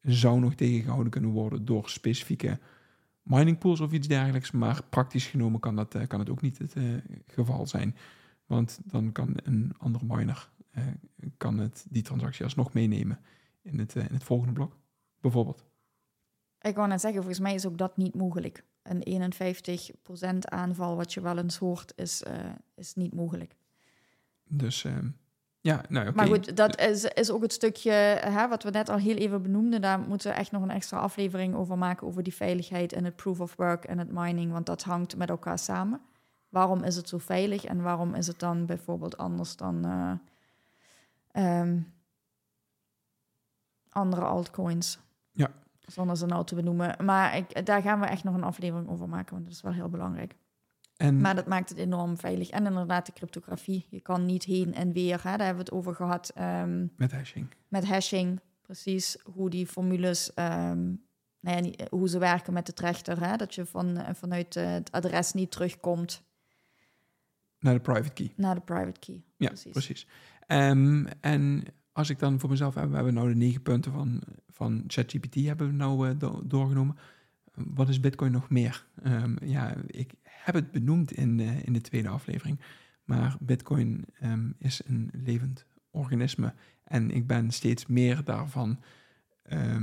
zou 0.00 0.40
nog 0.40 0.54
tegengehouden 0.54 1.10
kunnen 1.10 1.30
worden 1.30 1.64
door 1.64 1.90
specifieke 1.90 2.58
mining 3.22 3.58
pools 3.58 3.80
of 3.80 3.92
iets 3.92 4.08
dergelijks. 4.08 4.50
Maar 4.50 4.82
praktisch 4.84 5.26
genomen 5.26 5.60
kan, 5.60 5.76
dat, 5.76 6.06
kan 6.06 6.18
het 6.18 6.30
ook 6.30 6.40
niet 6.40 6.58
het 6.58 6.74
geval 7.26 7.66
zijn. 7.66 7.96
Want 8.46 8.80
dan 8.84 9.12
kan 9.12 9.32
een 9.34 9.72
andere 9.78 10.04
miner 10.08 10.48
kan 11.36 11.58
het, 11.58 11.86
die 11.88 12.02
transactie 12.02 12.44
alsnog 12.44 12.72
meenemen 12.72 13.18
in 13.62 13.78
het, 13.78 13.96
eh, 13.96 14.08
in 14.08 14.14
het 14.14 14.24
volgende 14.24 14.52
blok, 14.52 14.76
bijvoorbeeld. 15.20 15.64
Ik 16.60 16.74
wou 16.74 16.88
net 16.88 17.00
zeggen, 17.00 17.20
volgens 17.20 17.42
mij 17.42 17.54
is 17.54 17.66
ook 17.66 17.78
dat 17.78 17.96
niet 17.96 18.14
mogelijk. 18.14 18.64
Een 18.82 19.02
51% 19.02 20.48
aanval, 20.48 20.96
wat 20.96 21.14
je 21.14 21.20
wel 21.20 21.38
eens 21.38 21.56
hoort, 21.56 21.92
is, 21.96 22.22
eh, 22.22 22.34
is 22.74 22.94
niet 22.94 23.14
mogelijk. 23.14 23.56
Dus 24.48 24.84
ehm, 24.84 25.08
ja, 25.60 25.84
nou 25.88 26.06
oké. 26.06 26.16
Maar 26.16 26.26
goed, 26.26 26.56
dat 26.56 26.80
is, 26.80 27.04
is 27.04 27.30
ook 27.30 27.42
het 27.42 27.52
stukje 27.52 27.90
hè, 28.20 28.48
wat 28.48 28.62
we 28.62 28.70
net 28.70 28.88
al 28.88 28.98
heel 28.98 29.16
even 29.16 29.42
benoemden. 29.42 29.80
Daar 29.80 30.00
moeten 30.00 30.30
we 30.30 30.36
echt 30.36 30.50
nog 30.50 30.62
een 30.62 30.70
extra 30.70 30.98
aflevering 30.98 31.54
over 31.54 31.78
maken, 31.78 32.06
over 32.06 32.22
die 32.22 32.34
veiligheid 32.34 32.92
en 32.92 33.04
het 33.04 33.16
proof 33.16 33.40
of 33.40 33.56
work 33.56 33.84
en 33.84 33.98
het 33.98 34.12
mining, 34.12 34.52
want 34.52 34.66
dat 34.66 34.82
hangt 34.82 35.16
met 35.16 35.28
elkaar 35.28 35.58
samen. 35.58 36.00
Waarom 36.48 36.82
is 36.82 36.96
het 36.96 37.08
zo 37.08 37.18
veilig 37.18 37.64
en 37.64 37.82
waarom 37.82 38.14
is 38.14 38.26
het 38.26 38.38
dan 38.38 38.66
bijvoorbeeld 38.66 39.16
anders 39.16 39.56
dan 39.56 39.84
eh, 39.84 40.12
ehm, 41.36 41.78
andere 43.88 44.24
altcoins? 44.24 44.98
Ja. 45.32 45.50
Zonder 45.80 46.16
ze 46.16 46.26
nou 46.26 46.44
te 46.44 46.54
benoemen. 46.54 47.04
Maar 47.04 47.36
ik, 47.36 47.66
daar 47.66 47.82
gaan 47.82 48.00
we 48.00 48.06
echt 48.06 48.24
nog 48.24 48.34
een 48.34 48.42
aflevering 48.44 48.88
over 48.88 49.08
maken, 49.08 49.32
want 49.34 49.44
dat 49.44 49.54
is 49.54 49.60
wel 49.62 49.72
heel 49.72 49.88
belangrijk. 49.88 50.34
En 50.96 51.20
Maar 51.20 51.34
dat 51.34 51.46
maakt 51.46 51.68
het 51.68 51.78
enorm 51.78 52.16
veilig. 52.18 52.50
En 52.50 52.66
inderdaad 52.66 53.06
de 53.06 53.12
cryptografie. 53.12 53.86
Je 53.90 54.00
kan 54.00 54.26
niet 54.26 54.44
heen 54.44 54.74
en 54.74 54.92
weer, 54.92 55.16
hè, 55.22 55.36
daar 55.36 55.46
hebben 55.46 55.64
we 55.64 55.70
het 55.70 55.78
over 55.78 55.94
gehad. 55.94 56.28
ehm, 56.34 56.86
met 56.96 57.12
hashing. 57.12 57.54
met 57.68 57.84
hashing, 57.86 58.40
precies 58.62 59.16
hoe 59.24 59.50
die 59.50 59.66
formules 59.66 60.34
ehm, 60.34 60.92
nou 61.40 61.64
ja, 61.70 61.86
hoe 61.90 62.08
ze 62.08 62.18
werken 62.18 62.52
met 62.52 62.66
de 62.66 62.72
trechter. 62.72 63.24
Hè? 63.28 63.36
Dat 63.36 63.54
je 63.54 63.66
van, 63.66 63.96
eh, 63.96 64.14
vanuit 64.14 64.56
eh, 64.56 64.70
het 64.70 64.92
adres 64.92 65.32
niet 65.32 65.50
terugkomt 65.50 66.22
Naar 67.58 67.74
de 67.74 67.80
private 67.80 68.12
key. 68.12 68.32
naar 68.36 68.54
de 68.54 68.60
private 68.60 69.00
key. 69.00 69.24
Ja, 69.36 69.46
Precies. 69.48 69.72
precies. 69.72 70.06
Ehm, 70.46 71.06
en 71.20 71.64
als 71.92 72.10
ik 72.10 72.18
dan 72.18 72.40
voor 72.40 72.50
mezelf 72.50 72.74
heb, 72.74 72.88
we 72.88 72.94
hebben 72.94 73.14
nou 73.14 73.28
de 73.28 73.34
negen 73.34 73.62
punten 73.62 73.92
van, 73.92 74.22
van 74.48 74.84
ChatGPT 74.86 75.34
hebben 75.34 75.66
we 75.66 75.72
nou 75.72 76.08
eh, 76.08 76.18
do- 76.18 76.42
doorgenomen. 76.44 76.96
Wat 77.54 77.88
is 77.88 78.00
Bitcoin 78.00 78.32
nog 78.32 78.50
meer? 78.50 78.86
Ehm, 79.02 79.36
ja, 79.44 79.74
ik 79.86 80.14
heb 80.22 80.54
het 80.54 80.70
benoemd 80.70 81.12
in, 81.12 81.40
in 81.40 81.72
de 81.72 81.80
tweede 81.80 82.08
aflevering, 82.08 82.60
maar 83.04 83.36
Bitcoin 83.40 84.04
ehm, 84.20 84.50
is 84.58 84.82
een 84.86 85.10
levend 85.12 85.66
organisme 85.90 86.54
en 86.84 87.10
ik 87.10 87.26
ben 87.26 87.50
steeds 87.50 87.86
meer 87.86 88.24
daarvan 88.24 88.80
eh, 89.42 89.76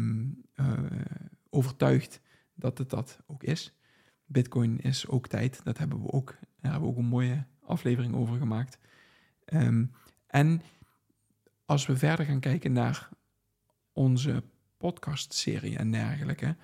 overtuigd 1.49 2.21
dat 2.55 2.77
het 2.77 2.89
dat 2.89 3.19
ook 3.27 3.43
is. 3.43 3.77
Bitcoin 4.25 4.79
is 4.79 5.07
ook 5.07 5.27
tijd, 5.27 5.63
dat 5.63 5.77
hebben 5.77 6.01
we 6.01 6.11
ook, 6.11 6.35
daar 6.61 6.71
hebben 6.71 6.89
we 6.89 6.95
ook 6.95 7.01
een 7.01 7.09
mooie 7.09 7.45
aflevering 7.61 8.15
over 8.15 8.37
gemaakt. 8.37 8.79
Ehm, 9.45 9.85
en 10.33 10.61
als 11.65 11.85
we 11.85 11.97
verder 11.97 12.25
gaan 12.25 12.39
kijken 12.39 12.71
naar 12.71 13.09
onze 13.91 14.43
podcastserie 14.77 15.77
en 15.77 15.91
dergelijke, 15.91 16.55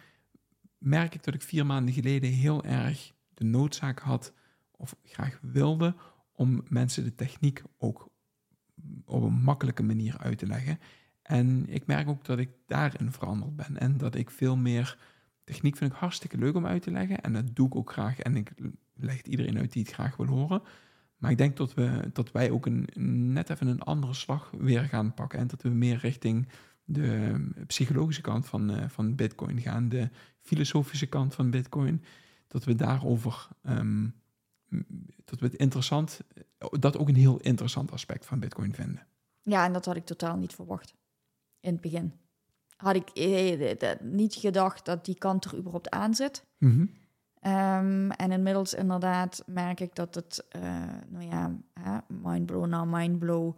merk 0.77 1.15
ik 1.15 1.23
dat 1.23 1.33
ik 1.33 1.41
vier 1.41 1.65
maanden 1.65 1.93
geleden 1.93 2.29
heel 2.31 2.63
erg 2.63 3.13
de 3.33 3.43
noodzaak 3.43 3.99
had 3.99 4.33
of 4.71 4.95
graag 5.03 5.39
wilde 5.41 5.95
om 6.31 6.63
mensen 6.67 7.03
de 7.03 7.15
techniek 7.15 7.61
ook 7.77 8.09
op 9.05 9.23
een 9.23 9.41
makkelijke 9.41 9.83
manier 9.83 10.17
uit 10.17 10.37
te 10.37 10.47
leggen. 10.47 10.79
En 11.21 11.65
ik 11.67 11.85
merk 11.85 12.07
ook 12.07 12.25
dat 12.25 12.39
ik 12.39 12.49
daarin 12.65 13.11
veranderd 13.11 13.55
ben 13.55 13.77
en 13.77 13.97
dat 13.97 14.15
ik 14.15 14.29
veel 14.29 14.55
meer 14.55 14.97
techniek 15.43 15.77
vind 15.77 15.91
ik 15.91 15.97
hartstikke 15.97 16.37
leuk 16.37 16.55
om 16.55 16.65
uit 16.65 16.81
te 16.81 16.91
leggen 16.91 17.21
en 17.21 17.33
dat 17.33 17.55
doe 17.55 17.67
ik 17.67 17.75
ook 17.75 17.91
graag 17.91 18.19
en 18.19 18.35
ik 18.35 18.51
leg 18.95 19.21
iedereen 19.21 19.57
uit 19.57 19.73
die 19.73 19.83
het 19.83 19.93
graag 19.93 20.15
wil 20.15 20.27
horen. 20.27 20.61
Maar 21.19 21.31
ik 21.31 21.37
denk 21.37 21.57
dat, 21.57 21.73
we, 21.73 22.09
dat 22.13 22.31
wij 22.31 22.51
ook 22.51 22.65
een, 22.65 22.87
net 23.33 23.49
even 23.49 23.67
een 23.67 23.81
andere 23.81 24.13
slag 24.13 24.51
weer 24.57 24.83
gaan 24.83 25.13
pakken. 25.13 25.39
En 25.39 25.47
dat 25.47 25.61
we 25.61 25.69
meer 25.69 25.97
richting 25.97 26.47
de 26.83 27.35
psychologische 27.67 28.21
kant 28.21 28.47
van, 28.47 28.69
eh, 28.69 28.89
van 28.89 29.15
Bitcoin 29.15 29.61
gaan. 29.61 29.89
De 29.89 30.09
filosofische 30.41 31.07
kant 31.07 31.35
van 31.35 31.49
Bitcoin. 31.49 32.03
Dat 32.47 32.63
we 32.63 32.75
daarover. 32.75 33.47
ehm, 33.63 34.07
dat 35.25 35.39
we 35.39 35.45
het 35.45 35.55
interessant. 35.55 36.21
Dat 36.69 36.97
ook 36.97 37.07
een 37.07 37.15
heel 37.15 37.39
interessant 37.39 37.91
aspect 37.91 38.25
van 38.25 38.39
Bitcoin 38.39 38.73
vinden. 38.73 39.07
Ja, 39.41 39.65
en 39.65 39.73
dat 39.73 39.85
had 39.85 39.95
ik 39.95 40.05
totaal 40.05 40.37
niet 40.37 40.53
verwacht. 40.53 40.93
In 41.59 41.71
het 41.71 41.81
begin. 41.81 42.13
Had 42.75 42.95
ik 42.95 43.09
eh, 43.09 43.91
eh, 43.91 43.99
niet 44.01 44.35
gedacht 44.35 44.85
dat 44.85 45.05
die 45.05 45.17
kant 45.17 45.45
er 45.45 45.57
überhaupt 45.57 45.89
aan 45.89 46.15
zit. 46.15 46.45
Ehm, 47.39 48.09
en 48.09 48.31
inmiddels 48.31 48.73
inderdaad 48.73 49.43
merk 49.45 49.79
ik 49.79 49.95
dat 49.95 50.15
het, 50.15 50.45
eh, 50.49 50.61
nou 51.07 51.25
ja, 51.25 51.55
mindblow 52.07 52.65
na 52.65 52.85
mindblow. 52.85 53.57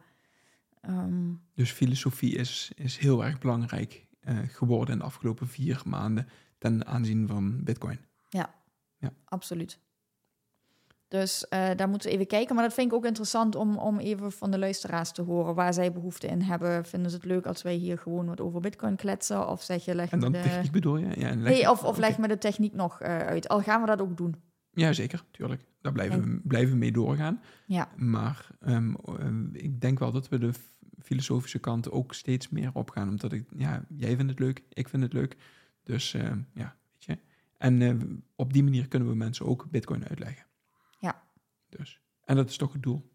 Ehm, 0.82 1.34
Dus 1.54 1.72
filosofie 1.72 2.36
is, 2.36 2.72
is 2.76 2.98
heel 2.98 3.24
erg 3.24 3.40
belangrijk 3.40 4.08
eh, 4.20 4.38
geworden 4.48 4.94
in 4.94 5.00
de 5.00 5.06
afgelopen 5.06 5.48
vier 5.48 5.82
maanden. 5.86 6.28
ten 6.58 6.86
aanzien 6.86 7.28
van 7.28 7.64
Bitcoin. 7.64 8.00
absoluut. 9.26 9.80
Dus 11.12 11.48
eh, 11.48 11.70
daar 11.76 11.90
moeten 11.90 12.10
we 12.10 12.14
even 12.16 12.28
kijken. 12.28 12.56
Maar 12.56 12.64
dat 12.64 12.74
vind 12.74 12.88
ik 12.88 12.94
ook 12.98 13.06
interessant 13.06 13.56
om, 13.56 13.78
om 13.78 14.00
even 14.00 14.32
van 14.32 14.52
de 14.52 14.60
luisteraars 14.60 15.12
te 15.12 15.22
horen 15.22 15.56
waar 15.56 15.74
zij 15.74 15.92
behoefte 15.92 16.28
in 16.28 16.42
hebben. 16.42 16.86
Vinden 16.86 17.10
ze 17.12 17.16
het 17.18 17.26
leuk 17.26 17.46
als 17.46 17.62
wij 17.62 17.74
hier 17.76 17.98
gewoon 17.98 18.26
wat 18.26 18.42
over 18.42 18.60
Bitcoin 18.62 18.96
kletsen? 18.96 19.48
Of 19.48 19.62
zeg 19.64 19.86
je, 19.86 19.96
leg 19.96 20.12
En 20.12 20.20
dan 20.20 20.32
de... 20.32 20.42
techniek 20.42 20.72
bedoel 20.72 20.98
je? 20.98 21.06
Ja, 21.20 21.30
en 21.30 21.42
leg- 21.42 21.54
Nee, 21.54 21.70
of, 21.70 21.98
leg 21.98 22.18
me 22.18 22.28
de 22.28 22.38
techniek 22.38 22.74
nog 22.74 23.02
eh, 23.02 23.18
uit. 23.18 23.48
Al 23.50 23.62
gaan 23.62 23.82
we 23.82 23.88
dat 23.88 24.02
ook 24.02 24.18
doen. 24.18 24.36
Ja, 24.74 24.94
zeker, 24.94 25.24
tuurlijk. 25.32 25.66
Daar 25.82 25.92
blijven, 25.92 26.22
we, 26.22 26.42
blijven 26.44 26.72
we 26.72 26.78
mee 26.78 26.92
doorgaan. 26.92 27.42
Ja, 27.66 27.90
Maar 27.96 28.48
ehm, 28.60 28.94
ehm, 29.06 29.56
ik 29.56 29.82
denk 29.82 30.00
wel 30.00 30.12
dat 30.12 30.30
we 30.30 30.38
de 30.38 30.52
filosofische 31.00 31.60
kant 31.60 31.92
ook 31.92 32.14
steeds 32.14 32.50
meer 32.50 32.70
opgaan. 32.74 33.10
Omdat 33.10 33.32
ik, 33.32 33.46
ja, 33.56 33.86
jij 33.96 34.16
vindt 34.16 34.32
het 34.32 34.40
leuk, 34.40 34.64
ik 34.70 34.90
vind 34.90 35.04
het 35.04 35.14
leuk. 35.14 35.36
Dus 35.84 36.14
ehm, 36.14 36.40
ja, 36.54 36.76
weet 36.92 37.06
je. 37.06 37.18
En 37.58 37.82
eh, 37.82 37.96
op 38.36 38.54
die 38.54 38.64
manier 38.64 38.88
kunnen 38.88 39.10
we 39.10 39.16
mensen 39.16 39.46
ook 39.46 39.68
Bitcoin 39.72 40.08
uitleggen. 40.08 40.46
Ja. 41.72 41.78
Dus. 41.78 42.02
En 42.22 42.36
dat 42.36 42.50
is 42.50 42.58
toch 42.58 42.74
het 42.74 42.84
doel. 42.84 43.10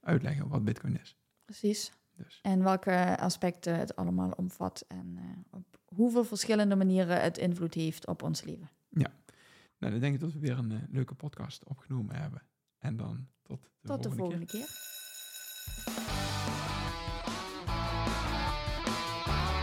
Uitleggen 0.00 0.48
wat 0.48 0.64
Bitcoin 0.64 1.00
is. 1.00 1.16
precies. 1.44 1.92
Dus. 2.16 2.38
En 2.42 2.62
welke 2.62 3.18
aspecten 3.18 3.78
het 3.78 3.96
allemaal 3.96 4.30
omvat. 4.30 4.84
En 4.88 5.16
eh, 5.16 5.24
op 5.50 5.80
hoeveel 5.84 6.24
verschillende 6.24 6.76
manieren 6.76 7.22
het 7.22 7.38
invloed 7.38 7.74
heeft 7.74 8.06
op 8.06 8.22
ons 8.22 8.42
leven. 8.42 8.70
Nou, 9.78 9.92
dan 9.92 10.00
denk 10.00 10.14
ik 10.14 10.20
dat 10.20 10.32
we 10.32 10.38
weer 10.38 10.58
een 10.58 10.72
eh, 10.72 10.78
leuke 10.90 11.14
podcast 11.14 11.64
opgenomen 11.64 12.16
hebben. 12.16 12.42
En 12.78 12.96
dan 12.96 13.28
tot 13.42 13.62
de 13.80 13.88
Tot 13.88 14.02
de 14.02 14.10
volgende 14.10 14.46
keer. 14.46 14.66
volgende 14.66 16.22
keer. 16.26 16.37